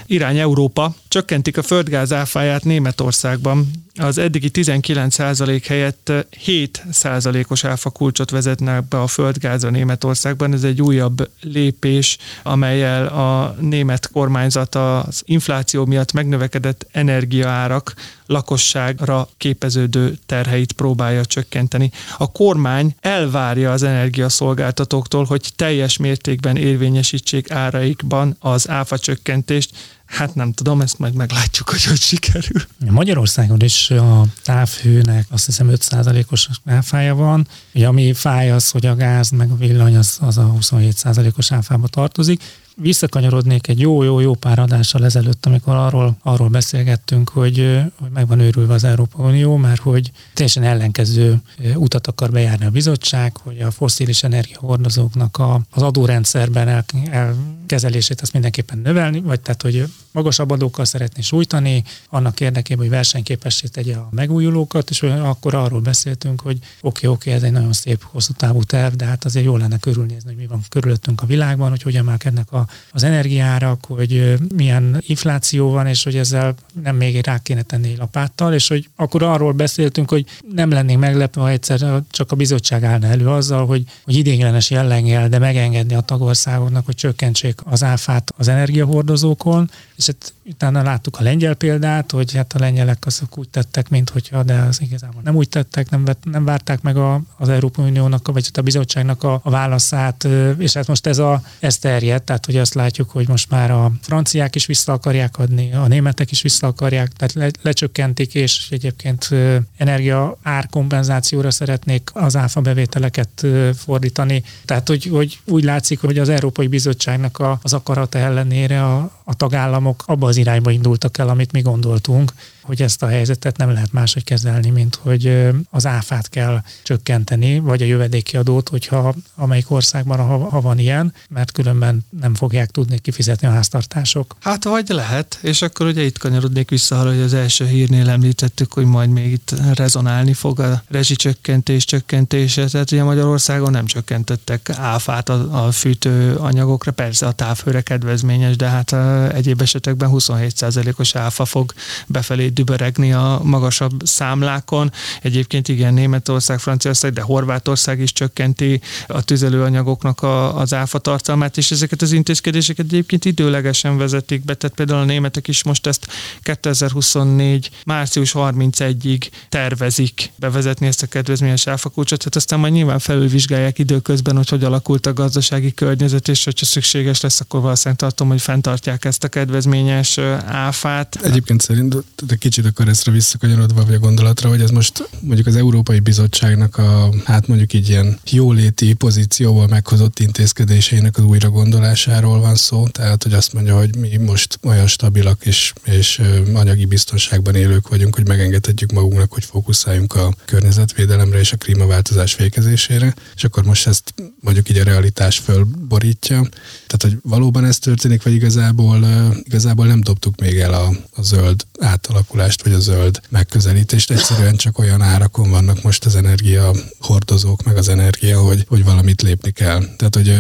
Irány 0.06 0.38
Európa, 0.38 0.95
csökkentik 1.08 1.58
a 1.58 1.63
földgáz 1.63 2.13
áfáját 2.13 2.63
Németországban. 2.63 3.71
Az 3.99 4.17
eddigi 4.17 4.49
19% 4.53 5.63
helyett 5.67 6.12
7%-os 6.45 7.63
áfa 7.63 7.89
kulcsot 7.89 8.29
vezetnek 8.29 8.88
be 8.88 9.01
a 9.01 9.08
földgázra 9.08 9.69
Németországban. 9.69 10.53
Ez 10.53 10.63
egy 10.63 10.82
újabb 10.82 11.29
lépés, 11.41 12.17
amelyel 12.43 13.08
a 13.08 13.56
német 13.60 14.10
kormányzat 14.12 14.75
az 14.75 15.21
infláció 15.25 15.86
miatt 15.86 16.12
megnövekedett 16.12 16.88
energiaárak 16.91 17.93
lakosságra 18.25 19.27
képeződő 19.38 20.17
terheit 20.25 20.71
próbálja 20.71 21.25
csökkenteni. 21.25 21.91
A 22.17 22.32
kormány 22.32 22.95
elvárja 23.01 23.71
az 23.71 23.84
energiaszolgáltatóktól, 23.84 25.23
hogy 25.23 25.49
teljes 25.56 25.97
mértékben 25.97 26.58
érvényesítsék 26.58 27.51
áraikban 27.51 28.36
az 28.39 28.69
áfa 28.69 28.97
csökkentést, 28.97 29.75
Hát 30.13 30.36
nem 30.36 30.52
tudom, 30.52 30.82
ezt 30.82 30.99
majd 30.99 31.13
meglátjuk, 31.13 31.69
hogy 31.69 31.84
hogy 31.84 31.99
sikerül. 31.99 32.62
Magyarországon 32.89 33.62
is 33.62 33.91
a 33.91 34.26
távhőnek 34.43 35.26
azt 35.30 35.45
hiszem 35.45 35.69
5%-os 35.71 36.49
áfája 36.65 37.15
van. 37.15 37.47
Ugye 37.73 37.88
ami 37.88 38.13
fáj 38.13 38.52
az, 38.52 38.69
hogy 38.69 38.86
a 38.86 38.95
gáz 38.95 39.30
meg 39.30 39.52
a 39.52 39.56
villany 39.56 39.97
az, 39.97 40.17
az 40.21 40.38
a 40.38 40.54
27%-os 40.60 41.52
áfába 41.52 41.88
tartozik 41.88 42.41
visszakanyarodnék 42.76 43.67
egy 43.67 43.80
jó-jó-jó 43.80 44.34
pár 44.34 44.60
adással 44.60 45.06
ezelőtt, 45.06 45.45
amikor 45.45 45.76
arról, 45.76 46.17
arról 46.21 46.47
beszélgettünk, 46.49 47.30
hogy, 47.30 47.82
hogy 47.99 48.10
meg 48.13 48.28
van 48.28 48.39
őrülve 48.39 48.73
az 48.73 48.84
Európa 48.84 49.23
Unió, 49.23 49.56
mert 49.56 49.82
hogy 49.82 50.12
teljesen 50.34 50.63
ellenkező 50.63 51.41
utat 51.76 52.08
akar 52.08 52.32
bejárni 52.32 52.65
a 52.65 52.69
bizottság, 52.69 53.38
hogy 53.38 53.60
a 53.60 53.71
foszilis 53.71 54.23
energiahordozóknak 54.23 55.38
a, 55.38 55.62
az 55.69 55.82
adórendszerben 55.82 56.67
el, 56.67 56.86
elkezelését 57.10 58.21
azt 58.21 58.34
mindenképpen 58.34 58.78
növelni, 58.78 59.21
vagy 59.21 59.39
tehát, 59.39 59.62
hogy 59.62 59.88
magasabb 60.13 60.52
adókkal 60.52 60.86
szeretné 60.86 61.21
sújtani, 61.21 61.84
annak 62.10 62.39
érdekében, 62.39 62.84
hogy 62.84 62.93
versenyképessé 62.93 63.67
tegye 63.67 63.95
a 63.95 64.10
megújulókat, 64.12 64.89
és 64.89 65.02
akkor 65.02 65.54
arról 65.54 65.80
beszéltünk, 65.80 66.41
hogy 66.41 66.58
oké, 66.58 66.67
okay, 66.82 67.10
oké, 67.10 67.30
okay, 67.30 67.34
ez 67.34 67.43
egy 67.43 67.52
nagyon 67.52 67.73
szép 67.73 68.04
hosszú 68.04 68.34
távú 68.34 68.63
terv, 68.63 68.93
de 68.93 69.06
hát 69.06 69.26
azért 69.26 69.45
jól 69.45 69.60
lenne 69.60 69.78
körülnézni, 69.78 70.30
hogy 70.30 70.38
mi 70.38 70.47
van 70.47 70.62
körülöttünk 70.69 71.21
a 71.21 71.26
világban, 71.26 71.69
hogy 71.69 71.82
hogy 71.82 71.95
emelkednek 71.95 72.52
a 72.52 72.67
az 72.91 73.04
energiárak, 73.04 73.86
hogy 73.86 74.34
milyen 74.56 75.04
infláció 75.08 75.69
van, 75.69 75.88
és 75.88 76.04
hogy 76.04 76.15
ezzel 76.15 76.56
nem 76.84 76.95
még 76.95 77.26
rá 77.26 77.38
kéne 77.38 77.62
tenni 77.62 77.95
lapáttal, 77.95 78.54
és 78.54 78.67
hogy 78.67 78.89
akkor 78.95 79.23
arról 79.23 79.52
beszéltünk, 79.52 80.10
hogy 80.10 80.26
nem 80.54 80.69
lennénk 80.69 80.99
meglepve, 80.99 81.41
ha 81.41 81.49
egyszer 81.49 82.04
csak 82.10 82.32
a 82.32 82.36
bizottság 82.36 82.84
állna 82.84 83.08
elő 83.08 83.28
azzal, 83.28 83.65
hogy, 83.65 83.84
hogy 84.04 84.15
idéglenes 84.15 84.69
jelleggel, 84.69 85.30
de 85.30 85.39
megengedni 85.39 85.95
a 85.95 86.02
tagországoknak, 86.02 86.86
hogy 86.86 86.95
csökkentsék 86.95 87.60
az 87.63 87.84
áfát 87.84 88.34
az 88.38 88.47
energiahordozókon, 88.47 89.69
és 90.08 90.10
hát 90.10 90.34
utána 90.46 90.84
láttuk 90.84 91.20
a 91.20 91.24
lengyel 91.24 91.54
példát, 91.54 92.12
hogy 92.12 92.34
hát 92.34 92.54
a 92.54 92.60
lengyelek 92.60 93.06
azok 93.06 93.38
úgy 93.38 93.50
tettek, 93.50 93.89
mint 93.89 94.10
hogyha, 94.10 94.44
de 94.44 94.54
az 94.54 94.82
igazából 94.82 95.22
nem 95.24 95.36
úgy 95.36 95.50
tettek, 95.50 95.89
nem, 95.89 96.06
vett, 96.06 96.24
nem 96.24 96.46
várták 96.46 96.82
meg 96.82 96.98
a, 96.98 97.22
az 97.38 97.50
Európai 97.50 97.86
Uniónak, 97.86 98.28
vagy 98.28 98.50
a 98.54 98.62
bizottságnak 98.62 99.24
a, 99.24 99.39
a 99.44 99.50
válaszát, 99.50 100.28
és 100.58 100.74
hát 100.74 100.88
most 100.88 101.08
ez, 101.08 101.18
a, 101.18 101.42
ez 101.60 101.78
terjed, 101.78 102.24
tehát 102.24 102.46
hogy 102.46 102.58
azt 102.58 102.74
látjuk, 102.74 103.10
hogy 103.10 103.28
most 103.28 103.50
már 103.50 103.72
a 103.72 103.92
franciák 104.02 104.56
is 104.56 104.66
vissza 104.66 104.94
akarják 104.94 105.38
adni, 105.38 105.74
a 105.74 105.88
németek 105.88 106.32
is 106.32 106.42
vissza 106.42 106.68
akarják, 106.68 107.12
tehát 107.13 107.34
le, 107.34 107.50
lecsökkentik, 107.62 108.36
és 108.36 108.68
egyébként 108.72 109.30
energia 109.78 110.38
árkompenzációra 110.42 111.52
szeretnék 111.52 112.10
az 112.13 112.36
áfa 112.36 112.62
bevételeket 112.62 113.46
fordítani. 113.76 114.44
Tehát, 114.66 114.88
hogy, 114.88 115.06
hogy 115.06 115.39
úgy 115.46 115.63
látszik, 115.63 116.00
hogy 116.00 116.18
az 116.18 116.30
Európai 116.30 116.68
Bizottságnak 116.68 117.39
a, 117.39 117.60
az 117.62 117.74
akarata 117.74 118.18
ellenére 118.18 118.84
a, 118.84 119.22
a 119.24 119.34
tagállamok 119.34 120.04
abba 120.06 120.28
az 120.28 120.38
irányba 120.38 120.72
indultak 120.72 121.18
el, 121.18 121.30
amit 121.30 121.52
mi 121.52 121.62
gondoltunk, 121.62 122.34
hogy 122.63 122.82
ezt 122.82 123.04
a 123.04 123.08
helyzetet 123.08 123.58
nem 123.58 123.71
lehet 123.71 123.91
máshogy 123.91 124.23
kezelni, 124.23 124.69
mint 124.69 124.95
hogy 124.95 125.49
az 125.69 125.86
áfát 125.86 126.30
kell 126.30 126.62
csökkenteni, 126.84 127.60
vagy 127.60 127.82
a 127.82 127.86
jövedéki 127.86 128.38
adót, 128.38 128.69
hogyha 128.69 129.15
amelyik 129.36 129.71
országban, 129.71 130.17
ha, 130.17 130.38
ha 130.49 130.62
van 130.62 130.80
ilyen, 130.80 131.13
mert 131.30 131.52
különben 131.52 132.06
nem 132.21 132.36
fogják 132.36 132.71
tudni 132.71 132.99
kifizetni 132.99 133.47
a 133.47 133.52
háztartások. 133.52 134.36
Hát 134.39 134.63
vagy 134.63 134.89
lehet, 134.89 135.39
és 135.41 135.62
akkor 135.62 135.86
ugye 135.86 136.02
itt 136.02 136.17
kanyarodnék 136.17 136.69
vissza 136.69 136.99
arra, 136.99 137.10
hogy 137.10 137.21
az 137.21 137.34
első 137.34 137.65
hírnél 137.65 138.10
említettük, 138.10 138.73
hogy 138.73 138.86
majd 138.86 139.10
még 139.10 139.32
itt 139.32 139.54
rezonálni 139.73 140.34
fog 140.34 140.60
a 140.60 140.84
rezsicsökkentés 140.88 141.86
csökkentése, 141.86 142.65
tehát 142.65 142.91
ugye 142.91 143.04
Magyarországon 143.04 143.71
nem 143.71 143.86
csökkentettek 143.86 144.69
áfát 144.69 145.30
a, 145.30 145.65
a 145.65 145.71
fűtőanyagokra, 145.71 146.91
persze 146.91 147.26
a 147.26 147.32
távhőre 147.32 147.82
kedvezményes, 147.82 148.56
de 148.56 148.67
hát 148.67 148.93
egyéb 149.34 149.62
esetekben 149.62 150.10
27%-os 150.13 151.15
áfa 151.15 151.45
fog 151.45 151.73
befelé 152.08 152.49
düböregni 152.54 153.13
a 153.13 153.39
magasabb 153.44 154.02
számlákon. 154.06 154.92
Egyébként 155.22 155.68
igen, 155.68 155.94
Németország, 155.94 156.60
Franciaország, 156.60 157.13
de 157.13 157.22
Horvátország 157.22 158.00
is 158.00 158.13
csökkenti 158.13 158.82
a 159.08 159.24
tüzelőanyagoknak 159.24 160.22
a, 160.22 160.58
az 160.58 160.74
áfa 160.74 161.00
tartalmát, 161.00 161.58
és 161.58 161.72
ezeket 161.72 162.02
az 162.02 162.12
intézkedéseket 162.12 162.86
egyébként 162.86 163.26
időlegesen 163.26 163.98
vezetik 163.98 164.46
be, 164.46 164.54
tehát 164.54 164.76
például 164.76 165.00
a 165.00 165.06
németek 165.06 165.48
is 165.48 165.63
most 165.63 165.88
ezt 165.88 166.08
2024. 166.42 167.70
március 167.86 168.32
31-ig 168.36 169.30
tervezik 169.50 170.32
bevezetni 170.36 170.88
ezt 170.88 171.04
a 171.04 171.08
kedvezményes 171.08 171.68
áfakulcsot, 171.68 172.20
tehát 172.20 172.36
aztán 172.36 172.60
majd 172.60 172.74
nyilván 172.74 173.00
felülvizsgálják 173.00 173.80
időközben, 173.80 174.36
hogy 174.36 174.50
hogy 174.50 174.63
alakult 174.63 175.06
a 175.06 175.13
gazdasági 175.13 175.74
környezet, 175.74 176.28
és 176.28 176.44
hogyha 176.44 176.66
szükséges 176.66 177.22
lesz, 177.22 177.39
akkor 177.39 177.62
valószínűleg 177.62 178.00
tartom, 178.00 178.28
hogy 178.28 178.42
fenntartják 178.42 179.06
ezt 179.06 179.24
a 179.24 179.28
kedvezményes 179.28 180.18
áfát. 180.46 181.20
Egyébként 181.24 181.62
szerint 181.62 181.96
kicsit 182.43 182.65
akkor 182.65 182.88
ezt 182.88 183.12
visszakanyarodva, 183.12 183.86
vagy 183.86 183.93
a 183.93 183.99
gondolatra, 183.99 184.49
hogy 184.49 184.62
ez 184.62 184.69
most 184.69 185.10
mondjuk 185.19 185.47
az 185.47 185.56
Európai 185.56 185.99
Bizottságnak 185.99 186.77
a, 186.77 187.13
hát 187.25 187.47
mondjuk 187.47 187.73
így 187.73 187.89
ilyen 187.89 188.19
jóléti 188.29 188.93
pozícióval 188.93 189.67
meghozott 189.67 190.19
intézkedéseinek 190.19 191.17
az 191.17 191.23
újra 191.23 191.49
gondolásáról 191.49 192.39
van 192.39 192.56
szó, 192.56 192.88
tehát 192.88 193.23
hogy 193.23 193.34
azt 193.34 193.53
mondja, 193.53 193.77
hogy 193.77 193.95
mi 193.95 194.17
most 194.17 194.60
olyan 194.63 194.88
stabilak 194.88 195.45
és, 195.45 195.73
és 195.84 196.21
anyagi 196.53 196.86
biztonságban 196.86 197.56
élők 197.56 197.88
vagyunk, 197.88 198.15
hogy 198.15 198.27
megengedhetjük 198.27 198.91
magunknak, 198.91 199.34
hogy 199.34 199.45
fókuszáljunk 199.45 200.13
a 200.15 200.34
környezetvédelemre 200.45 201.39
és 201.39 201.51
a 201.51 201.58
klímaváltozás 201.58 202.34
fékezésére, 202.34 203.15
és 203.36 203.43
akkor 203.43 203.63
most 203.63 203.88
ezt 203.88 204.13
mondjuk 204.39 204.69
így 204.69 204.77
a 204.77 204.84
realitás 204.84 205.38
fölborítja. 205.38 206.41
Tehát, 206.88 206.99
hogy 206.99 207.17
valóban 207.21 207.65
ez 207.65 207.77
történik, 207.77 208.23
vagy 208.23 208.34
igazából, 208.34 209.06
igazából 209.43 209.86
nem 209.86 210.01
dobtuk 210.01 210.39
még 210.39 210.60
el 210.60 210.73
a, 210.73 210.89
a 211.15 211.21
zöld 211.21 211.65
átalak 211.79 212.32
átalakulást, 212.34 212.63
vagy 212.63 212.74
a 212.74 212.80
zöld 212.80 213.22
megközelítést. 213.30 214.12
Egyszerűen 214.12 214.56
csak 214.56 214.80
olyan 214.80 215.02
árakon 215.02 215.50
vannak 215.50 215.84
most 215.84 216.06
az 216.06 216.15
energia 216.15 216.72
hordozók, 217.00 217.63
meg 217.63 217.78
az 217.78 217.89
energia, 217.89 218.39
hogy, 218.39 218.65
hogy 218.67 218.84
valamit 218.84 219.22
lépni 219.22 219.52
kell. 219.52 219.80
Tehát, 219.98 220.15
hogy 220.15 220.39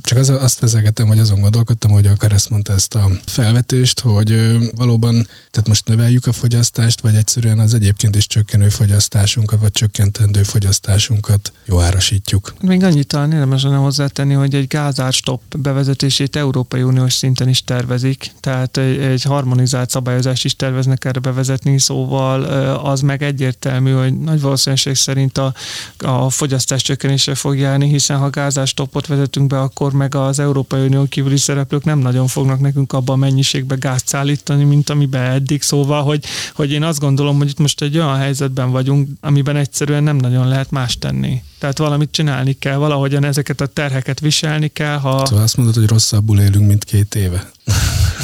Csak 0.00 0.18
az, 0.18 0.28
azt 0.28 0.60
vezegetem, 0.60 1.06
hogy 1.06 1.18
azon 1.18 1.40
gondolkodtam, 1.40 1.90
hogy 1.90 2.06
a 2.06 2.16
Kereszt 2.16 2.50
mondta 2.50 2.72
ezt 2.72 2.94
a 2.94 3.10
felvetést, 3.26 4.00
hogy 4.00 4.58
valóban, 4.76 5.26
tehát 5.50 5.68
most 5.68 5.86
növeljük 5.86 6.26
a 6.26 6.32
fogyasztást, 6.32 7.00
vagy 7.00 7.14
egyszerűen 7.14 7.58
az 7.58 7.74
egyébként 7.74 8.16
is 8.16 8.26
csökkenő 8.26 8.68
fogyasztásunkat, 8.68 9.60
vagy 9.60 9.72
csökkentendő 9.72 10.42
fogyasztásunkat 10.42 11.52
jó 11.64 11.80
árasítjuk. 11.80 12.54
Még 12.60 12.82
annyit 12.82 13.06
talán 13.06 13.32
érdemes 13.32 13.62
lenne 13.62 13.76
hozzátenni, 13.76 14.34
hogy 14.34 14.54
egy 14.54 14.66
gázárstop 14.66 15.42
bevezetését 15.58 16.36
Európai 16.36 16.82
Uniós 16.82 17.12
szinten 17.12 17.48
is 17.48 17.64
tervezik, 17.64 18.30
tehát 18.40 18.76
egy, 18.76 18.98
egy 18.98 19.22
harmonizált 19.22 19.90
szabályozást 19.90 20.44
is 20.44 20.56
terveznek 20.56 21.04
erre 21.04 21.20
bevezetni, 21.32 21.78
szóval 21.78 22.42
az 22.74 23.00
meg 23.00 23.22
egyértelmű, 23.22 23.92
hogy 23.92 24.18
nagy 24.18 24.40
valószínűség 24.40 24.94
szerint 24.94 25.38
a, 25.38 25.54
a 25.98 26.30
fogyasztás 26.30 26.82
csökkenésre 26.82 27.34
fog 27.34 27.58
járni, 27.58 27.88
hiszen 27.88 28.18
ha 28.18 28.30
gázárstopot 28.30 29.06
vezetünk 29.06 29.46
be, 29.46 29.60
akkor 29.60 29.92
meg 29.92 30.14
az 30.14 30.38
Európai 30.38 30.86
Unió 30.86 31.04
kívüli 31.04 31.36
szereplők 31.36 31.84
nem 31.84 31.98
nagyon 31.98 32.26
fognak 32.26 32.60
nekünk 32.60 32.92
abban 32.92 33.14
a 33.14 33.18
mennyiségben 33.18 33.78
gázt 33.78 34.08
szállítani, 34.08 34.64
mint 34.64 34.90
amiben 34.90 35.30
eddig. 35.30 35.62
Szóval, 35.62 36.02
hogy, 36.02 36.24
hogy 36.54 36.70
én 36.70 36.82
azt 36.82 37.00
gondolom, 37.00 37.36
hogy 37.36 37.48
itt 37.48 37.58
most 37.58 37.82
egy 37.82 37.96
olyan 37.98 38.16
helyzetben 38.16 38.70
vagyunk, 38.70 39.08
amiben 39.20 39.56
egyszerűen 39.56 40.02
nem 40.02 40.16
nagyon 40.16 40.48
lehet 40.48 40.70
más 40.70 40.98
tenni. 40.98 41.42
Tehát 41.58 41.78
valamit 41.78 42.10
csinálni 42.10 42.52
kell, 42.52 42.76
valahogyan 42.76 43.24
ezeket 43.24 43.60
a 43.60 43.66
terheket 43.66 44.20
viselni 44.20 44.68
kell. 44.68 44.96
Ha... 44.96 45.26
Szóval 45.26 45.44
azt 45.44 45.56
mondod, 45.56 45.74
hogy 45.74 45.88
rosszabbul 45.88 46.40
élünk, 46.40 46.66
mint 46.66 46.84
két 46.84 47.14
éve. 47.14 47.50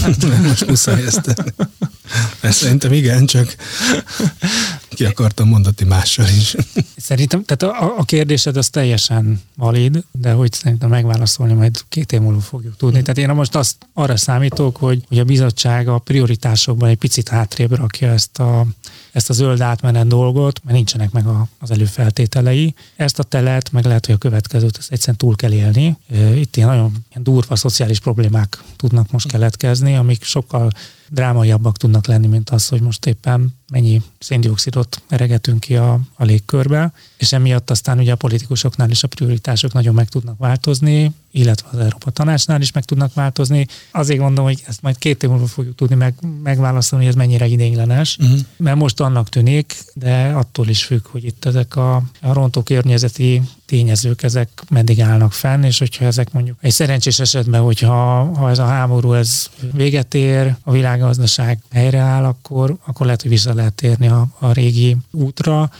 Most 0.49 0.67
muszáj 0.67 1.03
ezt 1.03 1.35
Ezt 2.41 2.59
szerintem 2.59 2.93
igen, 2.93 3.27
csak 3.27 3.57
ki 4.89 5.05
akartam 5.05 5.49
mondani 5.49 5.85
mással 5.89 6.27
is. 6.39 6.55
Szerintem, 6.97 7.45
tehát 7.45 7.77
a, 7.77 7.99
a 7.99 8.05
kérdésed 8.05 8.57
az 8.57 8.69
teljesen 8.69 9.43
valid, 9.57 10.05
de 10.13 10.33
hogy 10.33 10.53
szerintem 10.53 10.89
megválaszolni 10.89 11.53
majd 11.53 11.81
két 11.89 12.13
év 12.13 12.21
múlva 12.21 12.41
fogjuk 12.41 12.77
tudni. 12.77 13.03
Tehát 13.03 13.19
én 13.19 13.37
most 13.37 13.55
azt 13.55 13.77
arra 13.95 14.17
számítok, 14.17 14.77
hogy, 14.77 15.03
hogy 15.09 15.19
a 15.19 15.25
bizottság 15.25 15.89
a 15.89 15.99
prioritásokban 15.99 16.89
egy 16.89 16.99
picit 16.99 17.29
hátrébb 17.29 17.75
rakja 17.75 18.13
ezt 18.13 18.39
a, 18.39 18.67
ezt 19.19 19.31
a 19.31 19.33
zöld 19.33 19.61
átmenet 19.61 20.07
dolgot, 20.07 20.61
mert 20.65 20.77
nincsenek 20.77 21.11
meg 21.11 21.27
a, 21.27 21.49
az 21.59 21.71
előfeltételei. 21.71 22.75
Ezt 22.97 23.19
a 23.19 23.23
telet, 23.23 23.73
meg 23.73 23.85
lehet, 23.85 24.07
hogy 24.07 24.15
a 24.15 24.19
következőt 24.19 24.77
ezt 24.79 24.93
egyszerűen 24.93 25.17
túl 25.17 25.37
kell 25.37 25.53
élni. 25.53 25.97
Itt 26.35 26.57
ilyen 26.57 26.69
nagyon 26.69 26.93
ilyen 27.11 27.23
durva 27.23 27.57
szociális 27.57 28.01
problémák 28.01 28.63
tudnak 28.77 29.11
most 29.11 29.29
keletkezni, 29.29 29.97
amik 29.97 30.25
sokkal 30.25 30.71
drámaiabbak 31.11 31.77
tudnak 31.77 32.07
lenni, 32.07 32.27
mint 32.27 32.51
az, 32.51 32.69
hogy 32.69 32.81
most 32.81 33.07
éppen 33.07 33.55
mennyi 33.71 34.03
széndiokszidot 34.19 35.03
eregetünk 35.09 35.61
ki 35.61 35.77
a, 35.77 36.01
a 36.15 36.25
légkörbe, 36.25 36.93
és 37.17 37.33
emiatt 37.33 37.71
aztán 37.71 37.99
ugye 37.99 38.13
a 38.13 38.17
politikusoknál 38.17 38.91
is 38.91 39.03
a 39.03 39.09
prioritások 39.09 39.73
nagyon 39.73 39.95
meg 39.95 40.09
tudnak 40.09 40.39
változni, 40.39 41.13
illetve 41.31 41.69
az 41.73 41.79
Európa 41.79 42.11
Tanácsnál 42.11 42.61
is 42.61 42.73
meg 42.73 42.85
tudnak 42.85 43.15
változni. 43.15 43.67
Azért 43.93 44.21
mondom, 44.21 44.45
hogy 44.45 44.63
ezt 44.67 44.83
majd 44.83 44.99
két 44.99 45.23
év 45.23 45.31
múlva 45.31 45.47
fogjuk 45.47 45.75
tudni 45.75 45.95
meg, 45.95 46.15
megválaszolni, 46.43 47.05
hogy 47.05 47.15
ez 47.15 47.21
mennyire 47.21 47.47
idénylenes, 47.47 48.17
uh-huh. 48.21 48.39
mert 48.57 48.77
most 48.77 49.01
annak 49.01 49.29
tűnik, 49.29 49.85
de 49.95 50.33
attól 50.35 50.69
is 50.69 50.85
függ, 50.85 51.07
hogy 51.07 51.25
itt 51.25 51.45
ezek 51.45 51.77
a, 51.77 51.97
a 52.21 52.33
rontó 52.33 52.63
környezeti 52.63 53.43
tényezők, 53.69 54.23
ezek 54.23 54.49
meddig 54.71 55.01
állnak 55.01 55.33
fenn, 55.33 55.63
és 55.63 55.79
hogyha 55.79 56.05
ezek 56.05 56.33
mondjuk 56.33 56.57
egy 56.61 56.73
szerencsés 56.73 57.19
esetben, 57.19 57.61
hogyha 57.61 58.25
ha 58.35 58.51
ez 58.51 58.59
a 58.59 58.67
háború 58.67 59.13
ez 59.13 59.51
véget 59.73 60.15
ér, 60.15 60.55
a 60.63 60.73
világgazdaság 60.73 61.59
helyreáll, 61.73 62.25
akkor, 62.25 62.77
akkor 62.87 63.07
lehet, 63.07 63.23
hogy 63.23 63.31
vissza 63.31 63.55
lehet 63.55 63.75
térni 63.75 64.09
a, 64.09 64.27
a 64.39 64.53
régi 64.53 64.97
útra, 65.11 65.71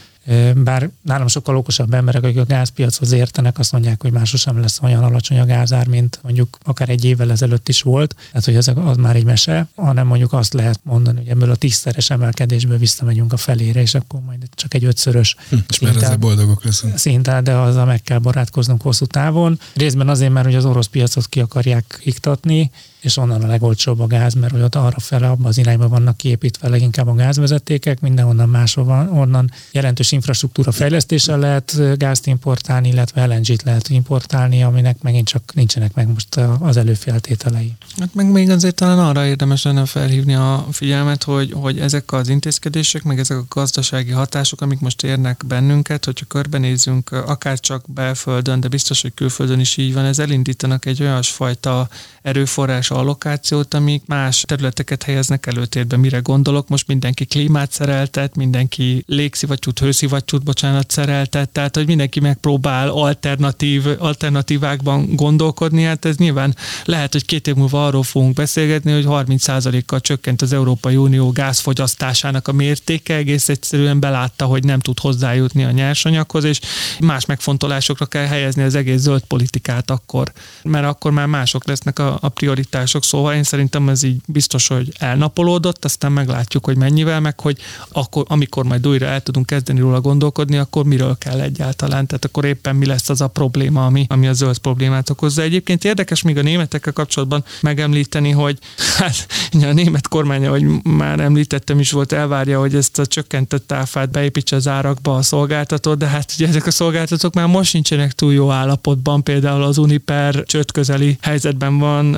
bár 0.55 0.89
nálam 1.01 1.27
sokkal 1.27 1.57
okosabb 1.57 1.93
emberek, 1.93 2.23
akik 2.23 2.37
a 2.37 2.45
gázpiachoz 2.45 3.11
értenek, 3.11 3.59
azt 3.59 3.71
mondják, 3.71 4.01
hogy 4.01 4.11
másosem 4.11 4.59
lesz 4.59 4.79
olyan 4.81 5.03
alacsony 5.03 5.39
a 5.39 5.45
gázár, 5.45 5.87
mint 5.87 6.19
mondjuk 6.23 6.57
akár 6.63 6.89
egy 6.89 7.05
évvel 7.05 7.31
ezelőtt 7.31 7.69
is 7.69 7.81
volt, 7.81 8.15
tehát 8.27 8.45
hogy 8.45 8.55
ez 8.55 8.67
az 8.75 8.97
már 8.97 9.15
egy 9.15 9.23
mese, 9.23 9.67
hanem 9.75 10.07
mondjuk 10.07 10.33
azt 10.33 10.53
lehet 10.53 10.79
mondani, 10.83 11.17
hogy 11.17 11.27
ebből 11.27 11.51
a 11.51 11.55
tízszeres 11.55 12.09
emelkedésből 12.09 12.77
visszamegyünk 12.77 13.33
a 13.33 13.37
felére, 13.37 13.81
és 13.81 13.95
akkor 13.95 14.19
majd 14.25 14.47
csak 14.55 14.73
egy 14.73 14.85
ötszörös 14.85 15.35
hm, 15.49 15.55
és 15.69 15.79
már 15.79 15.95
ezzel 15.95 16.17
boldogok 16.17 16.63
leszünk. 16.63 16.97
Szinten, 16.97 17.43
de 17.43 17.53
azzal 17.53 17.85
meg 17.85 18.01
kell 18.01 18.19
barátkoznunk 18.19 18.81
hosszú 18.81 19.05
távon. 19.05 19.59
Részben 19.73 20.09
azért, 20.09 20.31
mert 20.31 20.45
hogy 20.45 20.55
az 20.55 20.65
orosz 20.65 20.87
piacot 20.87 21.27
ki 21.27 21.39
akarják 21.39 21.99
iktatni, 22.03 22.71
és 22.99 23.17
onnan 23.17 23.43
a 23.43 23.47
legolcsóbb 23.47 23.99
a 23.99 24.07
gáz, 24.07 24.33
mert 24.33 24.51
hogy 24.51 24.61
ott 24.61 24.75
arra 24.75 24.99
fele, 24.99 25.29
abban 25.29 25.45
az 25.45 25.57
irányba 25.57 25.87
vannak 25.87 26.17
kiépítve 26.17 26.69
leginkább 26.69 27.07
a 27.07 27.13
gázvezetékek, 27.13 27.99
mindenhonnan 27.99 28.49
máshol 28.49 29.09
onnan 29.13 29.51
jelentős 29.71 30.11
infrastruktúra 30.11 30.71
fejlesztéssel 30.71 31.39
lehet 31.39 31.97
gázt 31.97 32.27
importálni, 32.27 32.87
illetve 32.87 33.25
LNG-t 33.25 33.63
lehet 33.63 33.89
importálni, 33.89 34.63
aminek 34.63 35.01
megint 35.01 35.27
csak 35.27 35.53
nincsenek 35.53 35.93
meg 35.93 36.07
most 36.07 36.35
az 36.59 36.77
előfeltételei. 36.77 37.73
Hát 37.97 38.13
meg 38.13 38.31
még 38.31 38.49
azért 38.49 38.75
talán 38.75 38.99
arra 38.99 39.25
érdemes 39.25 39.63
lenne 39.63 39.85
felhívni 39.85 40.35
a 40.35 40.67
figyelmet, 40.71 41.23
hogy, 41.23 41.51
hogy 41.51 41.79
ezek 41.79 42.11
az 42.11 42.29
intézkedések, 42.29 43.03
meg 43.03 43.19
ezek 43.19 43.37
a 43.37 43.45
gazdasági 43.49 44.11
hatások, 44.11 44.61
amik 44.61 44.79
most 44.79 45.03
érnek 45.03 45.43
bennünket, 45.47 46.05
hogyha 46.05 46.25
körbenézünk, 46.25 47.11
akár 47.11 47.59
csak 47.59 47.83
belföldön, 47.93 48.59
de 48.59 48.67
biztos, 48.67 49.01
hogy 49.01 49.13
külföldön 49.13 49.59
is 49.59 49.77
így 49.77 49.93
van, 49.93 50.05
ez 50.05 50.19
elindítanak 50.19 50.85
egy 50.85 51.01
olyasfajta 51.01 51.89
erőforrás 52.21 52.88
allokációt, 52.91 53.73
amik 53.73 54.03
más 54.05 54.43
területeket 54.47 55.03
helyeznek 55.03 55.45
előtérbe. 55.45 55.97
Mire 55.97 56.19
gondolok? 56.19 56.67
Most 56.67 56.87
mindenki 56.87 57.25
klímát 57.25 57.71
szereltet, 57.71 58.35
mindenki 58.35 59.03
légszivattyút, 59.07 59.79
hőszivattyút, 59.79 60.43
bocsánat, 60.43 60.91
szereltet, 60.91 61.49
tehát 61.49 61.75
hogy 61.75 61.85
mindenki 61.85 62.19
megpróbál 62.19 62.89
alternatív, 62.89 63.85
alternatívákban 63.99 65.15
gondolkodni, 65.15 65.83
hát 65.83 66.05
ez 66.05 66.17
nyilván 66.17 66.55
lehet, 66.85 67.11
hogy 67.11 67.25
két 67.25 67.47
év 67.47 67.55
múlva 67.55 67.85
arról 67.85 68.03
fogunk 68.03 68.33
beszélgetni, 68.33 68.91
hogy 68.91 69.05
30%-kal 69.07 69.99
csökkent 69.99 70.41
az 70.41 70.53
Európai 70.53 70.95
Unió 70.95 71.31
gázfogyasztásának 71.31 72.47
a 72.47 72.51
mértéke, 72.51 73.15
egész 73.15 73.49
egyszerűen 73.49 73.99
belátta, 73.99 74.45
hogy 74.45 74.63
nem 74.63 74.79
tud 74.79 74.99
hozzájutni 74.99 75.63
a 75.63 75.71
nyersanyaghoz, 75.71 76.43
és 76.43 76.59
más 76.99 77.25
megfontolásokra 77.25 78.05
kell 78.05 78.25
helyezni 78.25 78.63
az 78.63 78.75
egész 78.75 78.99
zöld 78.99 79.23
politikát 79.23 79.89
akkor, 79.89 80.31
mert 80.63 80.85
akkor 80.85 81.11
már 81.11 81.25
mások 81.25 81.67
lesznek 81.67 81.99
a, 81.99 82.17
a 82.21 82.29
prioritások, 82.29 82.78
szóval 82.85 83.33
én 83.33 83.43
szerintem 83.43 83.89
ez 83.89 84.03
így 84.03 84.21
biztos, 84.25 84.67
hogy 84.67 84.93
elnapolódott, 84.97 85.85
aztán 85.85 86.11
meglátjuk, 86.11 86.65
hogy 86.65 86.77
mennyivel, 86.77 87.19
meg 87.19 87.39
hogy 87.39 87.57
akkor, 87.91 88.25
amikor 88.27 88.63
majd 88.63 88.87
újra 88.87 89.05
el 89.05 89.21
tudunk 89.21 89.45
kezdeni 89.45 89.79
róla 89.79 90.01
gondolkodni, 90.01 90.57
akkor 90.57 90.85
miről 90.85 91.17
kell 91.17 91.39
egyáltalán, 91.39 92.07
tehát 92.07 92.25
akkor 92.25 92.45
éppen 92.45 92.75
mi 92.75 92.85
lesz 92.85 93.09
az 93.09 93.21
a 93.21 93.27
probléma, 93.27 93.85
ami, 93.85 94.05
ami 94.09 94.27
a 94.27 94.33
zöld 94.33 94.57
problémát 94.57 95.09
okozza. 95.09 95.41
Egyébként 95.41 95.83
érdekes 95.83 96.21
még 96.21 96.37
a 96.37 96.41
németekkel 96.41 96.93
kapcsolatban 96.93 97.43
megemlíteni, 97.61 98.31
hogy 98.31 98.57
hát 98.97 99.27
a 99.51 99.73
német 99.73 100.07
kormánya, 100.07 100.49
hogy 100.49 100.63
már 100.83 101.19
említettem 101.19 101.79
is 101.79 101.91
volt, 101.91 102.11
elvárja, 102.11 102.59
hogy 102.59 102.75
ezt 102.75 102.99
a 102.99 103.05
csökkentett 103.05 103.71
áfát 103.71 104.11
beépítse 104.11 104.55
az 104.55 104.67
árakba 104.67 105.15
a 105.15 105.21
szolgáltató, 105.21 105.93
de 105.93 106.07
hát 106.07 106.33
ugye 106.37 106.47
ezek 106.47 106.65
a 106.65 106.71
szolgáltatók 106.71 107.33
már 107.33 107.47
most 107.47 107.73
nincsenek 107.73 108.13
túl 108.13 108.33
jó 108.33 108.51
állapotban, 108.51 109.23
például 109.23 109.63
az 109.63 109.77
Uniper 109.77 110.43
csőd 110.43 110.71
közeli 110.71 111.17
helyzetben 111.21 111.77
van, 111.77 112.15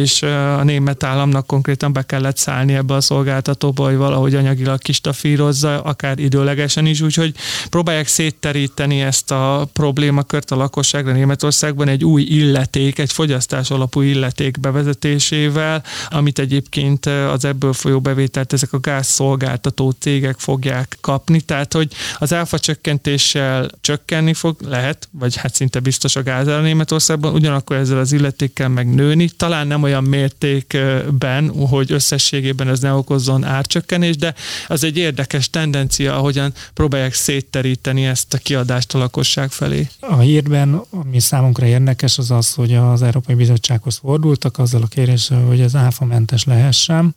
és 0.00 0.22
a 0.22 0.64
német 0.64 1.02
államnak 1.02 1.46
konkrétan 1.46 1.92
be 1.92 2.02
kellett 2.02 2.36
szállni 2.36 2.74
ebbe 2.74 2.94
a 2.94 3.00
szolgáltatóba, 3.00 3.84
hogy 3.84 3.96
valahogy 3.96 4.34
anyagilag 4.34 4.78
kistafírozza, 4.78 5.82
akár 5.82 6.18
időlegesen 6.18 6.86
is, 6.86 7.00
úgyhogy 7.00 7.34
próbálják 7.70 8.06
szétteríteni 8.06 9.00
ezt 9.00 9.30
a 9.30 9.68
problémakört 9.72 10.50
a 10.50 10.56
lakosságra 10.56 11.12
Németországban 11.12 11.88
egy 11.88 12.04
új 12.04 12.22
illeték, 12.22 12.98
egy 12.98 13.12
fogyasztás 13.12 13.70
alapú 13.70 14.00
illeték 14.00 14.60
bevezetésével, 14.60 15.82
amit 16.08 16.38
egyébként 16.38 17.06
az 17.06 17.44
ebből 17.44 17.72
folyó 17.72 18.00
bevételt 18.00 18.52
ezek 18.52 18.72
a 18.72 18.80
gázszolgáltató 18.80 19.90
cégek 19.90 20.38
fogják 20.38 20.98
kapni, 21.00 21.40
tehát 21.40 21.72
hogy 21.72 21.92
az 22.18 22.32
áfa 22.32 22.58
csökkentéssel 22.58 23.70
csökkenni 23.80 24.34
fog, 24.34 24.56
lehet, 24.60 25.08
vagy 25.10 25.36
hát 25.36 25.54
szinte 25.54 25.80
biztos 25.80 26.16
a 26.16 26.22
gáz 26.22 26.46
Németországban, 26.46 27.34
ugyanakkor 27.34 27.76
ezzel 27.76 27.98
az 27.98 28.12
illetékkel 28.12 28.68
meg 28.68 28.94
nőni, 28.94 29.28
talán 29.28 29.66
nem 29.66 29.82
olyan 29.82 29.89
mértékben, 30.00 31.48
hogy 31.68 31.92
összességében 31.92 32.68
ez 32.68 32.80
ne 32.80 32.92
okozzon 32.92 33.44
árcsökkenés, 33.44 34.16
de 34.16 34.34
az 34.68 34.84
egy 34.84 34.96
érdekes 34.96 35.50
tendencia, 35.50 36.16
ahogyan 36.16 36.52
próbálják 36.74 37.14
szétteríteni 37.14 38.04
ezt 38.04 38.34
a 38.34 38.38
kiadást 38.38 38.94
a 38.94 38.98
lakosság 38.98 39.50
felé. 39.50 39.88
A 40.00 40.18
hírben, 40.18 40.82
ami 40.90 41.20
számunkra 41.20 41.66
érdekes, 41.66 42.18
az 42.18 42.30
az, 42.30 42.54
hogy 42.54 42.74
az 42.74 43.02
Európai 43.02 43.34
Bizottsághoz 43.34 43.96
fordultak 43.96 44.58
azzal 44.58 44.82
a 44.82 44.86
kéréssel, 44.86 45.42
hogy 45.42 45.60
ez 45.60 45.74
áfamentes 45.74 46.44
lehessen. 46.44 47.14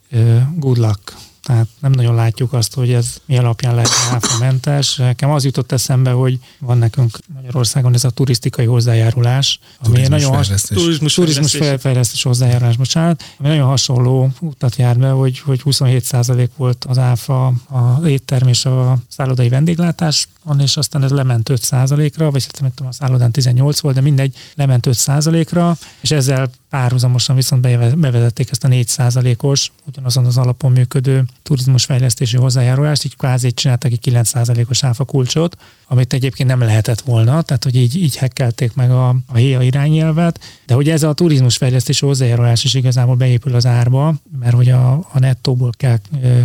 Good 0.56 0.78
luck 0.78 1.14
tehát 1.44 1.68
nem 1.80 1.92
nagyon 1.92 2.16
látjuk 2.16 2.54
azt, 2.54 2.74
hogy 2.74 2.94
ez 2.94 3.18
mi 3.26 3.38
alapján 3.38 3.76
lehet 3.76 3.90
áfamentes. 4.12 4.96
Nekem 4.96 5.32
az 5.32 5.46
jutott 5.46 5.72
eszembe, 5.72 6.12
hogy 6.12 6.40
van 6.60 6.78
nekünk 6.78 7.18
Magyarországon 7.34 7.94
ez 7.94 8.04
a 8.04 8.10
turisztikai 8.10 8.66
hozzájárulás, 8.66 9.60
ami 9.80 9.94
Turizmus 9.94 10.20
nagyon 10.20 10.36
has, 10.36 10.46
fejlesztés. 10.46 10.78
Turizmus 10.78 11.14
turizmus 11.14 11.52
fejlesztés. 11.52 11.82
fejlesztés 11.82 12.24
hozzájárulás, 12.24 12.78
bocsánat, 12.78 13.24
ami 13.38 13.48
nagyon 13.48 13.68
hasonló 13.68 14.30
utat 14.40 14.76
jár 14.76 14.98
be, 14.98 15.10
hogy, 15.10 15.40
hogy 15.40 15.62
27% 15.66 16.48
volt 16.58 16.86
az 16.86 16.98
áfa 16.98 17.46
a 17.70 18.08
étterm 18.08 18.48
és 18.48 18.66
a 18.66 18.98
szállodai 19.08 19.50
vendéglátás, 19.50 20.28
és 20.60 20.78
aztán 20.78 21.04
ez 21.04 21.12
lement 21.12 21.50
5%-ra, 21.54 22.32
vagy 22.32 22.42
szerintem 22.42 22.72
tudom, 22.76 22.88
a 22.88 22.94
szállodán 22.94 23.32
18 23.32 23.80
volt, 23.80 23.96
de 23.96 24.02
mindegy, 24.02 24.36
lement 24.56 24.88
5%-ra, 24.90 25.78
és 26.02 26.12
ezzel 26.12 26.50
párhuzamosan 26.74 27.36
viszont 27.36 27.62
beve- 27.62 27.98
bevezették 27.98 28.52
ezt 28.52 28.64
a 28.64 28.68
4%-os, 28.68 29.72
ugyanazon 29.88 30.26
az 30.26 30.38
alapon 30.38 30.72
működő 30.72 31.24
turizmusfejlesztési 31.44 32.38
hozzájárulást, 32.38 33.06
így 33.06 33.16
kvázi 33.16 33.52
csináltak 33.52 33.92
egy 33.92 34.00
9%-os 34.06 34.84
áfa 34.84 35.04
kulcsot, 35.04 35.58
amit 35.88 36.14
egyébként 36.14 36.50
nem 36.50 36.60
lehetett 36.60 37.02
volna, 37.02 37.42
tehát 37.42 37.64
hogy 37.64 37.76
így, 37.76 37.96
így 37.96 38.16
hekkelték 38.16 38.74
meg 38.74 38.92
a, 38.92 39.08
a 39.10 39.36
HIA 39.36 39.62
irányelvet, 39.62 40.40
de 40.66 40.74
hogy 40.74 40.90
ez 40.90 41.04
a 41.04 41.14
turizmusfejlesztési 41.14 42.06
hozzájárulás 42.06 42.64
is 42.64 42.74
igazából 42.74 43.16
beépül 43.16 43.56
az 43.56 43.66
árba, 43.66 44.16
mert 44.40 44.56
hogy 44.56 44.70
a, 44.70 44.92
a 44.94 45.20
nettóból 45.20 45.72
kell 45.78 45.98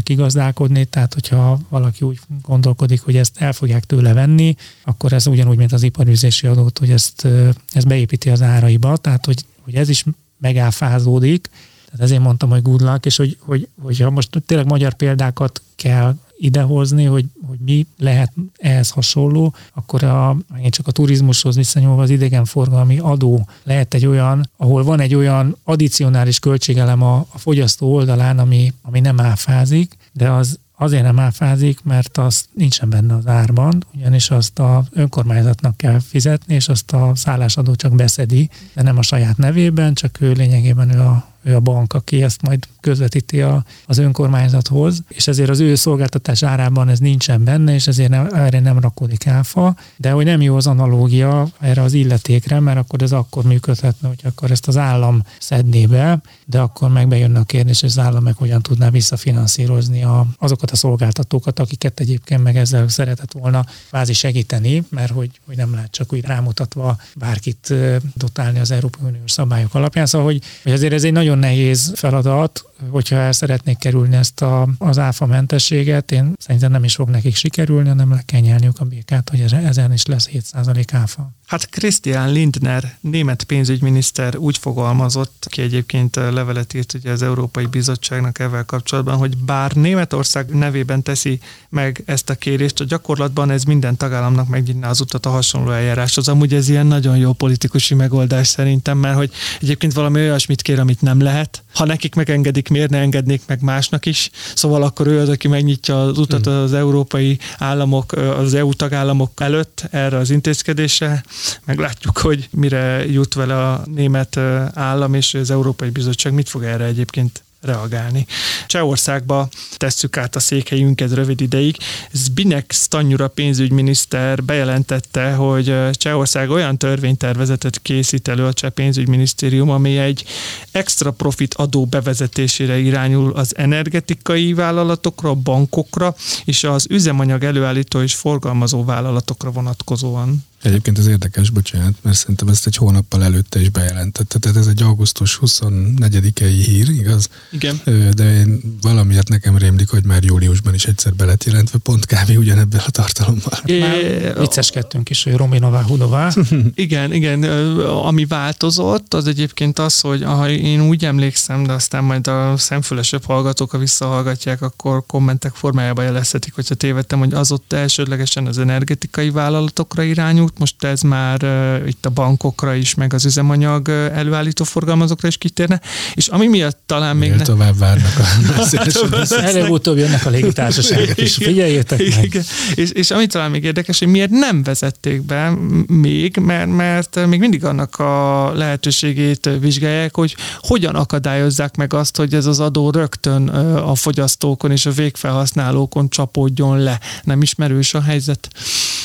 kigazdálkodni, 0.03 0.85
tehát 0.85 1.14
hogyha 1.14 1.59
valaki 1.69 2.05
úgy 2.05 2.19
gondolkodik, 2.43 3.01
hogy 3.01 3.17
ezt 3.17 3.41
el 3.41 3.53
fogják 3.53 3.85
tőle 3.85 4.12
venni, 4.12 4.55
akkor 4.85 5.12
ez 5.12 5.27
ugyanúgy, 5.27 5.57
mint 5.57 5.73
az 5.73 5.83
iparűzési 5.83 6.47
adót, 6.47 6.79
hogy 6.79 6.91
ezt, 6.91 7.27
ezt 7.73 7.87
beépíti 7.87 8.31
az 8.31 8.43
áraiba, 8.43 8.97
tehát 8.97 9.27
hogy, 9.27 9.45
hogy 9.68 9.76
ez 9.76 9.88
is 9.88 10.04
megáfázódik, 10.38 11.48
tehát 11.85 12.00
ezért 12.00 12.22
mondtam, 12.22 12.50
hogy 12.50 12.62
good 12.62 12.81
luck, 12.81 13.07
és 13.07 13.16
hogy, 13.16 13.37
hogy, 13.40 13.68
hogyha 13.83 14.11
most 14.11 14.42
tényleg 14.46 14.66
magyar 14.66 14.94
példákat 14.94 15.62
kell 15.76 16.14
idehozni, 16.37 17.04
hogy, 17.04 17.24
hogy 17.46 17.59
mi 17.59 17.87
lehet 17.98 18.33
ehhez 18.57 18.90
hasonló, 18.90 19.54
akkor 19.74 20.02
a, 20.04 20.37
én 20.62 20.70
csak 20.70 20.87
a 20.87 20.92
turizmushoz 20.92 21.57
viszonyulva 21.57 22.02
az 22.02 22.11
idegenforgalmi 22.11 22.98
adó 22.98 23.48
lehet 23.62 23.94
egy 23.94 24.07
olyan, 24.07 24.50
ahol 24.57 24.83
van 24.83 25.00
egy 25.00 25.14
olyan 25.14 25.57
addicionális 25.64 26.38
költségelem 26.38 27.02
a, 27.02 27.26
a 27.33 27.38
fogyasztó 27.38 27.92
oldalán, 27.92 28.38
ami, 28.38 28.72
ami 28.83 29.00
nem 29.00 29.20
áfázik, 29.20 29.96
de 30.12 30.31
az 30.31 30.59
azért 30.79 31.03
nem 31.03 31.19
áfázik, 31.19 31.83
mert 31.83 32.19
az 32.19 32.45
nincsen 32.53 32.88
benne 32.88 33.14
az 33.14 33.27
árban, 33.27 33.85
ugyanis 33.95 34.31
azt 34.31 34.59
a 34.59 34.85
önkormányzatnak 34.93 35.77
kell 35.77 35.99
fizetni, 36.01 36.55
és 36.55 36.69
azt 36.69 36.93
a 36.93 37.12
szállásadó 37.14 37.75
csak 37.75 37.95
beszedi, 37.95 38.51
de 38.75 38.83
nem 38.83 38.99
a 38.99 39.03
saját 39.03 39.37
nevében, 39.37 39.95
csak 39.95 40.21
ő 40.21 40.33
lényegében 40.33 40.95
ő 40.95 41.01
a, 41.01 41.27
ő 41.49 41.55
a 41.55 41.61
bank, 41.61 41.93
aki 41.93 42.23
ezt 42.23 42.43
majd 42.43 42.67
közvetíti 42.81 43.43
a, 43.43 43.65
az 43.87 43.99
önkormányzathoz, 43.99 45.03
és 45.09 45.29
ezért 45.29 45.49
az 45.49 45.61
ő 45.61 45.75
szolgáltatás 45.75 46.43
árában 46.43 46.89
ez 46.89 46.99
nincsen 46.99 47.45
benne, 47.45 47.75
és 47.75 47.87
ezért 47.87 48.11
nem, 48.11 48.29
erre 48.35 48.61
nem 48.61 48.79
rakódik 48.79 49.27
áfa, 49.27 49.77
de 49.97 50.11
hogy 50.11 50.25
nem 50.25 50.41
jó 50.41 50.57
az 50.57 50.67
analógia 50.67 51.49
erre 51.61 51.83
az 51.83 51.93
illetékre, 51.93 52.61
mert 52.61 52.79
akkor 52.79 53.03
ez 53.03 53.13
akkor 53.13 53.45
működhetne, 53.45 54.09
hogy 54.09 54.21
akkor 54.23 54.51
ezt 54.51 54.69
az 54.69 54.77
állam 54.77 55.23
szedné 55.39 55.87
be, 55.87 56.21
de 56.45 56.61
akkor 56.61 56.89
meg 56.91 57.09
bejönne 57.09 57.39
a 57.39 57.45
kérdés, 57.45 57.81
hogy 57.81 57.89
az 57.89 57.99
állam 57.99 58.23
meg 58.23 58.37
hogyan 58.37 58.63
tudná 58.63 58.91
visszafinanszírozni 58.91 60.03
a, 60.05 60.27
azokat 60.39 60.71
a 60.71 60.77
szolgáltatókat, 60.77 61.59
akiket 61.59 62.01
egyébként 62.01 62.43
meg 62.43 62.57
ezzel 62.57 62.89
szeretett 62.89 63.33
volna 63.33 63.65
kvázi 63.89 64.13
segíteni, 64.13 64.83
mert 64.91 65.13
hogy, 65.13 65.31
hogy 65.47 65.57
nem 65.57 65.75
lehet 65.75 65.91
csak 65.91 66.13
úgy 66.13 66.25
rámutatva 66.25 66.97
bárkit 67.15 67.75
dotálni 68.15 68.59
az 68.59 68.71
Európai 68.71 69.09
Uniós 69.09 69.31
szabályok 69.31 69.75
alapján. 69.75 70.07
Szóval, 70.07 70.27
hogy, 70.27 70.43
hogy 70.63 70.73
azért 70.73 70.93
ez 70.93 71.05
egy 71.05 71.13
nagyon 71.13 71.38
nehéz 71.38 71.92
feladat, 71.94 72.64
hogyha 72.90 73.16
el 73.16 73.33
szeretnék 73.33 73.79
kerülni 73.79 74.16
ezt 74.16 74.40
a, 74.40 74.68
az 74.79 74.98
áfa 74.98 75.27
mentességet, 75.27 76.12
én 76.12 76.33
szerintem 76.38 76.70
nem 76.70 76.85
is 76.85 76.94
fog 76.94 77.09
nekik 77.09 77.35
sikerülni, 77.35 77.88
hanem 77.88 78.11
le 78.11 78.22
kell 78.24 78.40
nyelniük 78.40 78.81
a 78.81 78.85
békát, 78.85 79.31
hogy 79.31 79.40
ez- 79.40 79.53
ezen 79.53 79.92
is 79.92 80.07
lesz 80.07 80.29
7% 80.33 80.85
áfa. 80.92 81.31
Hát 81.46 81.68
Christian 81.70 82.33
Lindner, 82.33 82.96
német 83.01 83.42
pénzügyminiszter 83.42 84.37
úgy 84.37 84.59
fogalmazott, 84.59 85.46
ki 85.48 85.62
egyébként 85.62 86.16
levelet 86.16 86.74
írt 86.74 86.94
ugye 86.94 87.11
az 87.11 87.22
Európai 87.22 87.66
Bizottságnak 87.66 88.38
ezzel 88.38 88.64
kapcsolatban, 88.64 89.16
hogy 89.16 89.37
bár 89.37 89.72
Németország 89.72 90.55
nevében 90.55 91.03
teszi 91.03 91.40
meg 91.68 92.03
ezt 92.05 92.31
a 92.31 92.35
kérést, 92.35 92.81
a 92.81 92.85
gyakorlatban 92.85 93.51
ez 93.51 93.64
minden 93.64 93.96
tagállamnak 93.96 94.48
megnyitná 94.48 94.88
az 94.88 95.01
utat 95.01 95.27
a 95.27 95.31
hasonló 95.31 95.70
eljáráshoz. 95.70 96.29
Amúgy 96.29 96.55
ez 96.55 96.68
ilyen 96.68 96.87
nagyon 96.87 97.16
jó 97.16 97.33
politikusi 97.33 97.94
megoldás 97.94 98.48
szerintem, 98.48 98.98
mert 98.98 99.16
hogy 99.16 99.31
egyébként 99.61 99.92
valami 99.92 100.20
olyasmit 100.20 100.62
kér, 100.62 100.79
amit 100.81 101.01
nem 101.01 101.20
lehet. 101.29 101.62
Ha 101.75 101.85
nekik 101.85 102.14
megengedik, 102.14 102.69
miért 102.69 102.91
ne 102.91 102.99
engednék 102.99 103.43
meg 103.47 103.62
másnak 103.62 104.07
is? 104.07 104.31
Szóval 104.55 104.83
akkor 104.83 105.07
ő 105.07 105.21
az, 105.21 105.29
aki 105.29 105.49
megnyitja 105.49 106.03
az 106.03 106.19
utat 106.19 106.47
az 106.47 106.73
európai 106.73 107.38
államok, 107.59 108.12
az 108.12 108.55
EU 108.55 108.73
tagállamok 108.75 109.41
előtt 109.41 109.87
erre 109.91 110.17
az 110.17 110.31
intézkedésre. 110.31 111.25
Meglátjuk, 111.64 112.19
hogy 112.19 112.49
mire 112.51 113.07
jut 113.07 113.35
vele 113.35 113.69
a 113.69 113.83
német 113.95 114.37
állam 114.75 115.14
és 115.14 115.35
az 115.35 115.51
Európai 115.51 115.91
Bizottság, 115.91 116.33
mit 116.33 116.49
fog 116.49 116.62
erre 116.62 116.85
egyébként 116.85 117.43
reagálni. 117.61 118.27
Csehországba 118.66 119.49
tesszük 119.77 120.16
át 120.16 120.37
a 120.37 120.40
székhelyünket 120.40 121.12
rövid 121.12 121.40
ideig. 121.40 121.77
Zbinek 122.12 122.73
Stanyura 122.75 123.29
pénzügyminiszter 123.29 124.44
bejelentette, 124.44 125.33
hogy 125.33 125.75
Csehország 125.92 126.51
olyan 126.51 126.77
törvénytervezetet 126.79 127.83
készít 127.83 128.29
elő 128.29 128.44
a 128.44 128.53
cseh 128.53 128.71
pénzügyminisztérium, 128.71 129.71
ami 129.71 129.99
egy 129.99 130.25
extra 130.71 131.11
profit 131.11 131.55
adó 131.55 131.87
bevezetésére 131.87 132.79
irányul 132.79 133.33
az 133.33 133.57
energetikai 133.57 134.53
vállalatokra, 134.53 135.35
bankokra 135.35 136.14
és 136.44 136.64
az 136.64 136.87
üzemanyag 136.90 137.44
előállító 137.44 138.03
és 138.03 138.14
forgalmazó 138.14 138.85
vállalatokra 138.85 139.51
vonatkozóan. 139.51 140.47
Egyébként 140.62 140.99
ez 140.99 141.07
érdekes, 141.07 141.51
bocsánat, 141.51 141.94
mert 142.03 142.16
szerintem 142.16 142.49
ezt 142.49 142.66
egy 142.66 142.77
hónappal 142.77 143.25
előtte 143.25 143.61
is 143.61 143.68
bejelentette. 143.68 144.38
Tehát 144.38 144.57
ez 144.57 144.66
egy 144.66 144.83
augusztus 144.83 145.38
24-i 145.42 146.62
hír, 146.64 146.88
igaz? 146.88 147.29
Igen. 147.51 147.81
De 148.14 148.38
én 148.38 148.79
valamiért 148.81 149.29
nekem 149.29 149.57
rémlik, 149.57 149.88
hogy 149.88 150.05
már 150.05 150.23
júliusban 150.23 150.75
is 150.75 150.85
egyszer 150.85 151.14
be 151.14 151.25
lett 151.25 151.44
jelentve, 151.44 151.79
pont 151.79 152.07
kb. 152.07 152.38
ugyanebben 152.38 152.81
a 152.87 152.90
tartalommal. 152.90 153.61
Már 153.66 154.38
vicceskedtünk 154.38 155.11
is, 155.11 155.25
hogy 155.25 155.35
Rominová, 155.35 155.83
Hudová. 155.83 156.33
Igen, 156.75 157.12
igen, 157.12 157.42
ami 157.83 158.25
változott, 158.27 159.14
az 159.14 159.27
egyébként 159.27 159.79
az, 159.79 160.01
hogy 160.01 160.23
ha 160.23 160.51
én 160.51 160.81
úgy 160.81 161.05
emlékszem, 161.05 161.64
de 161.64 161.73
aztán 161.73 162.05
majd 162.05 162.27
a 162.27 162.57
szemfülesebb 162.57 163.25
hallgatók, 163.25 163.71
ha 163.71 163.79
visszahallgatják, 163.79 164.62
akkor 164.62 165.03
kommentek 165.07 165.55
formájában 165.55 166.05
jelezhetik, 166.05 166.55
hogyha 166.55 166.75
tévedtem, 166.75 167.18
hogy 167.18 167.35
az 167.35 167.53
ott 167.53 167.73
elsődlegesen 167.73 168.47
az 168.47 168.59
energetikai 168.59 169.31
vállalatokra 169.31 170.03
irányult, 170.49 170.59
most 170.59 170.85
ez 170.85 171.01
már 171.01 171.43
uh, 171.43 171.89
itt 171.89 172.07
a 172.07 172.11
bankokra 172.11 172.75
is, 172.75 172.95
meg 172.95 173.13
az 173.13 173.25
üzemanyag 173.25 173.89
előállító 173.89 174.65
forgalmazókra 174.65 175.29
is 175.29 175.37
kitérne, 175.37 175.81
és 176.15 176.29
ami 176.29 176.47
miatt 176.47 176.79
talán 176.87 177.17
még 177.17 177.29
Miért 177.29 177.39
ne... 177.39 177.45
tovább 177.45 177.79
várnak 177.79 178.19
a 178.19 178.23
messzélesebb 178.57 179.29
Előbb-utóbb 179.31 179.97
jönnek 179.97 180.27
a 180.27 180.31
légitársaságok 180.31 181.21
is. 181.21 181.35
Figyeljétek 181.35 181.99
meg. 181.99 182.25
Igen. 182.25 182.43
És, 182.75 182.91
és 182.91 183.11
ami 183.11 183.27
talán 183.27 183.51
még 183.51 183.65
érdekes, 183.65 183.99
hogy 183.99 184.09
miért 184.09 184.31
nem 184.31 184.63
vezették 184.63 185.23
be 185.23 185.53
még, 185.87 186.37
mert, 186.37 186.77
mert 186.77 187.27
még 187.27 187.39
mindig 187.39 187.65
annak 187.65 187.99
a 187.99 188.53
lehetőségét 188.55 189.51
vizsgálják, 189.61 190.15
hogy 190.15 190.37
hogyan 190.59 190.95
akadályozzák 190.95 191.77
meg 191.77 191.93
azt, 191.93 192.17
hogy 192.17 192.35
ez 192.35 192.47
az 192.47 192.61
adó 192.61 192.91
rögtön 192.91 193.49
a 193.49 193.95
fogyasztókon 193.95 194.71
és 194.71 194.87
a 194.87 194.91
végfelhasználókon 194.91 196.09
csapódjon 196.09 196.79
le. 196.79 197.01
Nem 197.23 197.43
ismerős 197.43 197.95
a 197.95 198.03
helyzet? 198.03 198.49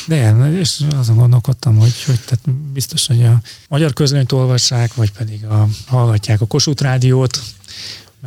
De 0.07 0.35
és 0.59 0.79
azon 0.99 1.32
gondolkodtam, 1.33 1.77
hogy, 1.77 2.03
hogy 2.05 2.19
tehát 2.19 2.71
biztos, 2.73 3.07
hogy 3.07 3.23
a 3.23 3.41
magyar 3.69 3.93
közlönyt 3.93 4.31
olvassák, 4.31 4.93
vagy 4.93 5.11
pedig 5.11 5.45
a, 5.45 5.67
hallgatják 5.85 6.41
a 6.41 6.45
Kossuth 6.45 6.81
rádiót, 6.81 7.41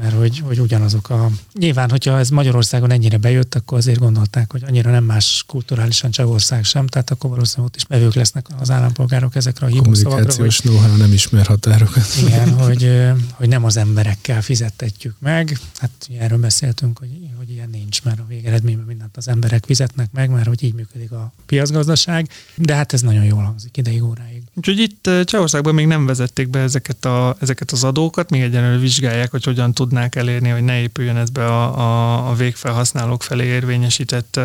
mert 0.01 0.15
hogy, 0.15 0.39
hogy 0.39 0.61
ugyanazok 0.61 1.11
a... 1.11 1.31
Nyilván, 1.53 1.91
hogyha 1.91 2.19
ez 2.19 2.29
Magyarországon 2.29 2.91
ennyire 2.91 3.19
bejött, 3.19 3.55
akkor 3.55 3.79
azért 3.79 3.99
gondolták, 3.99 4.53
hogy 4.53 4.63
annyira 4.67 4.91
nem 4.91 5.05
más 5.05 5.45
kulturálisan 5.47 6.11
Csehország 6.11 6.65
sem, 6.65 6.87
tehát 6.87 7.11
akkor 7.11 7.31
valószínűleg 7.31 7.71
ott 7.71 7.77
is 7.77 7.85
bevők 7.87 8.15
lesznek 8.15 8.47
az 8.59 8.71
állampolgárok 8.71 9.35
ezekre 9.37 9.67
a 9.67 9.69
hívószavakra, 9.69 10.27
kommunikációs 10.27 10.59
know 10.59 10.97
nem 10.97 11.13
ismer 11.13 11.47
határokat. 11.47 12.07
igen, 12.27 12.53
hogy, 12.65 12.91
hogy 13.31 13.49
nem 13.49 13.65
az 13.65 13.77
emberekkel 13.77 14.43
fizettetjük 14.43 15.15
meg. 15.19 15.59
Hát 15.77 16.09
erről 16.19 16.39
beszéltünk, 16.39 16.99
hogy, 16.99 17.11
hogy 17.37 17.51
ilyen 17.51 17.69
nincs, 17.71 18.03
mert 18.03 18.19
a 18.19 18.25
végeredményben 18.29 18.87
mindent 18.87 19.17
az 19.17 19.29
emberek 19.29 19.65
fizetnek 19.65 20.13
meg, 20.13 20.31
mert 20.31 20.47
hogy 20.47 20.63
így 20.63 20.75
működik 20.75 21.13
a 21.13 21.33
piacgazdaság, 21.47 22.29
de 22.55 22.75
hát 22.75 22.93
ez 22.93 23.01
nagyon 23.01 23.25
jól 23.25 23.43
hangzik 23.43 23.77
ideig 23.77 24.03
óráig. 24.03 24.43
Úgyhogy 24.55 24.79
itt 24.79 25.11
Csehországban 25.25 25.75
még 25.75 25.87
nem 25.87 26.07
vezették 26.07 26.49
be 26.49 26.59
ezeket, 26.59 27.05
a, 27.05 27.37
ezeket 27.41 27.71
az 27.71 27.85
adókat, 27.85 28.31
még 28.31 28.43
egyenlőre 28.43 28.79
vizsgálják, 28.79 29.31
hogy 29.31 29.45
hogyan 29.45 29.73
tudnák 29.87 30.15
elérni, 30.15 30.49
hogy 30.49 30.65
ne 30.65 30.81
épüljön 30.81 31.17
ez 31.17 31.31
be 31.31 31.47
a, 31.47 31.79
a, 31.79 32.31
a 32.31 32.35
végfelhasználók 32.35 33.23
felé 33.23 33.45
érvényesített 33.45 34.41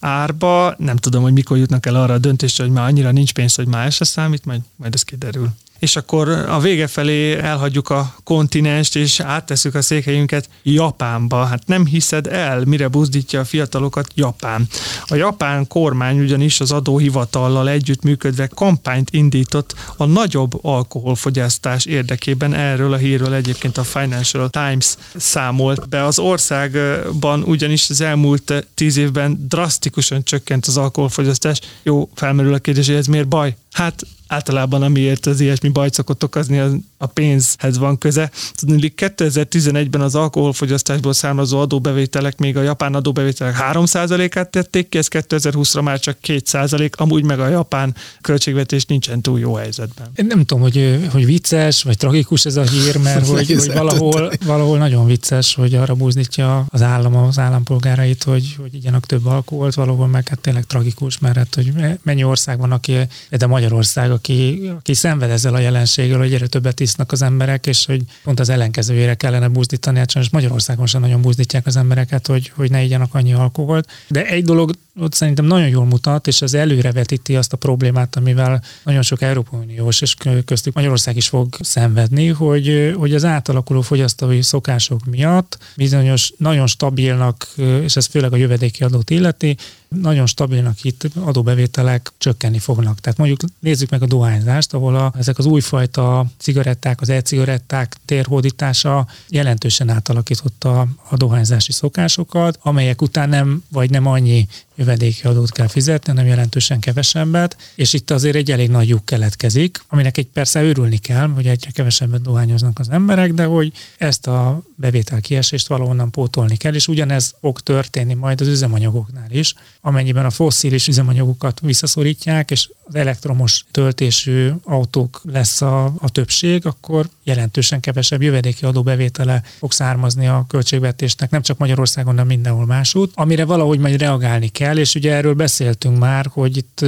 árba. 0.00 0.74
Nem 0.78 0.96
tudom, 0.96 1.22
hogy 1.22 1.32
mikor 1.32 1.56
jutnak 1.56 1.86
el 1.86 1.94
arra 1.94 2.14
a 2.14 2.18
döntésre, 2.18 2.64
hogy 2.64 2.72
már 2.72 2.86
annyira 2.86 3.10
nincs 3.10 3.32
pénz, 3.32 3.54
hogy 3.54 3.66
már 3.66 3.92
se 3.92 4.04
számít, 4.04 4.44
majd, 4.44 4.60
majd 4.76 4.94
ez 4.94 5.02
kiderül. 5.02 5.48
És 5.82 5.96
akkor 5.96 6.28
a 6.28 6.58
vége 6.60 6.86
felé 6.86 7.38
elhagyjuk 7.38 7.88
a 7.88 8.14
kontinenst, 8.24 8.96
és 8.96 9.20
átteszük 9.20 9.74
a 9.74 9.82
székhelyünket 9.82 10.48
Japánba. 10.62 11.44
Hát 11.44 11.66
nem 11.66 11.86
hiszed 11.86 12.26
el, 12.26 12.64
mire 12.64 12.88
buzdítja 12.88 13.40
a 13.40 13.44
fiatalokat 13.44 14.06
Japán. 14.14 14.68
A 15.06 15.14
japán 15.14 15.66
kormány 15.66 16.20
ugyanis 16.20 16.60
az 16.60 16.72
adóhivatallal 16.72 17.68
együttműködve 17.68 18.46
kampányt 18.46 19.10
indított 19.10 19.74
a 19.96 20.04
nagyobb 20.04 20.64
alkoholfogyasztás 20.64 21.84
érdekében. 21.84 22.54
Erről 22.54 22.92
a 22.92 22.96
hírről 22.96 23.34
egyébként 23.34 23.78
a 23.78 23.84
Financial 23.84 24.50
Times 24.50 24.94
számolt 25.16 25.88
be. 25.88 26.04
Az 26.04 26.18
országban 26.18 27.42
ugyanis 27.42 27.90
az 27.90 28.00
elmúlt 28.00 28.66
tíz 28.74 28.96
évben 28.96 29.46
drasztikusan 29.48 30.24
csökkent 30.24 30.66
az 30.66 30.76
alkoholfogyasztás. 30.76 31.60
Jó, 31.82 32.08
felmerül 32.14 32.54
a 32.54 32.58
kérdés, 32.58 32.86
hogy 32.86 32.96
ez 32.96 33.06
miért 33.06 33.28
baj? 33.28 33.56
Hát 33.72 34.02
általában 34.32 34.82
amiért 34.82 35.26
az 35.26 35.40
ilyesmi 35.40 35.68
bajt 35.68 35.94
szokott 35.94 36.24
okozni, 36.24 36.58
az 36.58 36.74
a 37.02 37.06
pénzhez 37.06 37.78
van 37.78 37.98
köze. 37.98 38.30
Tudni, 38.54 38.92
2011-ben 38.96 40.00
az 40.00 40.14
alkoholfogyasztásból 40.14 41.12
származó 41.12 41.58
adóbevételek 41.58 42.38
még 42.38 42.56
a 42.56 42.62
japán 42.62 42.94
adóbevételek 42.94 43.56
3%-át 43.72 44.50
tették 44.50 44.88
ki, 44.88 44.98
ez 44.98 45.06
2020-ra 45.10 45.82
már 45.82 46.00
csak 46.00 46.16
2%, 46.26 46.92
amúgy 46.92 47.24
meg 47.24 47.40
a 47.40 47.48
japán 47.48 47.94
költségvetés 48.20 48.84
nincsen 48.84 49.20
túl 49.20 49.38
jó 49.38 49.54
helyzetben. 49.54 50.10
Én 50.14 50.26
nem 50.26 50.44
tudom, 50.44 50.62
hogy, 50.62 51.08
hogy 51.12 51.24
vicces, 51.24 51.82
vagy 51.82 51.96
tragikus 51.96 52.44
ez 52.44 52.56
a 52.56 52.62
hír, 52.62 52.96
mert 52.96 53.26
hogy, 53.36 53.52
hogy 53.52 53.72
valahol, 53.72 54.32
valahol 54.44 54.78
nagyon 54.78 55.06
vicces, 55.06 55.54
hogy 55.54 55.74
arra 55.74 55.94
búzdítja 55.94 56.64
az 56.68 56.82
állam 56.82 57.16
az 57.16 57.38
állampolgárait, 57.38 58.22
hogy, 58.22 58.56
hogy 58.60 58.74
igyanak 58.74 59.06
több 59.06 59.26
alkoholt, 59.26 59.74
valahol 59.74 60.06
meg 60.06 60.28
hát 60.28 60.38
tényleg 60.40 60.64
tragikus, 60.64 61.18
mert 61.18 61.36
hát, 61.36 61.54
hogy 61.54 61.72
mennyi 62.02 62.24
ország 62.24 62.58
van, 62.58 62.72
aki, 62.72 62.96
de 63.30 63.46
Magyarország, 63.46 64.10
aki, 64.10 64.70
aki 64.76 64.94
szenved 64.94 65.30
ezzel 65.30 65.54
a 65.54 65.58
jelenséggel, 65.58 66.18
hogy 66.18 66.32
egyre 66.32 66.46
többet 66.46 66.80
isznak 66.92 67.12
az 67.12 67.22
emberek, 67.22 67.66
és 67.66 67.86
hogy 67.86 68.02
pont 68.22 68.40
az 68.40 68.48
ellenkezőjére 68.48 69.14
kellene 69.14 69.48
buzdítani, 69.48 69.98
hát 69.98 70.10
sajnos 70.10 70.30
Magyarországon 70.30 70.86
sem 70.86 71.00
nagyon 71.00 71.20
buzdítják 71.20 71.66
az 71.66 71.76
embereket, 71.76 72.26
hogy, 72.26 72.52
hogy 72.54 72.70
ne 72.70 72.82
igyanak 72.82 73.14
annyi 73.14 73.32
alkoholt. 73.32 73.88
De 74.08 74.26
egy 74.26 74.44
dolog 74.44 74.70
ott 75.00 75.14
szerintem 75.14 75.44
nagyon 75.44 75.68
jól 75.68 75.84
mutat, 75.84 76.26
és 76.26 76.42
az 76.42 76.54
előrevetíti 76.54 77.36
azt 77.36 77.52
a 77.52 77.56
problémát, 77.56 78.16
amivel 78.16 78.62
nagyon 78.84 79.02
sok 79.02 79.22
Európai 79.22 79.60
Uniós, 79.60 80.00
és 80.00 80.14
köztük 80.44 80.74
Magyarország 80.74 81.16
is 81.16 81.28
fog 81.28 81.56
szenvedni, 81.60 82.26
hogy, 82.26 82.94
hogy 82.96 83.14
az 83.14 83.24
átalakuló 83.24 83.80
fogyasztói 83.80 84.42
szokások 84.42 85.04
miatt 85.04 85.58
bizonyos 85.76 86.32
nagyon 86.36 86.66
stabilnak, 86.66 87.46
és 87.82 87.96
ez 87.96 88.06
főleg 88.06 88.32
a 88.32 88.36
jövedéki 88.36 88.82
adót 88.82 89.10
illeti, 89.10 89.56
nagyon 90.00 90.26
stabilnak 90.26 90.84
itt 90.84 91.08
adóbevételek 91.14 92.12
csökkenni 92.18 92.58
fognak. 92.58 93.00
Tehát 93.00 93.18
mondjuk 93.18 93.40
nézzük 93.58 93.90
meg 93.90 94.02
a 94.02 94.06
dohányzást, 94.06 94.74
ahol 94.74 94.96
a, 94.96 95.12
ezek 95.18 95.38
az 95.38 95.46
újfajta 95.46 96.26
cigaretták, 96.38 97.00
az 97.00 97.08
e-cigaretták 97.08 97.96
térhódítása 98.04 99.06
jelentősen 99.28 99.88
átalakította 99.88 100.86
a 101.08 101.16
dohányzási 101.16 101.72
szokásokat, 101.72 102.58
amelyek 102.62 103.02
után 103.02 103.28
nem, 103.28 103.64
vagy 103.68 103.90
nem 103.90 104.06
annyi 104.06 104.46
jövedéki 104.82 105.26
adót 105.26 105.52
kell 105.52 105.66
fizetni, 105.66 106.12
hanem 106.12 106.26
jelentősen 106.26 106.80
kevesebbet, 106.80 107.56
és 107.74 107.92
itt 107.92 108.10
azért 108.10 108.36
egy 108.36 108.50
elég 108.50 108.70
nagy 108.70 108.88
lyuk 108.88 109.04
keletkezik, 109.04 109.84
aminek 109.88 110.16
egy 110.16 110.26
persze 110.26 110.62
örülni 110.62 110.96
kell, 110.96 111.28
hogy 111.28 111.46
egyre 111.46 111.70
kevesebbet 111.70 112.22
dohányoznak 112.22 112.78
az 112.78 112.88
emberek, 112.90 113.32
de 113.32 113.44
hogy 113.44 113.72
ezt 113.98 114.26
a 114.26 114.62
bevétel 114.74 115.20
kiesést 115.20 115.68
valahonnan 115.68 116.10
pótolni 116.10 116.56
kell, 116.56 116.74
és 116.74 116.88
ugyanez 116.88 117.34
fog 117.40 117.60
történni 117.60 118.14
majd 118.14 118.40
az 118.40 118.46
üzemanyagoknál 118.46 119.30
is, 119.30 119.54
amennyiben 119.80 120.24
a 120.24 120.30
fosszilis 120.30 120.88
üzemanyagokat 120.88 121.60
visszaszorítják, 121.60 122.50
és 122.50 122.68
az 122.84 122.94
elektromos 122.94 123.64
töltésű 123.70 124.50
autók 124.64 125.20
lesz 125.32 125.62
a, 125.62 125.84
a 125.84 126.10
többség, 126.10 126.66
akkor 126.66 127.08
jelentősen 127.22 127.80
kevesebb 127.80 128.22
jövedéki 128.22 128.64
adóbevétele 128.64 129.42
fog 129.58 129.72
származni 129.72 130.26
a 130.26 130.44
költségvetésnek, 130.48 131.30
nem 131.30 131.42
csak 131.42 131.58
Magyarországon, 131.58 132.10
hanem 132.10 132.26
mindenhol 132.26 132.66
másút, 132.66 133.12
amire 133.14 133.44
valahogy 133.44 133.78
majd 133.78 134.00
reagálni 134.00 134.48
kell, 134.48 134.71
és 134.78 134.94
ugye 134.94 135.12
erről 135.12 135.34
beszéltünk 135.34 135.98
már, 135.98 136.26
hogy 136.32 136.56
itt 136.56 136.84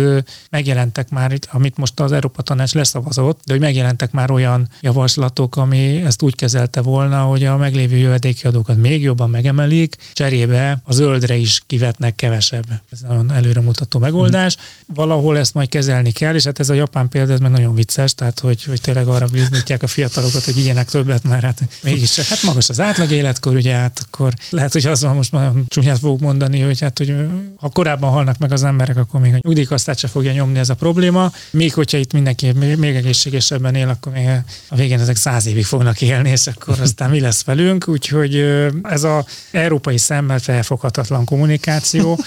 megjelentek 0.51 1.11
már, 1.11 1.39
amit 1.51 1.77
most 1.77 2.01
az 2.01 2.13
Európa 2.13 2.43
Tanács 2.43 2.75
leszavazott, 2.75 3.41
de 3.45 3.53
hogy 3.53 3.63
megjelentek 3.63 4.13
már 4.13 4.31
olyan 4.31 4.69
javaslatok, 4.81 5.57
ami 5.57 6.03
ezt 6.05 6.23
úgy 6.23 6.35
kezelte 6.35 6.81
volna, 6.81 7.21
hogy 7.23 7.45
a 7.45 7.57
meglévő 7.57 7.97
jövedéki 7.97 8.47
adókat 8.47 8.77
még 8.77 9.03
jobban 9.03 9.31
megemelik, 9.31 9.97
cserébe 10.13 10.81
a 10.85 10.93
zöldre 10.93 11.37
is 11.37 11.63
kivetnek 11.67 12.15
kevesebb. 12.15 12.65
Ez 12.91 13.01
nagyon 13.01 13.33
előremutató 13.33 13.99
megoldás. 13.99 14.57
Valahol 14.95 15.39
ezt 15.39 15.55
majd 15.55 15.69
kezelni 15.69 16.11
kell, 16.11 16.35
és 16.35 16.45
hát 16.45 16.59
ez 16.59 16.71
a 16.71 16.75
japán 16.75 17.09
példa, 17.09 17.33
ez 17.33 17.41
meg 17.41 17.51
nagyon 17.51 17.75
vicces, 17.75 18.15
tehát 18.15 18.41
hogy, 18.41 18.65
hogy 18.65 18.81
tényleg 18.81 19.07
arra 19.07 19.27
bizonyítják 19.27 19.83
a 19.83 19.87
fiatalokat, 19.87 20.45
hogy 20.45 20.59
igyenek 20.59 20.89
többet, 20.89 21.23
mert 21.23 21.43
hát 21.43 21.63
mégis 21.83 22.29
hát 22.29 22.43
magas 22.43 22.69
az 22.69 22.81
átlag 22.81 23.11
életkor, 23.11 23.55
ugye 23.55 23.75
hát 23.75 24.01
akkor 24.07 24.35
lehet, 24.51 24.73
hogy 24.73 24.87
azon 24.87 25.15
most 25.15 25.33
már 25.33 25.53
csúnyát 25.69 25.99
fogok 25.99 26.21
mondani, 26.21 26.61
hogy 26.61 26.81
hát, 26.81 26.99
hogy 26.99 27.15
ha 27.57 27.69
korábban 27.75 28.11
halnak 28.11 28.39
meg 28.39 28.53
az 28.53 28.65
emberek, 28.65 28.97
akkor 28.97 29.21
még 29.21 29.35
a 29.35 29.39
nyugdíjkasztát 29.41 29.99
se 29.99 30.09
fogja 30.09 30.33
nyomni 30.33 30.59
ez 30.59 30.69
a 30.69 30.75
probléma. 30.75 31.33
Még 31.51 31.75
hogyha 31.75 31.99
itt 31.99 32.13
mindenki 32.13 32.53
még 32.53 32.95
egészségesebben 32.95 33.75
él, 33.75 33.89
akkor 33.89 34.13
még 34.13 34.29
a 34.69 34.77
végén 34.77 35.01
ezek 35.01 35.17
száz 35.17 35.47
évig 35.47 35.65
fognak 35.65 36.01
élni, 36.01 36.31
és 36.31 36.47
akkor 36.47 36.81
aztán 36.81 37.11
mi 37.11 37.21
lesz 37.21 37.45
velünk. 37.45 37.89
Úgyhogy 37.89 38.37
ez 38.83 39.03
a 39.03 39.25
európai 39.51 39.99
szemmel 39.99 40.39
felfoghatatlan 40.39 41.25
kommunikáció, 41.25 42.19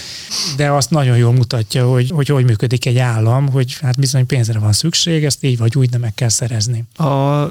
de 0.55 0.71
azt 0.71 0.89
nagyon 0.89 1.17
jól 1.17 1.33
mutatja, 1.33 1.87
hogy, 1.87 2.09
hogy 2.09 2.27
hogy 2.27 2.45
működik 2.45 2.85
egy 2.85 2.97
állam, 2.97 3.49
hogy 3.49 3.77
hát 3.81 3.99
bizony 3.99 4.25
pénzre 4.25 4.59
van 4.59 4.73
szükség, 4.73 5.25
ezt 5.25 5.43
így 5.43 5.57
vagy 5.57 5.77
úgy 5.77 5.89
nem 5.91 5.99
meg 5.99 6.13
kell 6.13 6.29
szerezni. 6.29 6.83
A 6.95 7.03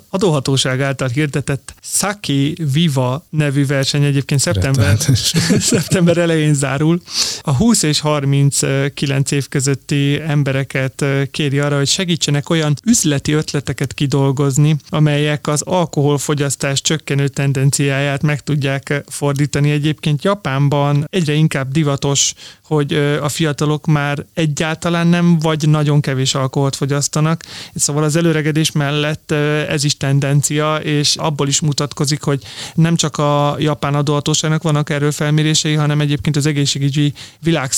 adóhatóság 0.09 0.81
által 0.81 1.09
hirdetett 1.09 1.75
Saki 1.83 2.57
Viva 2.73 3.27
nevű 3.31 3.67
verseny 3.67 4.05
egyébként 4.05 4.41
szeptember, 4.41 4.99
szeptember 5.73 6.17
elején 6.17 6.55
zárul. 6.55 7.03
A 7.41 7.55
20 7.55 7.83
és 7.87 8.01
39 8.01 9.31
év 9.31 9.49
közötti 9.49 10.21
embereket 10.21 11.05
kéri 11.31 11.59
arra, 11.59 11.77
hogy 11.77 11.87
segítsenek 11.87 12.51
olyan 12.51 12.75
üzleti 12.85 13.33
ötleteket 13.33 13.95
kidolgozni, 13.95 14.77
amelyek 14.89 15.47
az 15.47 15.63
alkoholfogyasztás 15.63 16.81
csökkenő 16.81 17.29
tendenciáját 17.29 18.23
meg 18.23 18.43
tudják 18.43 19.05
fordítani. 19.09 19.71
Egyébként 19.71 20.25
Japánban 20.25 21.07
egyre 21.11 21.33
inkább 21.33 21.73
divatos, 21.73 22.33
hogy 22.65 22.95
a 23.23 23.29
fiatalok 23.29 23.87
már 23.87 24.27
egyáltalán 24.35 25.07
nem, 25.07 25.39
vagy 25.39 25.69
nagyon 25.69 26.01
kevés 26.01 26.35
alkoholt 26.35 26.77
fogyasztanak. 26.77 27.43
Szóval 27.75 28.03
az 28.03 28.17
előregedés 28.17 28.73
mellett 28.73 29.31
ez 29.69 29.85
is 29.85 29.97
tendencia, 29.97 30.77
és 30.77 31.17
abból 31.17 31.49
is 31.49 31.61
mutatkozik, 31.61 32.23
hogy 32.23 32.43
nem 32.75 32.97
csak 32.97 33.17
a 33.17 33.57
japán 33.59 33.95
adóhatóságnak 33.95 34.63
vannak 34.63 34.91
erről 34.91 35.13
felmérései, 35.13 35.75
hanem 35.75 36.01
egyébként 36.01 36.37
az 36.37 36.47
egészségügyi 36.47 37.13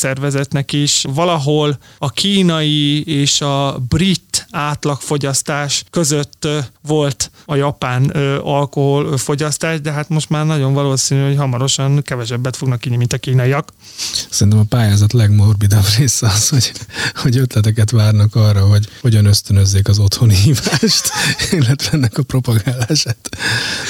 világszervezetnek 0.00 0.72
is 0.72 1.04
valahol 1.08 1.78
a 1.98 2.10
kínai 2.10 3.02
és 3.04 3.40
a 3.40 3.78
brit 3.88 4.46
átlagfogyasztás 4.50 5.84
között 5.90 6.48
volt 6.82 7.30
a 7.46 7.54
japán 7.54 8.04
alkoholfogyasztás, 8.42 9.80
de 9.80 9.92
hát 9.92 10.08
most 10.08 10.28
már 10.28 10.46
nagyon 10.46 10.72
valószínű, 10.72 11.26
hogy 11.26 11.36
hamarosan 11.36 12.02
kevesebbet 12.02 12.56
fognak 12.56 12.84
inni, 12.84 12.96
mint 12.96 13.12
a 13.12 13.18
kínaiak. 13.18 13.72
Szerintem 14.30 14.58
a 14.58 14.64
pályázat 14.68 15.12
legmorbidabb 15.12 15.84
része 15.96 16.26
az, 16.26 16.48
hogy, 16.48 16.72
hogy 17.14 17.36
ötleteket 17.36 17.90
várnak 17.90 18.34
arra, 18.34 18.66
hogy 18.66 18.88
hogyan 19.00 19.24
ösztönözzék 19.24 19.88
az 19.88 19.98
otthoni 19.98 20.34
hívást, 20.34 21.10
illetve 21.58 21.90
ennek 21.92 22.18
a 22.18 22.22
propagálását. 22.22 23.28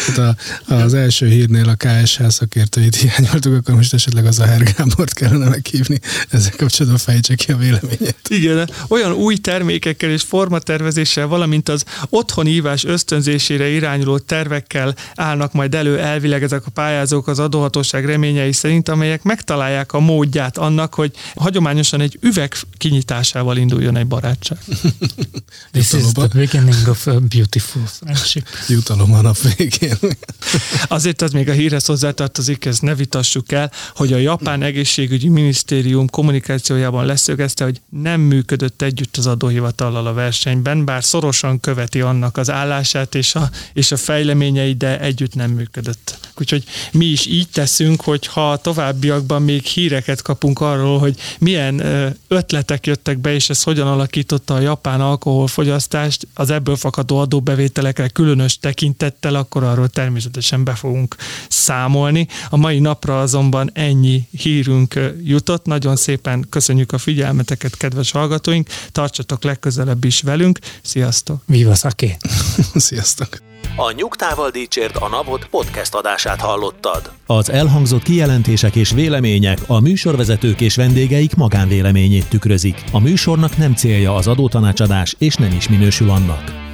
Tehát 0.06 0.36
a, 0.68 0.74
az 0.74 0.94
első 0.94 1.28
hírnél 1.28 1.68
a 1.68 1.74
KSH 1.74 2.28
szakértőit 2.28 2.96
hiányoltuk, 2.96 3.54
akkor 3.54 3.74
most 3.74 3.94
esetleg 3.94 4.26
az 4.26 4.38
a 4.38 4.46
Hergábort 4.46 5.12
kellene 5.14 5.48
meghívni. 5.48 5.97
Ezzel 6.30 6.52
kapcsolatban 6.56 7.00
fejtse 7.00 7.34
ki 7.34 7.52
a 7.52 7.56
véleményét. 7.56 8.18
Igen, 8.28 8.70
olyan 8.88 9.12
új 9.12 9.36
termékekkel 9.36 10.10
és 10.10 10.22
formatervezéssel, 10.22 11.26
valamint 11.26 11.68
az 11.68 11.84
otthoni 12.08 12.50
hívás 12.50 12.84
ösztönzésére 12.84 13.68
irányuló 13.68 14.18
tervekkel 14.18 14.94
állnak 15.14 15.52
majd 15.52 15.74
elő 15.74 15.98
elvileg 15.98 16.42
ezek 16.42 16.66
a 16.66 16.70
pályázók 16.70 17.28
az 17.28 17.38
adóhatóság 17.38 18.04
reményei 18.04 18.52
szerint, 18.52 18.88
amelyek 18.88 19.22
megtalálják 19.22 19.92
a 19.92 20.00
módját 20.00 20.58
annak, 20.58 20.94
hogy 20.94 21.12
hagyományosan 21.34 22.00
egy 22.00 22.18
üveg 22.20 22.54
kinyitásával 22.76 23.56
induljon 23.56 23.96
egy 23.96 24.06
barátság. 24.06 24.58
This 25.72 25.92
is 25.92 26.12
the 26.12 26.28
beginning 26.34 26.88
of 26.88 27.06
a 27.06 27.20
beautiful 27.20 27.82
friendship. 27.86 28.46
Jutalom 28.68 29.14
a 29.14 29.20
nap 29.20 29.36
végén. 29.56 29.98
Azért 30.88 31.22
az 31.22 31.32
még 31.32 31.48
a 31.48 31.52
hírhez 31.52 31.86
hozzátartozik, 31.86 32.64
ezt 32.64 32.82
ne 32.82 32.94
vitassuk 32.94 33.52
el, 33.52 33.72
hogy 33.94 34.12
a 34.12 34.16
Japán 34.16 34.62
Egészségügyi 34.62 35.28
Minisztérium 35.28 35.87
kommunikációjában 36.10 37.06
leszögezte, 37.06 37.64
hogy 37.64 37.80
nem 37.88 38.20
működött 38.20 38.82
együtt 38.82 39.16
az 39.16 39.26
adóhivatallal 39.26 40.06
a 40.06 40.12
versenyben, 40.12 40.84
bár 40.84 41.04
szorosan 41.04 41.60
követi 41.60 42.00
annak 42.00 42.36
az 42.36 42.50
állását 42.50 43.14
és 43.14 43.34
a, 43.34 43.50
és 43.72 43.92
a 43.92 43.96
fejleményei, 43.96 44.74
de 44.74 45.00
együtt 45.00 45.34
nem 45.34 45.50
működött. 45.50 46.18
Úgyhogy 46.38 46.64
mi 46.92 47.04
is 47.04 47.26
így 47.26 47.48
teszünk, 47.48 48.00
hogy 48.00 48.26
ha 48.26 48.56
továbbiakban 48.56 49.42
még 49.42 49.64
híreket 49.64 50.22
kapunk 50.22 50.60
arról, 50.60 50.98
hogy 50.98 51.16
milyen 51.38 51.82
ötletek 52.28 52.86
jöttek 52.86 53.18
be, 53.18 53.34
és 53.34 53.50
ez 53.50 53.62
hogyan 53.62 53.86
alakította 53.86 54.54
a 54.54 54.60
japán 54.60 55.00
alkoholfogyasztást, 55.00 55.86
fogyasztást, 55.88 56.26
az 56.34 56.50
ebből 56.50 56.76
fakadó 56.76 57.16
adóbevételekre 57.18 58.08
különös 58.08 58.58
tekintettel, 58.58 59.34
akkor 59.34 59.62
arról 59.62 59.88
természetesen 59.88 60.64
be 60.64 60.74
fogunk 60.74 61.16
számolni. 61.48 62.26
A 62.50 62.56
mai 62.56 62.78
napra 62.78 63.20
azonban 63.20 63.70
ennyi 63.72 64.28
hírünk 64.30 65.00
jutott. 65.24 65.66
Nagyon 65.78 65.96
szépen 65.96 66.46
köszönjük 66.50 66.92
a 66.92 66.98
figyelmeteket, 66.98 67.76
kedves 67.76 68.10
hallgatóink. 68.10 68.68
Tartsatok 68.92 69.42
legközelebb 69.42 70.04
is 70.04 70.20
velünk. 70.20 70.58
Sziasztok! 70.82 71.42
Viva 71.46 71.74
szaké! 71.74 72.16
Sziasztok! 72.74 73.28
A 73.76 73.92
Nyugtával 73.96 74.50
Dícsért 74.50 74.96
a 74.96 75.08
Napot 75.08 75.46
podcast 75.46 75.94
adását 75.94 76.40
hallottad. 76.40 77.12
Az 77.26 77.50
elhangzott 77.50 78.02
kijelentések 78.02 78.76
és 78.76 78.90
vélemények 78.90 79.58
a 79.66 79.80
műsorvezetők 79.80 80.60
és 80.60 80.76
vendégeik 80.76 81.34
magánvéleményét 81.34 82.28
tükrözik. 82.28 82.84
A 82.92 82.98
műsornak 82.98 83.56
nem 83.56 83.74
célja 83.74 84.14
az 84.14 84.26
adótanácsadás, 84.26 85.14
és 85.18 85.34
nem 85.34 85.52
is 85.56 85.68
minősül 85.68 86.10
annak. 86.10 86.67